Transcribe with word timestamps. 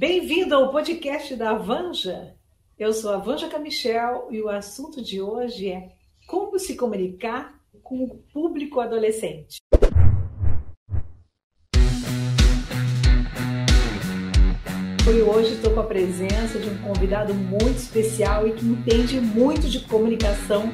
Bem-vindo 0.00 0.54
ao 0.54 0.70
podcast 0.72 1.36
da 1.36 1.52
Vanja. 1.52 2.34
Eu 2.78 2.90
sou 2.90 3.12
a 3.12 3.18
Vanja 3.18 3.50
Camichel 3.50 4.28
e 4.30 4.40
o 4.40 4.48
assunto 4.48 5.02
de 5.02 5.20
hoje 5.20 5.68
é 5.68 5.90
como 6.26 6.58
se 6.58 6.74
comunicar 6.74 7.60
com 7.82 8.04
o 8.04 8.16
público 8.32 8.80
adolescente. 8.80 9.58
E 15.06 15.22
hoje 15.22 15.52
estou 15.52 15.74
com 15.74 15.80
a 15.80 15.84
presença 15.84 16.58
de 16.58 16.70
um 16.70 16.78
convidado 16.78 17.34
muito 17.34 17.76
especial 17.76 18.48
e 18.48 18.52
que 18.52 18.64
entende 18.64 19.20
muito 19.20 19.68
de 19.68 19.80
comunicação 19.80 20.72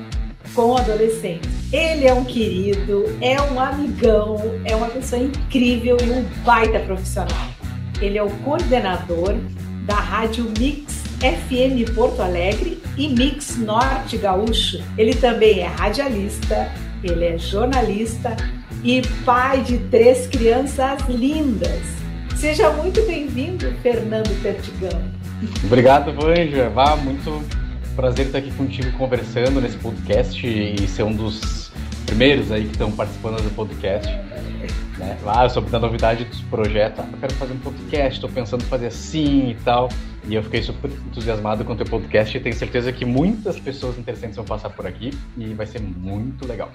com 0.55 0.77
adolescentes. 0.77 1.51
Ele 1.73 2.07
é 2.07 2.15
um 2.15 2.25
querido, 2.25 3.07
é 3.21 3.43
um 3.43 3.59
amigão, 3.59 4.37
é 4.65 4.77
uma 4.77 4.89
pessoa 4.89 5.21
incrível 5.21 5.97
e 6.01 6.11
um 6.13 6.23
baita 6.45 6.79
profissional. 6.79 7.55
Ele 8.01 8.19
é 8.19 8.23
o 8.23 8.31
coordenador 8.45 9.35
da 9.87 9.95
Rádio 9.95 10.53
Mix 10.59 11.05
FM 11.19 11.95
Porto 11.95 12.20
Alegre 12.20 12.83
e 12.97 13.09
Mix 13.09 13.57
Norte 13.57 14.19
Gaúcho. 14.19 14.83
Ele 14.98 15.15
também 15.15 15.61
é 15.61 15.66
radialista, 15.66 16.70
ele 17.03 17.25
é 17.25 17.39
jornalista 17.39 18.37
e 18.84 19.01
pai 19.25 19.62
de 19.62 19.79
três 19.79 20.27
crianças 20.27 21.01
lindas. 21.09 21.83
Seja 22.37 22.70
muito 22.70 23.01
bem-vindo, 23.06 23.73
Fernando 23.83 24.31
Pertigão. 24.42 25.03
Obrigado, 25.65 26.12
Vanja. 26.12 26.69
Vá, 26.69 26.97
muito 26.97 27.42
prazer 27.95 28.27
estar 28.27 28.39
aqui 28.39 28.51
contigo 28.53 28.92
conversando 28.98 29.59
nesse 29.59 29.78
podcast 29.78 30.47
e 30.47 30.87
ser 30.87 31.03
um 31.03 31.12
dos 31.12 31.73
primeiros 32.05 32.53
aí 32.53 32.65
que 32.65 32.73
estão 32.73 32.92
participando 32.92 33.42
do 33.42 33.51
podcast. 33.55 34.06
Né? 34.98 35.18
Ah, 35.27 35.48
sobre 35.48 35.74
a 35.77 35.78
novidade 35.78 36.24
dos 36.24 36.41
projetos. 36.42 37.00
Ah, 37.00 37.09
eu 37.12 37.18
quero 37.18 37.34
fazer 37.34 37.52
um 37.52 37.59
podcast, 37.59 38.14
estou 38.14 38.30
pensando 38.30 38.62
em 38.62 38.66
fazer 38.66 38.86
assim 38.86 39.50
e 39.50 39.55
tal. 39.56 39.88
E 40.27 40.34
eu 40.34 40.42
fiquei 40.42 40.62
super 40.62 40.91
entusiasmado 40.91 41.64
com 41.64 41.74
o 41.74 41.77
teu 41.77 41.86
podcast 41.86 42.36
e 42.36 42.41
tenho 42.41 42.55
certeza 42.55 42.92
que 42.92 43.05
muitas 43.05 43.61
pessoas 43.61 43.98
interessantes 43.98 44.36
vão 44.36 44.44
passar 44.44 44.70
por 44.70 44.86
aqui 44.86 45.11
e 45.36 45.53
vai 45.55 45.66
ser 45.66 45.80
muito 45.80 46.47
legal. 46.47 46.72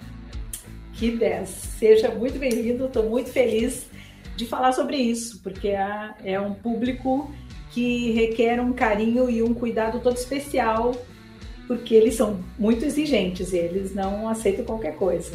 Que 0.94 1.08
ideia! 1.08 1.46
Seja 1.46 2.10
muito 2.12 2.38
bem-vindo, 2.38 2.86
estou 2.86 3.10
muito 3.10 3.32
feliz 3.32 3.88
de 4.36 4.46
falar 4.46 4.72
sobre 4.72 4.98
isso, 4.98 5.40
porque 5.42 5.70
é, 5.70 6.12
é 6.24 6.40
um 6.40 6.54
público 6.54 7.34
que 7.72 8.12
requer 8.12 8.60
um 8.60 8.72
carinho 8.72 9.30
e 9.30 9.42
um 9.42 9.54
cuidado 9.54 10.00
todo 10.00 10.16
especial, 10.16 10.94
porque 11.68 11.96
eles 11.96 12.16
são 12.16 12.40
muito 12.60 12.86
exigentes, 12.86 13.52
eles 13.52 13.96
não 13.96 14.30
aceitam 14.30 14.64
qualquer 14.64 14.96
coisa. 14.96 15.32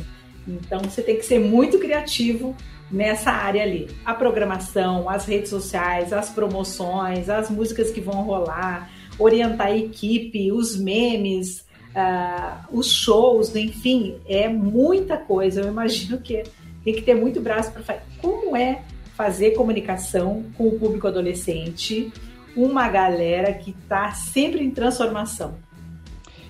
Então 0.47 0.81
você 0.81 1.03
tem 1.03 1.17
que 1.17 1.25
ser 1.25 1.41
muito 1.41 1.79
criativo 1.79 2.55
nessa 2.91 3.31
área 3.31 3.63
ali. 3.63 3.89
A 4.05 4.15
programação, 4.15 5.09
as 5.09 5.27
redes 5.27 5.51
sociais, 5.51 6.13
as 6.13 6.31
promoções, 6.31 7.29
as 7.29 7.51
músicas 7.51 7.91
que 7.91 8.01
vão 8.01 8.23
rolar, 8.23 8.91
orientar 9.19 9.69
a 9.69 9.77
equipe, 9.77 10.53
os 10.53 10.77
memes, 10.77 11.67
uh, 11.95 12.67
os 12.71 12.93
shows, 12.93 13.55
enfim, 13.57 14.17
é 14.29 14.49
muita 14.49 15.17
coisa. 15.17 15.63
Eu 15.63 15.69
imagino 15.69 16.19
que 16.19 16.45
tem 16.85 16.95
que 16.95 17.03
ter 17.03 17.15
muito 17.15 17.41
braço 17.41 17.73
para 17.73 17.83
fazer. 17.83 18.03
Como 18.21 18.57
é 18.57 18.83
fazer 19.17 19.53
comunicação 19.53 20.45
com 20.57 20.69
o 20.69 20.79
público 20.79 21.09
adolescente? 21.09 22.13
Uma 22.55 22.89
galera 22.89 23.53
que 23.53 23.71
está 23.71 24.13
sempre 24.13 24.63
em 24.63 24.71
transformação. 24.71 25.55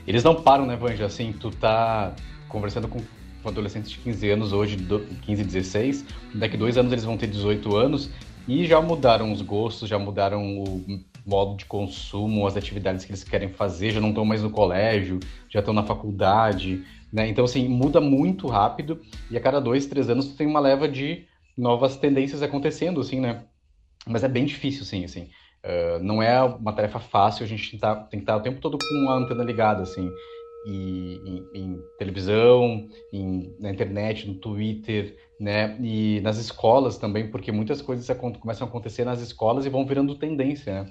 Eles 0.07 0.23
não 0.23 0.37
param, 0.37 0.67
né, 0.67 0.77
Vanja? 0.77 1.07
Assim, 1.07 1.33
tu 1.33 1.51
tá 1.51 2.15
conversando 2.49 2.87
com 2.87 3.01
adolescentes 3.49 3.91
de 3.91 3.99
15 3.99 4.31
anos, 4.31 4.53
hoje 4.53 4.77
15, 5.23 5.45
16, 5.45 6.05
daqui 6.35 6.57
dois 6.57 6.77
anos 6.77 6.93
eles 6.93 7.05
vão 7.05 7.17
ter 7.17 7.27
18 7.27 7.77
anos 7.77 8.11
e 8.49 8.65
já 8.65 8.81
mudaram 8.81 9.33
os 9.33 9.43
gostos, 9.43 9.89
já 9.89 9.99
mudaram 9.99 10.63
o 10.63 11.01
modo 11.25 11.57
de 11.57 11.65
consumo, 11.65 12.47
as 12.47 12.57
atividades 12.57 13.05
que 13.05 13.11
eles 13.11 13.25
querem 13.25 13.49
fazer, 13.49 13.91
já 13.91 14.01
não 14.01 14.11
estão 14.11 14.25
mais 14.25 14.43
no 14.43 14.51
colégio, 14.51 15.19
já 15.49 15.59
estão 15.59 15.75
na 15.75 15.83
faculdade, 15.83 16.85
né? 17.13 17.29
Então, 17.29 17.45
assim, 17.45 17.67
muda 17.69 18.01
muito 18.01 18.47
rápido 18.47 19.01
e 19.31 19.37
a 19.37 19.41
cada 19.41 19.61
dois, 19.61 19.87
três 19.87 20.09
anos 20.09 20.35
tem 20.35 20.47
uma 20.47 20.61
leva 20.61 20.89
de 20.89 21.27
novas 21.59 21.97
tendências 21.97 22.43
acontecendo, 22.43 23.01
assim, 23.01 23.21
né? 23.21 23.43
Mas 24.07 24.23
é 24.23 24.29
bem 24.29 24.45
difícil, 24.45 24.85
sim, 24.85 25.05
assim. 25.05 25.29
Uh, 25.65 25.99
não 26.01 26.23
é 26.23 26.41
uma 26.41 26.73
tarefa 26.73 27.01
fácil, 27.01 27.45
a 27.45 27.49
gente 27.49 27.75
estar, 27.75 27.97
tem 28.05 28.21
que 28.21 28.23
estar 28.23 28.37
o 28.37 28.41
tempo 28.41 28.61
todo 28.61 28.79
com 28.79 29.11
a 29.11 29.17
antena 29.17 29.43
ligada, 29.43 29.83
assim 29.83 30.09
e, 30.67 31.45
em, 31.55 31.79
televisão, 31.99 32.89
em, 33.13 33.55
na 33.61 33.71
internet, 33.71 34.27
no 34.27 34.35
Twitter, 34.35 35.17
né? 35.41 35.79
E 35.81 36.21
nas 36.23 36.39
escolas 36.39 36.99
também, 36.99 37.31
porque 37.31 37.53
muitas 37.53 37.81
coisas 37.81 38.07
começam 38.41 38.67
a 38.67 38.71
acontecer 38.71 39.05
nas 39.05 39.21
escolas 39.21 39.65
e 39.65 39.71
vão 39.71 39.87
virando 39.87 40.17
tendência, 40.17 40.85
né? 40.85 40.91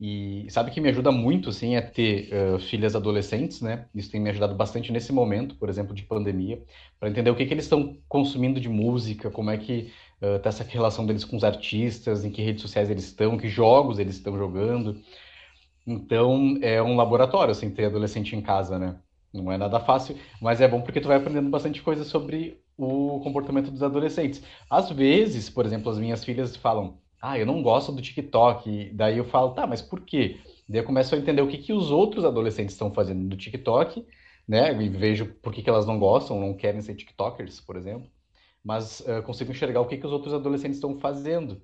E 0.00 0.46
sabe 0.50 0.70
que 0.70 0.80
me 0.80 0.88
ajuda 0.88 1.10
muito, 1.10 1.50
assim, 1.50 1.74
é 1.74 1.80
ter 1.80 2.30
uh, 2.32 2.58
filhas 2.60 2.94
adolescentes, 2.94 3.60
né? 3.60 3.86
Isso 3.92 4.10
tem 4.10 4.20
me 4.20 4.30
ajudado 4.30 4.54
bastante 4.54 4.92
nesse 4.92 5.12
momento, 5.12 5.56
por 5.56 5.68
exemplo, 5.68 5.92
de 5.92 6.04
pandemia, 6.04 6.62
para 7.00 7.08
entender 7.08 7.30
o 7.30 7.34
que, 7.34 7.44
que 7.44 7.52
eles 7.52 7.64
estão 7.64 7.98
consumindo 8.08 8.60
de 8.60 8.68
música, 8.68 9.28
como 9.28 9.50
é 9.50 9.58
que 9.58 9.90
uh, 10.22 10.38
tá 10.38 10.50
essa 10.50 10.62
relação 10.62 11.04
deles 11.04 11.24
com 11.24 11.36
os 11.36 11.42
artistas, 11.42 12.24
em 12.24 12.30
que 12.30 12.42
redes 12.42 12.62
sociais 12.62 12.90
eles 12.90 13.06
estão, 13.06 13.36
que 13.36 13.48
jogos 13.48 13.98
eles 13.98 14.14
estão 14.14 14.38
jogando. 14.38 15.00
Então, 15.88 16.58
é 16.60 16.82
um 16.82 16.96
laboratório, 16.96 17.50
assim, 17.52 17.70
ter 17.70 17.86
adolescente 17.86 18.36
em 18.36 18.42
casa, 18.42 18.78
né? 18.78 19.00
Não 19.32 19.50
é 19.50 19.56
nada 19.56 19.80
fácil, 19.80 20.16
mas 20.40 20.60
é 20.60 20.68
bom 20.68 20.82
porque 20.82 21.00
tu 21.00 21.08
vai 21.08 21.16
aprendendo 21.16 21.48
bastante 21.48 21.82
coisa 21.82 22.04
sobre 22.04 22.60
o 22.76 23.20
comportamento 23.20 23.70
dos 23.70 23.82
adolescentes. 23.82 24.42
Às 24.68 24.90
vezes, 24.90 25.48
por 25.48 25.64
exemplo, 25.64 25.90
as 25.90 25.98
minhas 25.98 26.22
filhas 26.22 26.54
falam, 26.56 26.98
ah, 27.22 27.38
eu 27.38 27.46
não 27.46 27.62
gosto 27.62 27.90
do 27.90 28.02
TikTok. 28.02 28.90
Daí 28.92 29.16
eu 29.16 29.24
falo, 29.24 29.52
tá, 29.54 29.66
mas 29.66 29.80
por 29.80 30.02
quê? 30.02 30.38
Daí 30.68 30.80
eu 30.82 30.84
começo 30.84 31.14
a 31.14 31.18
entender 31.18 31.40
o 31.40 31.48
que, 31.48 31.56
que 31.56 31.72
os 31.72 31.90
outros 31.90 32.22
adolescentes 32.24 32.74
estão 32.74 32.92
fazendo 32.92 33.26
do 33.26 33.36
TikTok, 33.36 34.04
né? 34.46 34.70
E 34.82 34.88
vejo 34.90 35.26
por 35.42 35.54
que, 35.54 35.62
que 35.62 35.70
elas 35.70 35.86
não 35.86 35.98
gostam, 35.98 36.38
não 36.38 36.54
querem 36.54 36.82
ser 36.82 36.94
TikTokers, 36.96 37.60
por 37.62 37.76
exemplo. 37.76 38.10
Mas 38.62 39.00
uh, 39.00 39.22
consigo 39.24 39.52
enxergar 39.52 39.80
o 39.80 39.86
que, 39.86 39.96
que 39.96 40.06
os 40.06 40.12
outros 40.12 40.34
adolescentes 40.34 40.76
estão 40.76 40.98
fazendo. 40.98 41.62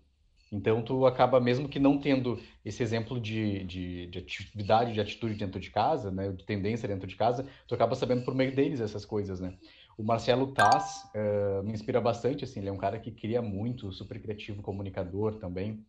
Então, 0.52 0.82
tu 0.82 1.06
acaba, 1.06 1.40
mesmo 1.40 1.68
que 1.68 1.78
não 1.78 1.98
tendo 1.98 2.38
esse 2.64 2.82
exemplo 2.82 3.20
de, 3.20 3.64
de, 3.64 4.06
de, 4.06 4.18
atividade, 4.18 4.92
de 4.92 5.00
atitude 5.00 5.34
dentro 5.34 5.58
de 5.58 5.70
casa, 5.70 6.10
né, 6.10 6.30
de 6.30 6.44
tendência 6.44 6.88
dentro 6.88 7.06
de 7.06 7.16
casa, 7.16 7.46
tu 7.66 7.74
acaba 7.74 7.94
sabendo 7.94 8.24
por 8.24 8.34
meio 8.34 8.54
deles 8.54 8.80
essas 8.80 9.04
coisas, 9.04 9.40
né? 9.40 9.56
O 9.96 10.02
Marcelo 10.02 10.48
Taz 10.48 11.04
uh, 11.14 11.62
me 11.62 11.72
inspira 11.72 12.00
bastante, 12.00 12.44
assim, 12.44 12.60
ele 12.60 12.68
é 12.68 12.72
um 12.72 12.78
cara 12.78 12.98
que 12.98 13.10
cria 13.10 13.40
muito, 13.40 13.92
super 13.92 14.20
criativo, 14.20 14.62
comunicador 14.62 15.38
também. 15.38 15.84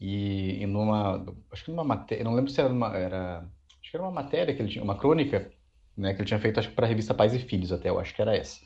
E, 0.00 0.62
e 0.62 0.66
numa, 0.66 1.24
acho 1.50 1.64
que 1.64 1.70
numa 1.70 1.84
matéria, 1.84 2.24
não 2.24 2.34
lembro 2.34 2.50
se 2.50 2.60
era 2.60 2.72
uma, 2.72 2.96
era, 2.96 3.48
acho 3.80 3.90
que 3.90 3.96
era 3.96 4.04
uma 4.04 4.12
matéria 4.12 4.54
que 4.54 4.62
ele 4.62 4.70
tinha, 4.70 4.84
uma 4.84 4.96
crônica, 4.96 5.52
né, 5.96 6.14
que 6.14 6.20
ele 6.20 6.28
tinha 6.28 6.40
feito, 6.40 6.58
acho 6.58 6.68
que 6.68 6.74
para 6.74 6.86
a 6.86 6.88
revista 6.88 7.14
Pais 7.14 7.34
e 7.34 7.38
Filhos 7.38 7.72
até, 7.72 7.90
eu 7.90 7.98
acho 7.98 8.14
que 8.14 8.22
era 8.22 8.36
essa. 8.36 8.60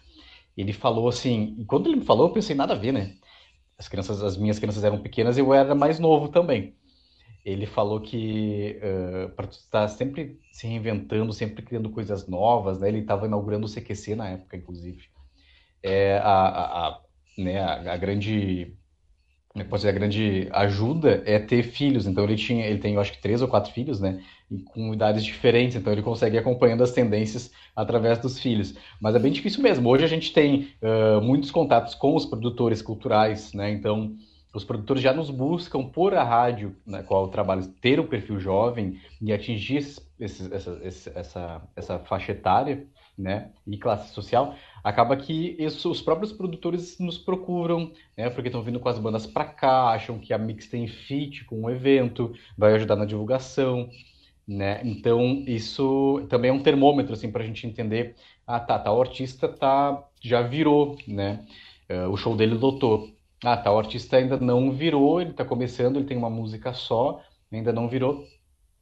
Ele 0.56 0.72
falou 0.72 1.08
assim, 1.08 1.54
e 1.58 1.64
quando 1.64 1.88
ele 1.88 1.96
me 1.96 2.04
falou, 2.04 2.28
eu 2.28 2.32
pensei, 2.32 2.56
nada 2.56 2.74
a 2.74 2.78
ver, 2.78 2.92
né? 2.92 3.14
As 3.78 3.88
crianças, 3.88 4.22
as 4.22 4.36
minhas 4.36 4.58
crianças 4.58 4.84
eram 4.84 5.00
pequenas 5.02 5.36
e 5.36 5.40
eu 5.40 5.52
era 5.52 5.74
mais 5.74 5.98
novo 5.98 6.28
também. 6.28 6.74
Ele 7.44 7.66
falou 7.66 8.00
que 8.00 8.80
uh, 8.82 9.28
para 9.36 9.46
estar 9.46 9.88
sempre 9.88 10.40
se 10.50 10.66
reinventando, 10.66 11.32
sempre 11.32 11.62
criando 11.62 11.90
coisas 11.90 12.26
novas, 12.26 12.80
né? 12.80 12.88
Ele 12.88 13.00
estava 13.00 13.26
inaugurando 13.26 13.66
o 13.66 13.68
CQC 13.68 14.16
na 14.16 14.30
época, 14.30 14.56
inclusive. 14.56 15.04
É 15.82 16.18
a, 16.18 16.32
a, 16.32 16.88
a 16.88 17.00
né, 17.38 17.60
a, 17.60 17.92
a 17.94 17.96
grande 17.96 18.76
é 19.54 19.64
pode 19.64 19.80
dizer, 19.80 19.88
a 19.88 19.92
grande 19.92 20.48
ajuda 20.52 21.22
é 21.24 21.38
ter 21.38 21.62
filhos. 21.62 22.06
Então 22.06 22.24
ele 22.24 22.36
tinha, 22.36 22.66
ele 22.66 22.78
tem, 22.78 22.94
eu 22.94 23.00
acho 23.00 23.12
que 23.12 23.22
três 23.22 23.40
ou 23.40 23.48
quatro 23.48 23.72
filhos, 23.72 24.00
né? 24.00 24.22
E 24.50 24.58
com 24.58 24.94
idades 24.94 25.24
diferentes. 25.24 25.76
Então 25.76 25.92
ele 25.92 26.02
consegue 26.02 26.36
ir 26.36 26.38
acompanhando 26.38 26.82
as 26.82 26.92
tendências 26.92 27.50
através 27.74 28.18
dos 28.18 28.38
filhos. 28.38 28.74
Mas 29.00 29.14
é 29.14 29.18
bem 29.18 29.32
difícil 29.32 29.62
mesmo. 29.62 29.88
Hoje 29.88 30.04
a 30.04 30.08
gente 30.08 30.32
tem 30.32 30.68
uh, 30.82 31.20
muitos 31.20 31.50
contatos 31.50 31.94
com 31.94 32.14
os 32.14 32.24
produtores 32.24 32.80
culturais, 32.80 33.52
né? 33.52 33.70
Então 33.70 34.16
os 34.54 34.64
produtores 34.64 35.02
já 35.02 35.12
nos 35.12 35.30
buscam 35.30 35.84
por 35.84 36.14
a 36.14 36.24
rádio 36.24 36.74
na 36.86 37.02
qual 37.02 37.24
eu 37.24 37.30
trabalho 37.30 37.66
ter 37.80 38.00
um 38.00 38.06
perfil 38.06 38.40
jovem 38.40 38.98
e 39.20 39.32
atingir 39.32 39.76
esse, 39.76 40.00
essa, 40.54 40.80
essa, 41.14 41.62
essa 41.76 41.98
faixa 41.98 42.32
etária, 42.32 42.86
né? 43.18 43.50
E 43.66 43.76
classe 43.76 44.14
social 44.14 44.54
acaba 44.86 45.16
que 45.16 45.56
isso, 45.58 45.90
os 45.90 46.00
próprios 46.00 46.32
produtores 46.32 46.96
nos 47.00 47.18
procuram, 47.18 47.90
né, 48.16 48.30
porque 48.30 48.48
estão 48.48 48.62
vindo 48.62 48.78
com 48.78 48.88
as 48.88 49.00
bandas 49.00 49.26
para 49.26 49.44
cá, 49.44 49.88
acham 49.88 50.16
que 50.16 50.32
a 50.32 50.38
Mix 50.38 50.68
tem 50.68 50.86
fit 50.86 51.44
com 51.44 51.64
o 51.64 51.70
evento, 51.70 52.32
vai 52.56 52.72
ajudar 52.74 52.94
na 52.94 53.04
divulgação, 53.04 53.90
né? 54.46 54.80
Então 54.84 55.44
isso 55.46 56.26
também 56.28 56.50
é 56.50 56.52
um 56.52 56.62
termômetro 56.62 57.14
assim 57.14 57.30
para 57.30 57.42
a 57.42 57.46
gente 57.46 57.66
entender, 57.66 58.14
ah 58.46 58.60
tá, 58.60 58.78
tá, 58.78 58.92
o 58.92 59.00
artista 59.00 59.48
tá 59.48 60.04
já 60.22 60.42
virou, 60.42 60.96
né? 61.06 61.44
Uh, 61.90 62.10
o 62.10 62.16
show 62.16 62.36
dele 62.36 62.54
lotou. 62.54 63.10
Ah, 63.44 63.56
tá, 63.56 63.72
o 63.72 63.78
artista 63.78 64.16
ainda 64.16 64.36
não 64.38 64.72
virou, 64.72 65.20
ele 65.20 65.30
está 65.30 65.44
começando, 65.44 65.96
ele 65.96 66.06
tem 66.06 66.16
uma 66.16 66.30
música 66.30 66.72
só, 66.72 67.22
ainda 67.52 67.72
não 67.72 67.88
virou, 67.88 68.24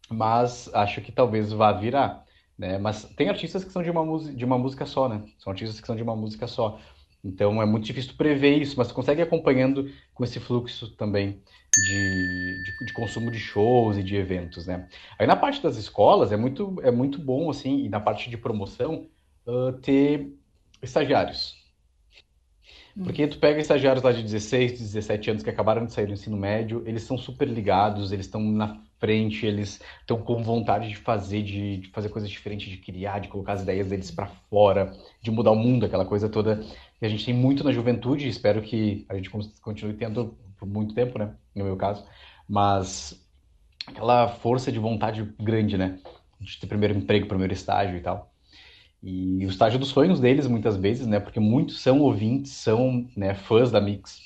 mas 0.09 0.73
acho 0.75 1.01
que 1.01 1.13
talvez 1.13 1.53
vá 1.53 1.73
virar. 1.73 2.25
Né? 2.57 2.79
Mas 2.79 3.05
tem 3.17 3.29
artistas 3.29 3.65
que 3.65 3.73
são 3.73 3.83
de 3.83 3.91
uma, 3.91 4.19
de 4.33 4.45
uma 4.45 4.59
música 4.59 4.87
só, 4.87 5.09
né? 5.09 5.25
São 5.39 5.51
artistas 5.53 5.81
que 5.81 5.87
são 5.87 5.97
de 5.97 6.03
uma 6.03 6.15
música 6.17 6.47
só. 6.47 6.79
Então 7.25 7.63
é 7.63 7.65
muito 7.65 7.85
difícil 7.85 8.15
prever 8.17 8.61
isso, 8.61 8.75
mas 8.77 8.89
tu 8.89 8.95
consegue 8.95 9.23
ir 9.23 9.25
acompanhando 9.25 9.91
com 10.13 10.23
esse 10.23 10.39
fluxo 10.39 10.95
também 10.95 11.41
de, 11.87 12.63
de, 12.63 12.87
de, 12.87 12.93
consumo 12.93 13.31
de 13.31 13.39
shows 13.39 13.97
e 13.97 14.03
de 14.03 14.15
eventos, 14.15 14.67
né? 14.67 14.89
Aí 15.19 15.27
na 15.27 15.35
parte 15.35 15.63
das 15.63 15.77
escolas 15.77 16.31
é 16.31 16.37
muito, 16.37 16.77
é 16.83 16.91
muito 16.91 17.19
bom, 17.19 17.51
assim, 17.51 17.85
e 17.85 17.89
na 17.89 17.99
parte 17.99 18.29
de 18.29 18.37
promoção, 18.37 19.09
uh, 19.47 19.73
ter 19.81 20.33
estagiários. 20.83 21.65
Porque 23.03 23.27
tu 23.27 23.39
pega 23.39 23.61
estagiários 23.61 24.05
lá 24.05 24.13
de 24.13 24.23
16, 24.23 24.79
17 24.79 25.31
anos 25.31 25.43
que 25.43 25.51
acabaram 25.51 25.85
de 25.85 25.93
sair 25.93 26.07
do 26.07 26.13
ensino 26.13 26.37
médio, 26.37 26.85
eles 26.87 27.03
são 27.03 27.19
super 27.19 27.49
ligados, 27.49 28.13
eles 28.13 28.27
estão 28.27 28.41
na 28.41 28.81
frente, 29.01 29.45
eles 29.45 29.81
estão 30.01 30.23
com 30.23 30.43
vontade 30.45 30.89
de 30.89 30.97
fazer, 30.97 31.43
de, 31.43 31.79
de, 31.79 31.89
fazer 31.89 32.09
coisas 32.09 32.31
diferentes, 32.31 32.71
de 32.71 32.77
criar, 32.77 33.19
de 33.19 33.29
colocar 33.29 33.55
as 33.55 33.63
ideias 33.63 33.89
deles 33.89 34.13
para 34.13 34.29
fora, 34.49 34.93
de 35.21 35.31
mudar 35.31 35.51
o 35.51 35.57
mundo, 35.57 35.85
aquela 35.85 36.05
coisa 36.05 36.29
toda 36.29 36.65
que 37.05 37.07
a 37.07 37.11
gente 37.11 37.27
tem 37.27 37.35
muito 37.35 37.63
na 37.63 37.71
juventude, 37.71 38.27
espero 38.27 38.63
que 38.63 39.05
a 39.11 39.15
gente 39.15 39.29
continue 39.61 39.93
tendo 39.93 40.35
por 40.59 40.67
muito 40.67 40.95
tempo, 40.95 41.19
né, 41.19 41.35
no 41.55 41.63
meu 41.63 41.77
caso, 41.77 42.03
mas 42.49 43.23
aquela 43.87 44.27
força 44.27 44.73
de 44.73 44.79
vontade 44.79 45.23
grande, 45.39 45.77
né, 45.77 45.99
de 46.41 46.59
ter 46.59 46.67
primeiro 46.67 46.97
emprego, 46.97 47.27
primeiro 47.27 47.53
estágio 47.53 47.99
e 47.99 48.01
tal. 48.01 48.33
E 49.03 49.45
o 49.45 49.51
estágio 49.51 49.79
dos 49.79 49.89
sonhos 49.89 50.19
deles, 50.19 50.47
muitas 50.47 50.79
vezes, 50.79 51.07
né? 51.07 51.21
Porque 51.21 51.39
muitos 51.39 51.83
são 51.83 52.01
ouvintes, 52.01 52.53
são 52.53 53.07
né, 53.15 53.35
fãs 53.35 53.71
da 53.71 53.79
Mix, 53.79 54.19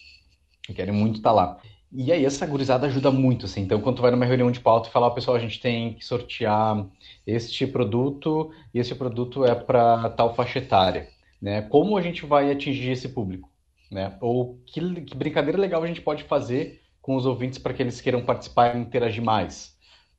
e 0.68 0.72
querem 0.72 0.94
muito 0.94 1.16
estar 1.16 1.30
tá 1.30 1.34
lá. 1.34 1.60
E 1.90 2.12
aí 2.12 2.24
essa 2.24 2.46
gurizada 2.46 2.86
ajuda 2.86 3.10
muito, 3.10 3.46
assim. 3.46 3.62
Então, 3.62 3.80
quando 3.80 3.96
tu 3.96 4.02
vai 4.02 4.12
numa 4.12 4.24
reunião 4.24 4.52
de 4.52 4.60
pauta 4.60 4.88
e 4.88 4.92
falar, 4.92 5.10
pessoal, 5.10 5.36
a 5.36 5.40
gente 5.40 5.60
tem 5.60 5.94
que 5.94 6.04
sortear 6.04 6.86
este 7.26 7.66
produto, 7.66 8.52
e 8.72 8.78
esse 8.78 8.94
produto 8.94 9.44
é 9.44 9.52
para 9.52 10.10
tal 10.10 10.32
faixa 10.36 10.60
etária, 10.60 11.08
né? 11.40 11.62
Como 11.62 11.96
a 11.96 12.02
gente 12.02 12.26
vai 12.26 12.50
atingir 12.50 12.90
esse 12.90 13.08
público, 13.08 13.50
né? 13.90 14.16
Ou 14.20 14.58
que, 14.66 14.80
que 15.02 15.16
brincadeira 15.16 15.58
legal 15.58 15.82
a 15.82 15.86
gente 15.86 16.00
pode 16.00 16.24
fazer 16.24 16.80
com 17.00 17.16
os 17.16 17.24
ouvintes 17.26 17.58
para 17.58 17.72
que 17.72 17.82
eles 17.82 18.00
queiram 18.00 18.24
participar 18.24 18.76
e 18.76 18.80
interagir 18.80 19.22
mais, 19.22 19.76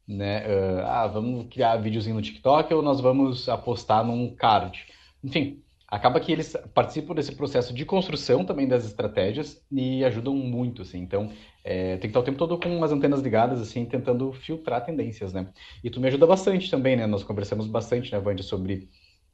né? 0.08 0.46
Uh, 0.48 0.80
ah, 0.86 1.08
vamos 1.08 1.48
criar 1.50 1.78
videozinho 1.78 2.16
no 2.16 2.22
TikTok 2.22 2.74
ou 2.74 2.82
nós 2.82 3.00
vamos 3.00 3.48
apostar 3.48 4.04
num 4.04 4.34
card. 4.36 4.86
Enfim, 5.24 5.62
acaba 5.88 6.20
que 6.20 6.32
eles 6.32 6.56
participam 6.74 7.14
desse 7.14 7.36
processo 7.36 7.74
de 7.74 7.84
construção 7.84 8.46
também 8.46 8.68
das 8.68 8.86
estratégias 8.86 9.64
e 9.72 10.04
ajudam 10.06 10.36
muito, 10.36 10.84
assim. 10.84 11.00
Então, 11.00 11.32
é, 11.64 11.92
tem 11.98 12.02
que 12.02 12.08
estar 12.08 12.20
o 12.20 12.24
tempo 12.24 12.38
todo 12.38 12.60
com 12.60 12.84
as 12.84 12.92
antenas 12.92 13.22
ligadas, 13.22 13.60
assim, 13.60 13.86
tentando 13.86 14.32
filtrar 14.32 14.86
tendências, 14.86 15.34
né? 15.34 15.48
E 15.84 15.90
tu 15.90 16.00
me 16.00 16.08
ajuda 16.08 16.26
bastante 16.26 16.70
também, 16.70 16.96
né? 16.96 17.06
Nós 17.06 17.24
conversamos 17.24 17.68
bastante, 17.68 18.12
né, 18.12 18.20
Vandy, 18.20 18.44
sobre 18.44 18.90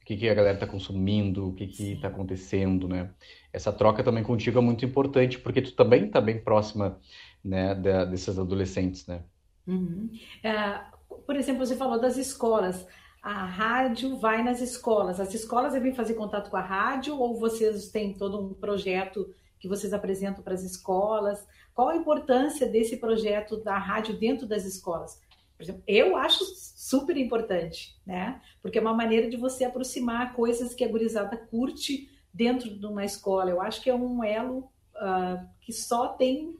que, 0.06 0.16
que 0.16 0.28
a 0.28 0.34
galera 0.34 0.54
está 0.54 0.68
consumindo, 0.68 1.48
o 1.48 1.52
que 1.52 1.64
está 1.64 2.06
acontecendo, 2.06 2.86
né? 2.86 3.10
Essa 3.52 3.72
troca 3.72 4.04
também 4.04 4.22
contigo 4.22 4.56
é 4.56 4.62
muito 4.62 4.84
importante, 4.84 5.36
porque 5.36 5.60
tu 5.60 5.72
também 5.74 6.06
está 6.06 6.20
bem 6.20 6.40
próxima, 6.40 7.00
né, 7.44 7.74
da, 7.74 8.04
desses 8.04 8.38
adolescentes, 8.38 9.04
né? 9.08 9.24
Uhum. 9.66 10.08
É, 10.44 10.80
por 11.26 11.34
exemplo, 11.34 11.66
você 11.66 11.74
falou 11.74 12.00
das 12.00 12.16
escolas. 12.16 12.86
A 13.20 13.44
rádio 13.44 14.16
vai 14.16 14.44
nas 14.44 14.60
escolas. 14.60 15.18
As 15.18 15.34
escolas 15.34 15.72
devem 15.72 15.92
fazer 15.92 16.14
contato 16.14 16.50
com 16.50 16.56
a 16.56 16.62
rádio 16.62 17.18
ou 17.18 17.40
vocês 17.40 17.88
têm 17.88 18.14
todo 18.14 18.40
um 18.40 18.54
projeto 18.54 19.34
que 19.58 19.66
vocês 19.66 19.92
apresentam 19.92 20.44
para 20.44 20.54
as 20.54 20.62
escolas? 20.62 21.44
Qual 21.74 21.88
a 21.88 21.96
importância 21.96 22.68
desse 22.68 22.98
projeto 22.98 23.56
da 23.56 23.76
rádio 23.76 24.16
dentro 24.16 24.46
das 24.46 24.64
escolas? 24.64 25.20
Por 25.56 25.62
exemplo, 25.62 25.82
eu 25.86 26.16
acho 26.16 26.44
super 26.44 27.16
importante, 27.16 27.96
né? 28.06 28.40
Porque 28.60 28.78
é 28.78 28.80
uma 28.80 28.94
maneira 28.94 29.28
de 29.28 29.36
você 29.36 29.64
aproximar 29.64 30.34
coisas 30.34 30.74
que 30.74 30.84
a 30.84 30.88
gurizada 30.88 31.36
curte 31.36 32.10
dentro 32.32 32.68
de 32.68 32.86
uma 32.86 33.04
escola. 33.04 33.50
Eu 33.50 33.60
acho 33.60 33.82
que 33.82 33.88
é 33.88 33.94
um 33.94 34.22
elo 34.22 34.70
uh, 34.94 35.46
que 35.60 35.72
só 35.72 36.08
tem 36.08 36.54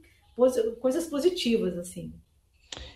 coisas 0.79 1.07
positivas, 1.07 1.77
assim. 1.77 2.13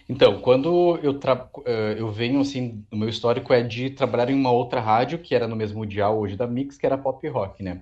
Então, 0.08 0.42
quando 0.42 1.00
eu. 1.02 1.18
Eh, 1.66 1.96
eu 1.98 2.12
venho, 2.12 2.42
assim, 2.42 2.84
o 2.92 2.98
meu 2.98 3.08
histórico 3.08 3.54
é 3.54 3.64
de 3.64 3.90
trabalhar 3.90 4.30
em 4.30 4.36
uma 4.36 4.52
outra 4.52 4.82
rádio, 4.82 5.20
que 5.20 5.34
era 5.34 5.48
no 5.48 5.56
mesmo 5.56 5.86
dial 5.86 6.20
hoje 6.20 6.36
da 6.36 6.46
Mix, 6.46 6.78
que 6.78 6.86
era 6.86 6.98
Pop 6.98 7.26
Rock, 7.30 7.64
né? 7.64 7.82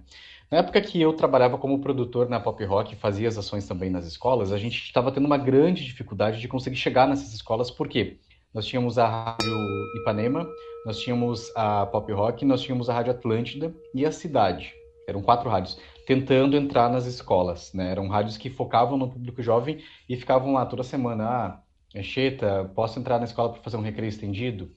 Na 0.51 0.57
época 0.57 0.81
que 0.81 0.99
eu 0.99 1.13
trabalhava 1.13 1.59
como 1.59 1.79
produtor 1.79 2.27
na 2.27 2.39
Pop 2.39 2.63
Rock 2.65 2.93
e 2.93 2.97
fazia 2.97 3.27
as 3.27 3.37
ações 3.37 3.67
também 3.67 3.91
nas 3.91 4.07
escolas, 4.07 4.51
a 4.51 4.57
gente 4.57 4.83
estava 4.83 5.11
tendo 5.11 5.25
uma 5.25 5.37
grande 5.37 5.85
dificuldade 5.85 6.41
de 6.41 6.47
conseguir 6.47 6.75
chegar 6.75 7.07
nessas 7.07 7.31
escolas, 7.33 7.69
por 7.69 7.87
quê? 7.87 8.17
Nós 8.51 8.65
tínhamos 8.65 8.97
a 8.97 9.07
Rádio 9.07 9.55
Ipanema, 10.01 10.49
nós 10.87 10.99
tínhamos 10.99 11.55
a 11.55 11.85
Pop 11.85 12.11
Rock, 12.11 12.43
nós 12.45 12.63
tínhamos 12.63 12.89
a 12.89 12.93
Rádio 12.95 13.11
Atlântida 13.11 13.71
e 13.93 14.03
a 14.03 14.11
Cidade. 14.11 14.73
Eram 15.07 15.21
quatro 15.21 15.47
rádios, 15.47 15.79
tentando 16.07 16.57
entrar 16.57 16.89
nas 16.89 17.05
escolas, 17.05 17.71
né? 17.71 17.91
Eram 17.91 18.07
rádios 18.07 18.35
que 18.35 18.49
focavam 18.49 18.97
no 18.97 19.07
público 19.07 19.43
jovem 19.43 19.83
e 20.09 20.17
ficavam 20.17 20.53
lá 20.53 20.65
toda 20.65 20.81
semana. 20.81 21.25
Ah, 21.25 21.61
Anchieta, 21.95 22.71
posso 22.73 22.99
entrar 22.99 23.19
na 23.19 23.25
escola 23.25 23.53
para 23.53 23.61
fazer 23.61 23.77
um 23.77 23.81
recreio 23.81 24.09
estendido? 24.09 24.71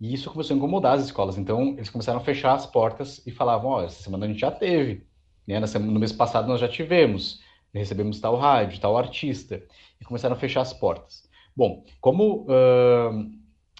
E 0.00 0.12
isso 0.12 0.30
começou 0.30 0.54
a 0.54 0.56
incomodar 0.56 0.94
as 0.94 1.04
escolas. 1.04 1.38
Então, 1.38 1.74
eles 1.76 1.90
começaram 1.90 2.18
a 2.18 2.24
fechar 2.24 2.54
as 2.54 2.66
portas 2.66 3.24
e 3.26 3.30
falavam: 3.30 3.70
Ó, 3.70 3.80
oh, 3.80 3.84
essa 3.84 4.02
semana 4.02 4.26
a 4.26 4.28
gente 4.28 4.40
já 4.40 4.50
teve. 4.50 5.06
Né? 5.46 5.60
No 5.60 6.00
mês 6.00 6.12
passado 6.12 6.48
nós 6.48 6.60
já 6.60 6.68
tivemos. 6.68 7.40
Recebemos 7.72 8.20
tal 8.20 8.36
rádio, 8.36 8.80
tal 8.80 8.96
artista. 8.96 9.62
E 10.00 10.04
começaram 10.04 10.36
a 10.36 10.38
fechar 10.38 10.60
as 10.60 10.72
portas. 10.72 11.28
Bom, 11.56 11.84
como 12.00 12.42
uh, 12.42 13.30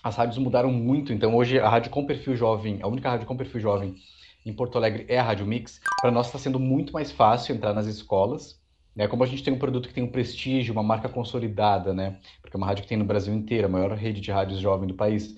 as 0.03 0.17
rádios 0.17 0.39
mudaram 0.39 0.71
muito, 0.71 1.13
então 1.13 1.35
hoje 1.35 1.59
a 1.59 1.69
rádio 1.69 1.91
com 1.91 2.07
perfil 2.07 2.37
jovem, 2.37 2.79
a 2.83 2.87
única 2.87 3.11
rádio 3.11 3.27
com 3.27 3.37
perfil 3.37 3.61
jovem 3.61 3.97
em 4.45 4.53
Porto 4.53 4.77
Alegre 4.77 5.07
é 5.09 5.19
a 5.19 5.23
Rádio 5.23 5.47
Mix. 5.47 5.81
Para 6.01 6.11
nós 6.11 6.27
está 6.27 6.39
sendo 6.39 6.61
muito 6.61 6.93
mais 6.93 7.11
fácil 7.11 7.55
entrar 7.55 7.73
nas 7.73 7.87
escolas. 7.87 8.61
Né? 8.95 9.09
Como 9.09 9.25
a 9.25 9.27
gente 9.27 9.43
tem 9.43 9.53
um 9.53 9.59
produto 9.59 9.89
que 9.89 9.95
tem 9.95 10.05
um 10.05 10.11
prestígio, 10.11 10.73
uma 10.73 10.83
marca 10.83 11.09
consolidada, 11.09 11.93
né? 11.93 12.19
porque 12.43 12.57
é 12.57 12.59
uma 12.59 12.67
rádio 12.67 12.83
que 12.83 12.89
tem 12.89 12.99
no 12.99 13.05
Brasil 13.05 13.35
inteiro, 13.35 13.67
a 13.67 13.71
maior 13.71 13.93
rede 13.93 14.21
de 14.21 14.31
rádios 14.31 14.61
jovem 14.61 14.87
do 14.87 14.95
país, 14.95 15.35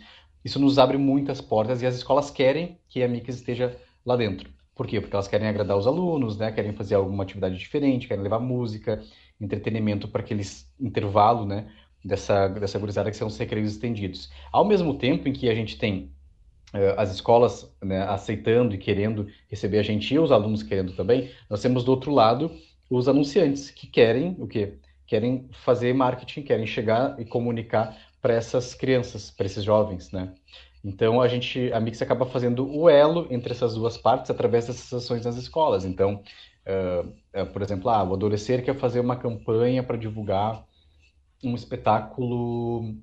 isso 0.47 0.61
nos 0.61 0.79
abre 0.79 0.97
muitas 0.97 1.41
portas 1.41 1.83
e 1.83 1.87
as 1.87 1.97
escolas 1.97 2.31
querem 2.31 2.79
que 2.89 3.03
a 3.03 3.09
Mix 3.09 3.35
esteja 3.35 3.77
lá 4.05 4.15
dentro. 4.15 4.49
Por 4.77 4.87
quê? 4.87 5.01
Porque 5.01 5.17
elas 5.17 5.27
querem 5.27 5.49
agradar 5.49 5.77
os 5.77 5.89
alunos, 5.89 6.39
né? 6.39 6.53
querem 6.53 6.73
fazer 6.73 6.95
alguma 6.95 7.25
atividade 7.25 7.59
diferente, 7.59 8.07
querem 8.07 8.23
levar 8.23 8.39
música, 8.39 9.03
entretenimento 9.41 10.07
para 10.07 10.23
aqueles 10.23 10.73
intervalo 10.79 11.45
né? 11.45 11.67
dessa, 12.05 12.47
dessa 12.47 12.79
gurizada 12.79 13.11
que 13.11 13.17
são 13.17 13.27
os 13.27 13.37
recreios 13.37 13.73
estendidos. 13.73 14.31
Ao 14.53 14.65
mesmo 14.65 14.95
tempo 14.95 15.29
em 15.29 15.33
que 15.33 15.51
a 15.51 15.55
gente 15.55 15.77
tem 15.77 16.13
uh, 16.73 16.95
as 16.97 17.13
escolas 17.13 17.69
né, 17.83 18.03
aceitando 18.03 18.73
e 18.73 18.79
querendo 18.79 19.27
receber 19.49 19.81
a 19.81 19.83
gente 19.83 20.15
e 20.15 20.19
os 20.21 20.31
alunos 20.31 20.63
querendo 20.63 20.93
também, 20.93 21.29
nós 21.51 21.61
temos 21.61 21.83
do 21.83 21.91
outro 21.91 22.13
lado 22.13 22.53
os 22.89 23.09
anunciantes 23.09 23.69
que 23.69 23.89
querem 23.89 24.37
o 24.39 24.47
quê? 24.47 24.75
Querem 25.09 25.49
fazer 25.65 25.93
marketing, 25.93 26.43
querem 26.43 26.69
chegar 26.69 27.19
e 27.19 27.25
comunicar 27.25 27.99
para 28.27 28.35
essas 28.35 28.75
crianças, 28.75 29.31
para 29.31 29.47
esses 29.47 29.63
jovens, 29.63 30.11
né? 30.11 30.35
Então 30.83 31.21
a 31.21 31.29
gente, 31.29 31.73
a 31.73 31.79
Mix 31.79 32.03
acaba 32.03 32.27
fazendo 32.27 32.69
o 32.69 32.89
elo 32.89 33.29
entre 33.31 33.53
essas 33.53 33.75
duas 33.75 33.97
partes 33.97 34.29
através 34.33 34.67
dessas 34.67 34.93
ações 34.93 35.25
nas 35.25 35.37
escolas. 35.37 35.85
Então, 35.85 36.25
uh, 36.67 37.41
uh, 37.41 37.47
por 37.53 37.63
exemplo, 37.63 37.89
ah, 37.89 38.03
o 38.03 38.15
Adolescer 38.15 38.65
quer 38.65 38.75
fazer 38.75 38.99
uma 38.99 39.15
campanha 39.15 39.81
para 39.81 39.97
divulgar 39.97 40.65
um 41.45 41.55
espetáculo 41.55 42.97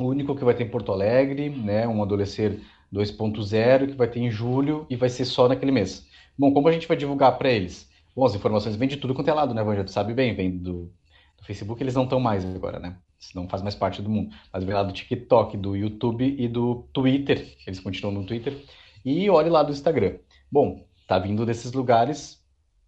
único 0.00 0.34
que 0.34 0.44
vai 0.44 0.52
ter 0.52 0.64
em 0.64 0.68
Porto 0.68 0.90
Alegre, 0.90 1.48
né? 1.48 1.86
Um 1.86 2.02
Adolescer 2.02 2.58
2.0 2.92 3.86
que 3.86 3.96
vai 3.96 4.08
ter 4.10 4.18
em 4.18 4.32
julho 4.32 4.84
e 4.90 4.96
vai 4.96 5.08
ser 5.08 5.26
só 5.26 5.46
naquele 5.46 5.70
mês. 5.70 6.08
Bom, 6.36 6.52
como 6.52 6.66
a 6.66 6.72
gente 6.72 6.88
vai 6.88 6.96
divulgar 6.96 7.38
para 7.38 7.52
eles? 7.52 7.88
Bom, 8.16 8.24
as 8.24 8.34
informações 8.34 8.74
vêm 8.74 8.88
de 8.88 8.96
tudo 8.96 9.14
quanto 9.14 9.30
é 9.30 9.32
lado, 9.32 9.54
né, 9.54 9.62
Vanja? 9.62 9.84
Tu 9.84 9.92
sabe 9.92 10.12
bem, 10.12 10.34
vem 10.34 10.58
do, 10.58 10.92
do 11.38 11.44
Facebook, 11.44 11.80
eles 11.80 11.94
não 11.94 12.02
estão 12.02 12.18
mais 12.18 12.44
agora, 12.44 12.80
né? 12.80 12.96
Isso 13.18 13.32
não 13.34 13.48
faz 13.48 13.62
mais 13.62 13.74
parte 13.74 14.02
do 14.02 14.10
mundo. 14.10 14.34
Mas 14.52 14.64
vem 14.64 14.74
lá 14.74 14.82
do 14.82 14.92
TikTok, 14.92 15.56
do 15.56 15.76
YouTube 15.76 16.36
e 16.38 16.48
do 16.48 16.86
Twitter. 16.92 17.56
Eles 17.66 17.80
continuam 17.80 18.14
no 18.14 18.26
Twitter. 18.26 18.64
E 19.04 19.28
olhe 19.30 19.48
lá 19.48 19.62
do 19.62 19.72
Instagram. 19.72 20.18
Bom, 20.50 20.86
tá 21.06 21.18
vindo 21.18 21.46
desses 21.46 21.72
lugares 21.72 22.44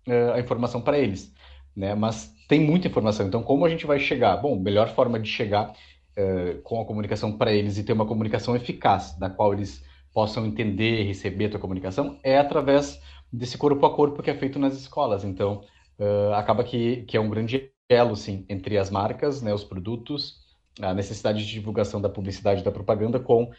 uh, 0.06 0.32
a 0.35 0.40
informação 0.40 0.80
para 0.80 0.99
eles, 0.99 1.32
né? 1.75 1.94
Mas 1.94 2.35
tem 2.49 2.61
muita 2.61 2.88
informação. 2.88 3.26
Então, 3.26 3.42
como 3.42 3.64
a 3.64 3.68
gente 3.68 3.87
vai 3.87 3.99
chegar? 3.99 4.37
Bom, 4.37 4.58
melhor 4.58 4.88
forma 4.88 5.18
de 5.18 5.28
chegar 5.28 5.70
uh, 5.70 6.61
com 6.62 6.80
a 6.80 6.85
comunicação 6.85 7.37
para 7.37 7.52
eles 7.52 7.78
e 7.78 7.85
ter 7.85 7.92
uma 7.92 8.06
comunicação 8.06 8.56
eficaz, 8.56 9.16
da 9.18 9.30
qual 9.30 9.52
eles 9.52 9.85
possam 10.12 10.47
entender 10.47 11.04
receber 11.04 11.47
a 11.47 11.50
tua 11.50 11.61
comunicação, 11.61 12.18
é 12.25 12.38
através 12.38 13.00
desse 13.32 13.58
corpo 13.58 13.85
a 13.87 13.94
corpo 13.94 14.23
que 14.23 14.30
é 14.30 14.35
feito 14.35 14.58
nas 14.58 14.75
escolas. 14.75 15.25
Então, 15.25 15.62
uh, 15.99 16.32
acaba 16.35 16.64
que, 16.64 17.02
que 17.02 17.16
é 17.16 17.20
um 17.20 17.30
grande 17.30 17.70
elo, 17.88 18.14
sim, 18.14 18.45
entre 18.49 18.76
as 18.76 18.90
marcas, 18.90 19.40
né, 19.40 19.52
os 19.52 19.64
produtos, 19.64 20.40
a 20.80 20.92
necessidade 20.92 21.45
de 21.45 21.50
divulgação 21.50 22.00
da 22.00 22.09
publicidade 22.09 22.61
e 22.61 22.64
da 22.64 22.71
propaganda 22.71 23.18
com 23.18 23.45
uh, 23.45 23.52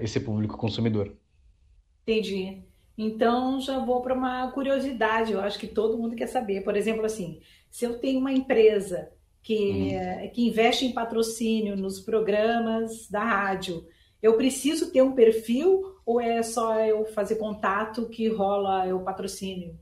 esse 0.00 0.18
público 0.20 0.56
consumidor. 0.56 1.12
Entendi. 2.02 2.62
Então, 2.96 3.60
já 3.60 3.78
vou 3.78 4.02
para 4.02 4.14
uma 4.14 4.50
curiosidade, 4.50 5.32
eu 5.32 5.40
acho 5.40 5.58
que 5.58 5.66
todo 5.66 5.96
mundo 5.96 6.16
quer 6.16 6.26
saber. 6.26 6.62
Por 6.62 6.76
exemplo, 6.76 7.04
assim, 7.04 7.40
se 7.70 7.84
eu 7.84 7.98
tenho 7.98 8.18
uma 8.18 8.32
empresa 8.32 9.10
que, 9.42 9.92
uhum. 9.92 10.30
que 10.30 10.46
investe 10.46 10.84
em 10.84 10.92
patrocínio 10.92 11.76
nos 11.76 12.00
programas 12.00 13.08
da 13.08 13.24
rádio, 13.24 13.86
eu 14.22 14.36
preciso 14.36 14.92
ter 14.92 15.00
um 15.02 15.12
perfil 15.12 15.96
ou 16.04 16.20
é 16.20 16.42
só 16.42 16.78
eu 16.80 17.06
fazer 17.06 17.36
contato 17.36 18.08
que 18.08 18.28
rola 18.28 18.92
o 18.94 19.02
patrocínio? 19.02 19.78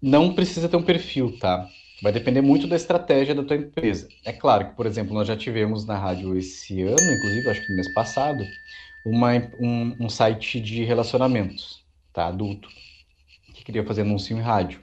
Não 0.00 0.32
precisa 0.32 0.68
ter 0.68 0.76
um 0.76 0.82
perfil, 0.82 1.38
tá? 1.38 1.68
Vai 2.00 2.12
depender 2.12 2.40
muito 2.40 2.66
da 2.66 2.76
estratégia 2.76 3.34
da 3.34 3.42
tua 3.42 3.56
empresa. 3.56 4.08
É 4.24 4.32
claro 4.32 4.68
que, 4.68 4.76
por 4.76 4.86
exemplo, 4.86 5.12
nós 5.12 5.26
já 5.26 5.36
tivemos 5.36 5.84
na 5.84 5.98
rádio 5.98 6.36
esse 6.36 6.80
ano, 6.82 7.12
inclusive, 7.12 7.50
acho 7.50 7.62
que 7.62 7.70
no 7.70 7.76
mês 7.76 7.92
passado, 7.92 8.44
uma, 9.04 9.32
um, 9.58 9.96
um 10.00 10.08
site 10.08 10.60
de 10.60 10.84
relacionamentos, 10.84 11.84
tá? 12.12 12.26
Adulto, 12.26 12.68
que 13.52 13.64
queria 13.64 13.84
fazer 13.84 14.02
anúncio 14.02 14.36
em 14.36 14.40
rádio. 14.40 14.80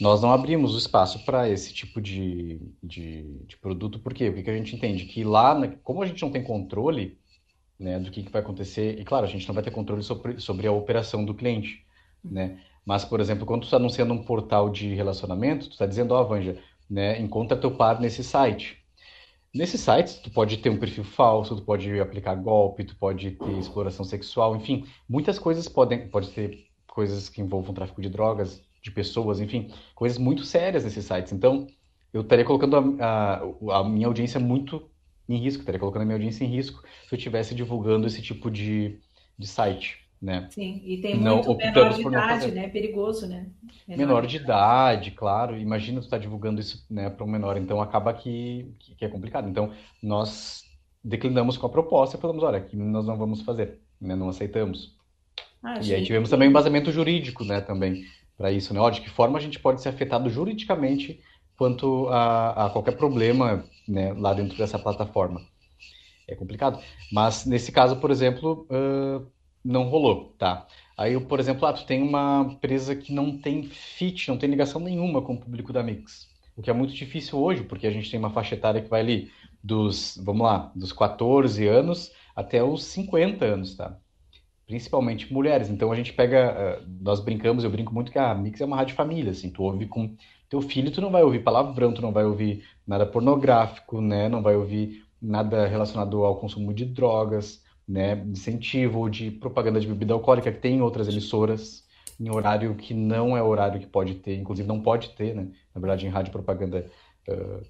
Nós 0.00 0.20
não 0.20 0.32
abrimos 0.32 0.74
o 0.74 0.78
espaço 0.78 1.24
para 1.24 1.48
esse 1.48 1.72
tipo 1.72 2.00
de, 2.00 2.60
de, 2.82 3.22
de, 3.46 3.56
produto, 3.56 3.98
por 3.98 4.12
quê? 4.12 4.30
Porque 4.30 4.50
a 4.50 4.56
gente 4.56 4.74
entende 4.74 5.06
que 5.06 5.24
lá, 5.24 5.56
como 5.82 6.02
a 6.02 6.06
gente 6.06 6.20
não 6.20 6.30
tem 6.30 6.42
controle 6.42 7.16
né, 7.78 7.98
do 7.98 8.10
que, 8.10 8.22
que 8.22 8.30
vai 8.30 8.42
acontecer, 8.42 8.98
e 8.98 9.04
claro, 9.04 9.24
a 9.24 9.28
gente 9.28 9.46
não 9.46 9.54
vai 9.54 9.64
ter 9.64 9.70
controle 9.70 10.02
sobre, 10.02 10.38
sobre 10.38 10.66
a 10.66 10.72
operação 10.72 11.24
do 11.24 11.34
cliente, 11.34 11.84
né? 12.22 12.58
Mas, 12.86 13.04
por 13.04 13.20
exemplo, 13.20 13.44
quando 13.44 13.62
tu 13.62 13.64
está 13.64 13.78
anunciando 13.78 14.14
um 14.14 14.22
portal 14.22 14.70
de 14.70 14.94
relacionamento, 14.94 15.66
tu 15.66 15.72
está 15.72 15.86
dizendo, 15.86 16.14
ó, 16.14 16.22
oh, 16.22 16.28
Vanja, 16.28 16.56
né, 16.88 17.20
encontra 17.20 17.56
teu 17.56 17.72
par 17.72 18.00
nesse 18.00 18.22
site. 18.22 18.78
Nesse 19.52 19.76
site, 19.76 20.22
tu 20.22 20.30
pode 20.30 20.58
ter 20.58 20.70
um 20.70 20.78
perfil 20.78 21.02
falso, 21.02 21.56
tu 21.56 21.62
pode 21.62 21.98
aplicar 21.98 22.36
golpe, 22.36 22.84
tu 22.84 22.94
pode 22.96 23.32
ter 23.32 23.58
exploração 23.58 24.04
sexual, 24.04 24.54
enfim, 24.54 24.86
muitas 25.08 25.36
coisas 25.36 25.66
podem, 25.66 26.08
pode 26.08 26.30
ter 26.30 26.68
coisas 26.86 27.28
que 27.28 27.40
envolvam 27.40 27.74
tráfico 27.74 28.00
de 28.00 28.08
drogas, 28.08 28.62
de 28.80 28.90
pessoas, 28.92 29.40
enfim, 29.40 29.72
coisas 29.94 30.16
muito 30.16 30.44
sérias 30.44 30.84
nesses 30.84 31.04
sites. 31.04 31.32
Então, 31.32 31.66
eu 32.12 32.20
estaria 32.20 32.44
colocando 32.44 32.76
a, 33.00 33.42
a, 33.74 33.80
a 33.80 33.84
minha 33.84 34.06
audiência 34.06 34.38
muito 34.38 34.88
em 35.28 35.38
risco, 35.38 35.60
estaria 35.60 35.80
colocando 35.80 36.02
a 36.02 36.04
minha 36.04 36.16
audiência 36.16 36.44
em 36.44 36.48
risco 36.48 36.82
se 37.08 37.12
eu 37.12 37.16
estivesse 37.16 37.52
divulgando 37.52 38.06
esse 38.06 38.22
tipo 38.22 38.48
de, 38.48 39.00
de 39.36 39.46
site 39.46 40.05
né? 40.20 40.48
Sim, 40.50 40.82
e 40.84 40.98
tem 40.98 41.18
não 41.18 41.36
muito 41.36 41.56
menor 41.56 41.92
de 41.92 42.00
idade, 42.00 42.50
né? 42.52 42.68
Perigoso, 42.68 43.26
né? 43.26 43.46
Menor, 43.86 43.98
menor 43.98 44.26
de 44.26 44.36
idade, 44.36 45.10
claro. 45.10 45.56
Imagina 45.58 46.00
tu 46.00 46.04
estar 46.04 46.16
tá 46.16 46.22
divulgando 46.22 46.60
isso 46.60 46.84
né, 46.90 47.10
para 47.10 47.24
um 47.24 47.28
menor, 47.28 47.56
então 47.56 47.80
acaba 47.80 48.12
que, 48.12 48.74
que, 48.78 49.04
é 49.04 49.08
complicado. 49.08 49.48
Então, 49.48 49.72
nós 50.02 50.64
declinamos 51.04 51.56
com 51.56 51.66
a 51.66 51.70
proposta 51.70 52.16
e 52.16 52.20
falamos, 52.20 52.42
olha, 52.42 52.58
aqui 52.58 52.76
nós 52.76 53.06
não 53.06 53.16
vamos 53.16 53.42
fazer, 53.42 53.78
né? 54.00 54.16
Não 54.16 54.28
aceitamos. 54.28 54.96
Ah, 55.62 55.80
e 55.82 55.94
aí 55.94 56.04
tivemos 56.04 56.30
também 56.30 56.48
um 56.48 56.50
embasamento 56.50 56.90
jurídico, 56.92 57.44
né, 57.44 57.60
também, 57.60 58.04
para 58.36 58.52
isso, 58.52 58.72
né? 58.72 58.80
Ó, 58.80 58.88
de 58.88 59.00
que 59.00 59.10
forma 59.10 59.38
a 59.38 59.42
gente 59.42 59.58
pode 59.58 59.82
ser 59.82 59.88
afetado 59.88 60.30
juridicamente 60.30 61.20
quanto 61.56 62.08
a, 62.08 62.66
a 62.66 62.70
qualquer 62.70 62.96
problema, 62.96 63.64
né, 63.88 64.12
lá 64.12 64.32
dentro 64.34 64.56
dessa 64.56 64.78
plataforma. 64.78 65.40
É 66.28 66.34
complicado. 66.34 66.80
Mas, 67.12 67.46
nesse 67.46 67.70
caso, 67.70 67.96
por 67.96 68.10
exemplo, 68.10 68.66
uh, 68.70 69.26
não 69.66 69.88
rolou, 69.88 70.34
tá? 70.38 70.66
Aí, 70.96 71.18
por 71.20 71.40
exemplo, 71.40 71.66
ah, 71.66 71.72
tu 71.72 71.84
tem 71.84 72.02
uma 72.02 72.46
empresa 72.50 72.94
que 72.94 73.12
não 73.12 73.36
tem 73.36 73.64
fit, 73.64 74.28
não 74.28 74.38
tem 74.38 74.48
ligação 74.48 74.80
nenhuma 74.80 75.20
com 75.20 75.34
o 75.34 75.40
público 75.40 75.72
da 75.72 75.82
Mix. 75.82 76.28
O 76.56 76.62
que 76.62 76.70
é 76.70 76.72
muito 76.72 76.94
difícil 76.94 77.38
hoje, 77.38 77.62
porque 77.64 77.86
a 77.86 77.90
gente 77.90 78.10
tem 78.10 78.18
uma 78.18 78.30
faixa 78.30 78.54
etária 78.54 78.80
que 78.80 78.88
vai 78.88 79.00
ali 79.00 79.30
dos, 79.62 80.18
vamos 80.24 80.46
lá, 80.46 80.72
dos 80.74 80.92
14 80.92 81.66
anos 81.66 82.12
até 82.34 82.62
os 82.62 82.84
50 82.84 83.44
anos, 83.44 83.76
tá? 83.76 83.98
Principalmente 84.66 85.32
mulheres. 85.32 85.68
Então 85.68 85.92
a 85.92 85.96
gente 85.96 86.12
pega, 86.12 86.80
uh, 86.80 86.88
nós 87.00 87.20
brincamos, 87.20 87.62
eu 87.62 87.70
brinco 87.70 87.92
muito 87.92 88.10
que 88.10 88.18
a 88.18 88.34
Mix 88.34 88.60
é 88.60 88.64
uma 88.64 88.76
rádio 88.76 88.94
família, 88.94 89.32
assim, 89.32 89.50
tu 89.50 89.62
ouve 89.62 89.86
com 89.86 90.16
teu 90.48 90.62
filho, 90.62 90.90
tu 90.90 91.00
não 91.00 91.10
vai 91.10 91.22
ouvir 91.22 91.42
palavrão, 91.42 91.92
tu 91.92 92.00
não 92.00 92.12
vai 92.12 92.24
ouvir 92.24 92.64
nada 92.86 93.04
pornográfico, 93.04 94.00
né? 94.00 94.28
Não 94.28 94.42
vai 94.42 94.56
ouvir 94.56 95.04
nada 95.20 95.66
relacionado 95.66 96.24
ao 96.24 96.36
consumo 96.36 96.72
de 96.72 96.84
drogas, 96.84 97.62
né, 97.86 98.16
de 98.16 98.30
incentivo, 98.30 99.08
de 99.08 99.30
propaganda 99.30 99.80
de 99.80 99.86
bebida 99.86 100.14
alcoólica, 100.14 100.52
que 100.52 100.60
tem 100.60 100.76
em 100.76 100.82
outras 100.82 101.08
emissoras, 101.08 101.86
em 102.18 102.30
horário 102.30 102.74
que 102.74 102.94
não 102.94 103.36
é 103.36 103.42
horário 103.42 103.80
que 103.80 103.86
pode 103.86 104.14
ter, 104.16 104.36
inclusive 104.36 104.66
não 104.66 104.80
pode 104.80 105.10
ter, 105.10 105.34
né? 105.34 105.48
Na 105.74 105.80
verdade, 105.80 106.06
em 106.06 106.08
rádio 106.08 106.32
propaganda 106.32 106.90
uh, 107.28 107.62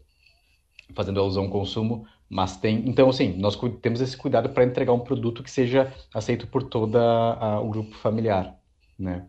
fazendo 0.94 1.20
alusão 1.20 1.44
ao 1.44 1.50
consumo, 1.50 2.06
mas 2.28 2.56
tem. 2.56 2.88
Então, 2.88 3.08
assim, 3.08 3.36
nós 3.36 3.58
temos 3.82 4.00
esse 4.00 4.16
cuidado 4.16 4.50
para 4.50 4.64
entregar 4.64 4.92
um 4.92 5.00
produto 5.00 5.42
que 5.42 5.50
seja 5.50 5.92
aceito 6.14 6.46
por 6.46 6.62
todo 6.62 6.96
o 6.96 7.68
grupo 7.68 7.94
familiar, 7.96 8.56
né? 8.98 9.26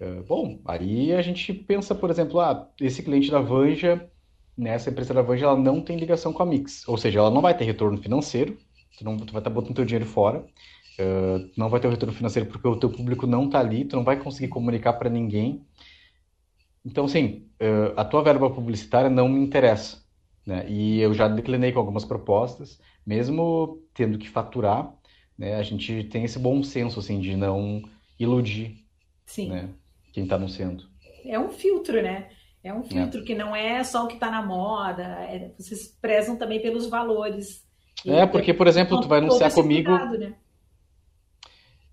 Uh, 0.00 0.24
bom, 0.24 0.60
aí 0.64 1.12
a 1.12 1.22
gente 1.22 1.52
pensa, 1.54 1.94
por 1.94 2.10
exemplo, 2.10 2.40
ah, 2.40 2.68
esse 2.80 3.02
cliente 3.02 3.30
da 3.30 3.40
Vanja, 3.40 4.10
né, 4.58 4.70
essa 4.70 4.90
empresa 4.90 5.14
da 5.14 5.22
Vanja, 5.22 5.46
ela 5.46 5.56
não 5.56 5.80
tem 5.80 5.96
ligação 5.96 6.32
com 6.32 6.42
a 6.42 6.46
Mix, 6.46 6.86
ou 6.88 6.96
seja, 6.96 7.20
ela 7.20 7.30
não 7.30 7.40
vai 7.40 7.56
ter 7.56 7.64
retorno 7.64 7.96
financeiro, 7.96 8.58
tu, 8.96 9.04
não, 9.04 9.16
tu 9.16 9.32
vai 9.32 9.40
estar 9.40 9.50
tá 9.50 9.54
botando 9.54 9.76
teu 9.76 9.84
dinheiro 9.84 10.06
fora, 10.06 10.40
uh, 10.40 11.50
não 11.56 11.68
vai 11.68 11.80
ter 11.80 11.86
o 11.86 11.90
retorno 11.90 12.14
financeiro 12.14 12.48
porque 12.48 12.66
o 12.66 12.76
teu 12.76 12.90
público 12.90 13.26
não 13.26 13.46
está 13.46 13.60
ali, 13.60 13.84
tu 13.84 13.96
não 13.96 14.04
vai 14.04 14.18
conseguir 14.18 14.48
comunicar 14.48 14.94
para 14.94 15.10
ninguém. 15.10 15.64
Então, 16.84 17.06
assim, 17.06 17.48
uh, 17.60 17.98
a 17.98 18.04
tua 18.04 18.22
verba 18.22 18.50
publicitária 18.50 19.08
não 19.08 19.28
me 19.28 19.40
interessa, 19.40 20.02
né? 20.46 20.68
E 20.68 21.00
eu 21.00 21.14
já 21.14 21.28
declinei 21.28 21.72
com 21.72 21.78
algumas 21.78 22.04
propostas, 22.04 22.78
mesmo 23.06 23.82
tendo 23.94 24.18
que 24.18 24.28
faturar, 24.28 24.94
né? 25.36 25.54
A 25.54 25.62
gente 25.62 26.04
tem 26.04 26.24
esse 26.24 26.38
bom 26.38 26.62
senso, 26.62 27.00
assim, 27.00 27.20
de 27.20 27.36
não 27.36 27.82
iludir, 28.18 28.84
Sim. 29.26 29.48
né? 29.48 29.68
Quem 30.12 30.24
está 30.24 30.36
anunciando. 30.36 30.84
É 31.24 31.38
um 31.38 31.48
filtro, 31.48 32.02
né? 32.02 32.28
É 32.62 32.72
um 32.72 32.82
filtro 32.82 33.20
é. 33.20 33.24
que 33.24 33.34
não 33.34 33.54
é 33.54 33.84
só 33.84 34.04
o 34.04 34.08
que 34.08 34.14
está 34.14 34.30
na 34.30 34.42
moda, 34.42 35.02
é, 35.02 35.52
vocês 35.58 35.86
prezam 36.00 36.36
também 36.36 36.62
pelos 36.62 36.86
valores 36.86 37.62
é, 38.06 38.26
porque, 38.26 38.52
por 38.52 38.66
exemplo, 38.66 39.00
tu 39.00 39.08
vai 39.08 39.18
anunciar 39.18 39.52
comigo. 39.52 39.90
Cuidado, 39.90 40.18
né? 40.18 40.34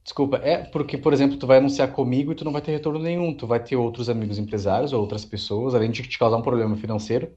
Desculpa, 0.04 0.38
é 0.38 0.64
porque, 0.64 0.98
por 0.98 1.14
exemplo, 1.14 1.38
tu 1.38 1.46
vai 1.46 1.58
anunciar 1.58 1.92
comigo 1.92 2.32
e 2.32 2.36
tu 2.36 2.44
não 2.44 2.52
vai 2.52 2.62
ter 2.62 2.72
retorno 2.72 3.00
nenhum. 3.00 3.34
Tu 3.34 3.46
vai 3.46 3.64
ter 3.64 3.76
outros 3.76 4.10
amigos 4.10 4.38
empresários 4.40 4.94
ou 4.94 5.00
outras 5.00 5.24
pessoas, 5.24 5.76
além 5.76 5.92
de 5.92 6.02
te 6.04 6.18
causar 6.18 6.38
um 6.38 6.42
problema 6.42 6.76
financeiro, 6.76 7.32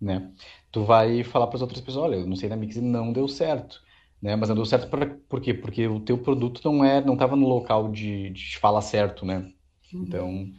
né? 0.00 0.30
Tu 0.70 0.84
vai 0.84 1.24
falar 1.24 1.46
para 1.46 1.56
as 1.56 1.62
outras 1.62 1.80
pessoas, 1.80 2.04
olha, 2.04 2.16
eu 2.16 2.26
não 2.26 2.36
sei 2.36 2.48
na 2.48 2.56
Mix 2.56 2.76
e 2.76 2.80
não 2.80 3.12
deu 3.12 3.26
certo, 3.26 3.80
né? 4.20 4.36
Mas 4.36 4.48
não 4.48 4.56
deu 4.56 4.66
certo 4.66 4.88
pra, 4.88 5.06
por 5.28 5.40
quê? 5.40 5.54
Porque 5.54 5.86
o 5.88 5.98
teu 5.98 6.18
produto 6.18 6.60
não 6.64 6.84
é, 6.84 7.02
não 7.02 7.14
estava 7.14 7.34
no 7.34 7.48
local 7.48 7.90
de, 7.90 8.30
de 8.30 8.58
falar 8.58 8.82
certo, 8.82 9.24
né? 9.24 9.50
Uhum. 9.92 10.02
Então, 10.02 10.52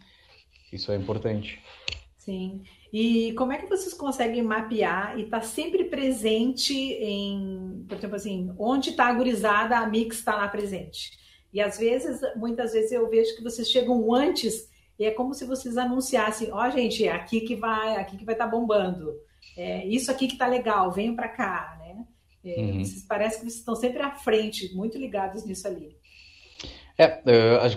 isso 0.74 0.92
é 0.92 0.96
importante. 0.96 1.62
Sim. 2.18 2.64
E 2.92 3.32
como 3.34 3.54
é 3.54 3.58
que 3.58 3.70
vocês 3.70 3.94
conseguem 3.94 4.42
mapear 4.42 5.18
e 5.18 5.24
estar 5.24 5.40
tá 5.40 5.46
sempre 5.46 5.86
presente 5.86 6.74
em, 6.74 7.86
por 7.88 7.98
exemplo, 7.98 8.16
assim, 8.18 8.54
onde 8.60 8.90
está 8.90 9.06
a 9.08 9.14
gurizada, 9.14 9.78
a 9.78 9.88
Mix 9.88 10.18
está 10.18 10.36
lá 10.36 10.48
presente. 10.50 11.12
E 11.54 11.62
às 11.62 11.78
vezes, 11.78 12.20
muitas 12.36 12.74
vezes 12.74 12.92
eu 12.92 13.10
vejo 13.10 13.36
que 13.36 13.44
vocês 13.44 13.70
chegam 13.70 14.14
antes 14.14 14.70
e 15.00 15.06
é 15.06 15.12
como 15.12 15.34
se 15.34 15.46
vocês 15.46 15.78
anunciassem, 15.78 16.52
ó, 16.52 16.68
oh, 16.68 16.70
gente, 16.70 17.08
é 17.08 17.12
aqui 17.12 17.42
que 17.42 17.56
vai, 17.56 17.96
aqui 17.96 18.18
que 18.18 18.26
vai 18.26 18.36
estar 18.36 18.46
tá 18.46 18.52
bombando. 18.52 19.14
É, 19.58 19.86
isso 19.88 20.12
aqui 20.12 20.28
que 20.28 20.34
está 20.34 20.48
legal, 20.48 20.92
venham 20.92 21.16
para 21.16 21.30
cá, 21.30 21.78
né? 21.80 22.06
É, 22.44 22.62
uhum. 22.62 22.84
Vocês 22.84 23.06
parece 23.08 23.38
que 23.38 23.44
vocês 23.44 23.56
estão 23.56 23.76
sempre 23.76 24.02
à 24.02 24.12
frente, 24.12 24.74
muito 24.76 24.98
ligados 24.98 25.46
nisso 25.46 25.68
ali. 25.68 25.98
É, 26.98 27.22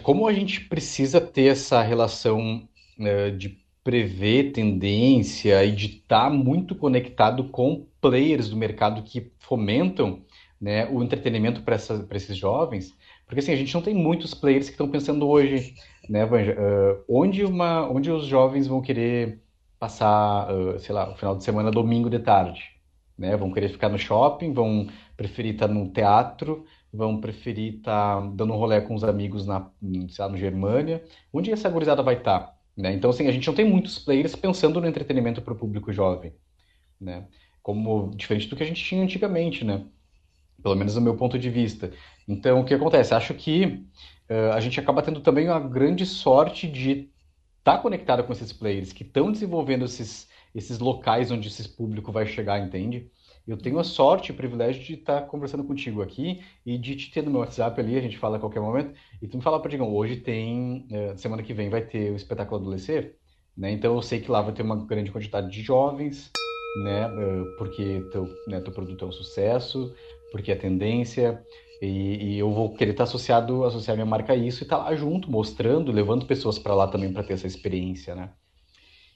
como 0.03 0.27
a 0.29 0.33
gente 0.33 0.63
precisa 0.67 1.21
ter 1.21 1.47
essa 1.47 1.81
relação 1.83 2.69
de 3.39 3.64
prever 3.85 4.53
tendência 4.53 5.63
e 5.63 5.71
de 5.71 5.87
estar 5.87 6.25
tá 6.25 6.31
muito 6.31 6.75
conectado 6.75 7.45
com 7.45 7.87
players 8.01 8.49
do 8.49 8.57
mercado 8.57 9.03
que 9.03 9.31
fomentam 9.39 10.23
né, 10.61 10.89
o 10.91 11.03
entretenimento 11.03 11.63
para 11.63 11.77
esses 11.77 12.37
jovens, 12.37 12.97
porque 13.27 13.41
assim, 13.41 13.53
a 13.53 13.57
gente 13.57 13.75
não 13.75 13.83
tem 13.83 13.95
muitos 13.95 14.33
players 14.33 14.67
que 14.67 14.73
estão 14.73 14.89
pensando 14.89 15.29
hoje, 15.29 15.75
né, 16.09 16.25
Vanja, 16.25 16.53
uh, 16.53 17.05
onde, 17.09 17.45
uma, 17.45 17.87
onde 17.89 18.11
os 18.11 18.27
jovens 18.27 18.67
vão 18.67 18.81
querer 18.81 19.43
passar, 19.79 20.51
uh, 20.51 20.79
sei 20.79 20.95
lá, 20.95 21.13
o 21.13 21.17
final 21.17 21.37
de 21.37 21.45
semana, 21.45 21.71
domingo 21.71 22.09
de 22.09 22.19
tarde, 22.19 22.63
né, 23.19 23.37
vão 23.37 23.53
querer 23.53 23.69
ficar 23.69 23.91
no 23.91 23.99
shopping, 23.99 24.53
vão 24.55 24.89
preferir 25.17 25.55
estar 25.55 25.69
no 25.69 25.89
teatro, 25.91 26.65
vão 26.93 27.21
preferir 27.21 27.75
estar 27.77 28.21
dando 28.33 28.55
um 28.55 28.57
rolê 28.57 28.81
com 28.81 28.95
os 28.95 29.05
amigos 29.05 29.47
na, 29.47 29.71
sei 30.09 30.25
lá, 30.25 30.29
no 30.31 30.39
Germânia, 30.39 31.03
onde 31.33 31.53
essa 31.53 31.69
gurizada 31.69 32.03
vai 32.03 32.15
estar? 32.15 32.54
Né? 32.77 32.93
Então, 32.93 33.11
assim, 33.11 33.29
a 33.29 33.33
gente 33.33 33.47
não 33.47 33.55
tem 33.55 33.65
muitos 33.65 33.99
players 33.99 34.35
pensando 34.35 34.81
no 34.81 34.87
entretenimento 34.87 35.41
para 35.41 35.53
o 35.53 35.57
público 35.57 35.93
jovem, 35.93 36.35
né? 37.01 37.27
Como 37.63 38.11
diferente 38.15 38.49
do 38.49 38.57
que 38.57 38.63
a 38.63 38.67
gente 38.67 38.85
tinha 38.85 39.03
antigamente, 39.03 39.65
né? 39.65 39.85
Pelo 40.63 40.75
menos 40.75 40.95
do 40.95 41.01
meu 41.01 41.17
ponto 41.17 41.39
de 41.39 41.49
vista. 41.49 41.93
Então, 42.27 42.61
o 42.61 42.65
que 42.65 42.75
acontece? 42.75 43.15
Acho 43.15 43.33
que 43.35 43.87
uh, 44.29 44.53
a 44.55 44.61
gente 44.61 44.81
acaba 44.81 45.03
tendo 45.03 45.21
também 45.21 45.49
uma 45.49 45.61
grande 45.61 46.05
sorte 46.05 46.69
de 46.69 47.11
estar 47.59 47.77
tá 47.77 47.79
conectado 47.79 48.25
com 48.25 48.33
esses 48.33 48.53
players 48.53 48.93
que 48.93 49.05
estão 49.05 49.31
desenvolvendo 49.31 49.85
esses, 49.85 50.29
esses 50.55 50.79
locais 50.79 51.31
onde 51.31 51.49
esse 51.49 51.69
público 51.69 52.11
vai 52.11 52.27
chegar, 52.27 52.59
entende? 52.59 53.11
Eu 53.47 53.59
tenho 53.59 53.79
a 53.79 53.85
sorte 53.85 54.31
e 54.31 54.33
o 54.33 54.37
privilégio 54.37 54.83
de 54.83 54.95
estar 54.95 55.23
conversando 55.23 55.65
contigo 55.65 56.01
aqui 56.01 56.41
e 56.65 56.79
de 56.79 56.97
te 56.97 57.11
ter 57.11 57.23
no 57.23 57.31
meu 57.31 57.41
WhatsApp 57.41 57.79
ali, 57.79 57.97
a 57.97 58.01
gente 58.01 58.17
fala 58.17 58.39
a 58.39 58.41
qualquer 58.41 58.61
momento, 58.61 58.95
e 59.21 59.29
tu 59.29 59.37
me 59.37 59.43
fala 59.43 59.61
para 59.61 59.71
Digão, 59.71 59.95
hoje 59.95 60.17
tem, 60.17 60.87
eh, 60.91 61.15
semana 61.17 61.43
que 61.43 61.53
vem 61.53 61.69
vai 61.69 61.83
ter 61.83 62.11
o 62.11 62.17
espetáculo 62.17 62.61
Adolescer, 62.61 63.17
né? 63.57 63.71
Então 63.71 63.95
eu 63.95 64.03
sei 64.03 64.21
que 64.21 64.31
lá 64.31 64.41
vai 64.41 64.55
ter 64.55 64.63
uma 64.63 64.77
grande 64.87 65.11
quantidade 65.13 65.51
de 65.51 65.63
jovens, 65.63 66.31
né? 66.85 67.05
Eh, 67.05 67.45
porque 67.59 68.03
teu, 68.13 68.27
né, 68.49 68.61
teu 68.61 68.73
produto 68.73 69.05
é 69.05 69.09
um 69.09 69.13
sucesso, 69.13 69.95
porque 70.33 70.51
é 70.51 70.57
tendência, 70.57 71.45
e, 71.83 72.37
e, 72.37 72.39
eu 72.39 72.51
vou 72.51 72.73
querer 72.75 72.93
estar 72.93 73.05
associado, 73.05 73.65
associar 73.65 73.97
minha 73.97 74.07
marca 74.07 74.33
a 74.33 74.37
isso 74.37 74.63
e 74.63 74.65
estar 74.65 74.79
lá 74.79 74.95
junto, 74.97 75.31
mostrando, 75.31 75.93
levando 75.93 76.27
pessoas 76.27 76.59
para 76.59 76.75
lá 76.75 76.89
também 76.89 77.13
para 77.13 77.23
ter 77.23 77.35
essa 77.35 77.47
experiência, 77.47 78.15
né? 78.15 78.31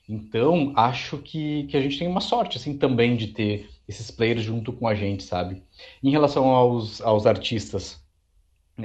Então, 0.09 0.73
acho 0.75 1.19
que, 1.19 1.65
que 1.65 1.77
a 1.77 1.81
gente 1.81 1.99
tem 1.99 2.09
uma 2.09 2.21
sorte, 2.21 2.57
assim, 2.57 2.79
também 2.79 3.15
de 3.17 3.29
ter 3.29 3.69
esses 3.87 4.11
players 4.11 4.43
junto 4.43 4.73
com 4.73 4.89
a 4.89 4.95
gente, 4.95 5.23
sabe? 5.23 5.63
Em 6.03 6.11
relação 6.11 6.47
aos, 6.47 7.01
aos 7.03 7.27
artistas, 7.27 8.03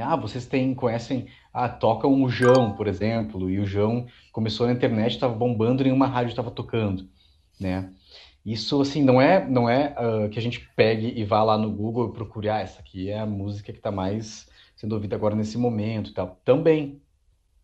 ah, 0.01 0.15
vocês 0.17 0.45
têm, 0.45 0.73
conhecem, 0.73 1.27
ah, 1.53 1.69
tocam 1.69 2.21
o 2.21 2.29
João, 2.29 2.75
por 2.75 2.87
exemplo, 2.87 3.49
e 3.49 3.59
o 3.59 3.65
João 3.65 4.07
começou 4.33 4.67
na 4.67 4.73
internet, 4.73 5.13
estava 5.13 5.33
bombando, 5.33 5.83
nenhuma 5.83 6.07
rádio 6.07 6.31
estava 6.31 6.51
tocando, 6.51 7.07
né? 7.59 7.93
Isso, 8.45 8.81
assim, 8.81 9.01
não 9.01 9.21
é, 9.21 9.47
não 9.47 9.69
é 9.69 9.95
uh, 9.97 10.29
que 10.29 10.37
a 10.37 10.41
gente 10.41 10.59
pegue 10.75 11.13
e 11.15 11.23
vá 11.23 11.41
lá 11.43 11.57
no 11.57 11.71
Google 11.71 12.09
e 12.09 12.13
procure, 12.13 12.49
ah, 12.49 12.59
essa 12.59 12.81
aqui 12.81 13.09
é 13.09 13.19
a 13.19 13.25
música 13.25 13.71
que 13.71 13.79
está 13.79 13.91
mais 13.91 14.49
sendo 14.75 14.93
ouvida 14.93 15.15
agora 15.15 15.35
nesse 15.35 15.57
momento 15.57 16.11
e 16.11 16.13
tal. 16.13 16.41
Também, 16.43 17.01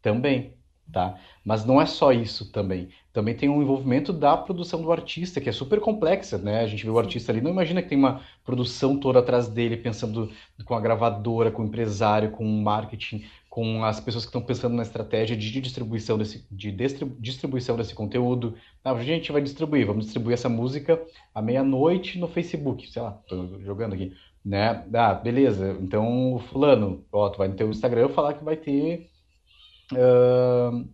também 0.02 0.54
tá? 0.92 1.18
Mas 1.44 1.66
não 1.66 1.82
é 1.82 1.86
só 1.86 2.12
isso 2.12 2.52
também. 2.52 2.90
Também 3.12 3.36
tem 3.36 3.50
um 3.50 3.62
envolvimento 3.62 4.14
da 4.14 4.38
produção 4.38 4.82
do 4.82 4.92
artista, 4.92 5.42
que 5.42 5.50
é 5.50 5.52
super 5.52 5.80
complexa, 5.80 6.38
né? 6.38 6.62
A 6.62 6.68
gente 6.68 6.84
vê 6.84 6.90
o 6.90 7.00
artista 7.00 7.32
ali, 7.32 7.42
não 7.42 7.52
imagina 7.52 7.82
que 7.82 7.90
tem 7.90 7.98
uma 7.98 8.22
produção 8.46 9.00
toda 9.00 9.20
atrás 9.20 9.48
dele, 9.48 9.78
pensando 9.78 10.32
com 10.66 10.76
a 10.76 10.80
gravadora, 10.80 11.52
com 11.52 11.64
o 11.64 11.66
empresário, 11.66 12.32
com 12.32 12.46
o 12.46 12.62
marketing, 12.62 13.26
com 13.50 13.84
as 13.84 14.00
pessoas 14.00 14.26
que 14.26 14.30
estão 14.30 14.42
pensando 14.42 14.76
na 14.76 14.84
estratégia 14.84 15.36
de 15.36 15.60
distribuição 15.60 16.18
desse, 16.18 16.46
de 16.52 16.72
distribuição 17.20 17.76
desse 17.76 17.96
conteúdo. 17.96 18.56
Ah, 18.84 18.92
a 18.92 19.04
gente 19.04 19.32
vai 19.32 19.42
distribuir, 19.42 19.88
vamos 19.88 20.06
distribuir 20.06 20.36
essa 20.36 20.48
música 20.48 21.02
à 21.34 21.42
meia-noite 21.42 22.20
no 22.20 22.28
Facebook, 22.28 22.88
sei 22.90 23.02
lá, 23.02 23.12
tô 23.28 23.60
jogando 23.62 23.94
aqui, 23.94 24.14
né? 24.46 24.86
Ah, 24.94 25.14
beleza, 25.16 25.78
então 25.82 26.40
fulano, 26.50 27.04
ó, 27.12 27.28
tu 27.30 27.40
vai 27.40 27.48
no 27.48 27.56
teu 27.56 27.70
Instagram 27.70 28.10
falar 28.10 28.36
que 28.36 28.44
vai 28.44 28.56
ter 28.56 29.09
uh, 29.94 30.90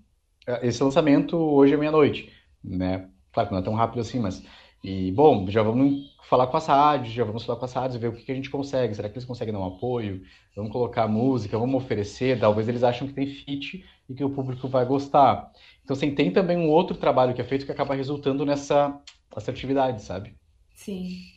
esse 0.62 0.84
lançamento 0.84 1.38
hoje 1.38 1.74
à 1.74 1.78
meia-noite, 1.78 2.32
né? 2.64 3.10
Claro 3.32 3.50
que 3.50 3.54
não 3.54 3.62
é 3.62 3.64
tão 3.64 3.74
rápido 3.74 4.02
assim, 4.02 4.20
mas... 4.20 4.44
E, 4.84 5.12
bom, 5.14 5.48
já 5.50 5.64
vamos 5.64 6.16
falar 6.30 6.48
com 6.48 6.58
as 6.58 6.68
rádios, 6.68 7.14
já 7.14 7.24
vamos 7.24 7.44
falar 7.44 7.58
com 7.58 7.66
as 7.66 7.74
rádios, 7.74 8.00
ver 8.00 8.08
o 8.08 8.14
que, 8.14 8.24
que 8.24 8.32
a 8.32 8.36
gente 8.36 8.50
consegue. 8.50 8.94
Será 8.94 9.10
que 9.10 9.16
eles 9.16 9.26
conseguem 9.26 9.54
dar 9.54 9.60
um 9.60 9.66
apoio? 9.66 10.22
Vamos 10.56 10.72
colocar 10.72 11.08
música, 11.08 11.58
vamos 11.58 11.84
oferecer. 11.84 12.40
Talvez 12.40 12.68
eles 12.68 12.84
acham 12.84 13.08
que 13.08 13.14
tem 13.14 13.26
fit 13.26 13.84
e 14.08 14.14
que 14.14 14.24
o 14.24 14.30
público 14.30 14.68
vai 14.68 14.86
gostar. 14.86 15.52
Então, 15.84 15.96
assim, 15.96 16.14
tem 16.14 16.32
também 16.32 16.58
um 16.58 16.70
outro 16.70 16.98
trabalho 16.98 17.34
que 17.34 17.42
é 17.42 17.44
feito 17.44 17.66
que 17.66 17.72
acaba 17.72 17.96
resultando 17.96 18.46
nessa 18.46 19.00
assertividade, 19.36 20.02
sabe? 20.04 20.36
Sim. 20.76 21.36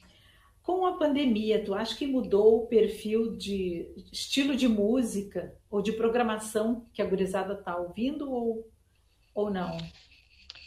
Com 0.68 0.84
a 0.84 0.98
pandemia, 0.98 1.64
tu 1.64 1.72
acha 1.72 1.96
que 1.96 2.06
mudou 2.06 2.58
o 2.58 2.66
perfil 2.66 3.34
de 3.38 3.88
estilo 4.12 4.54
de 4.54 4.68
música 4.68 5.54
ou 5.70 5.80
de 5.80 5.92
programação 5.92 6.84
que 6.92 7.00
a 7.00 7.06
gurizada 7.06 7.54
tá 7.56 7.74
ouvindo 7.74 8.30
ou, 8.30 8.70
ou 9.34 9.48
não? 9.48 9.78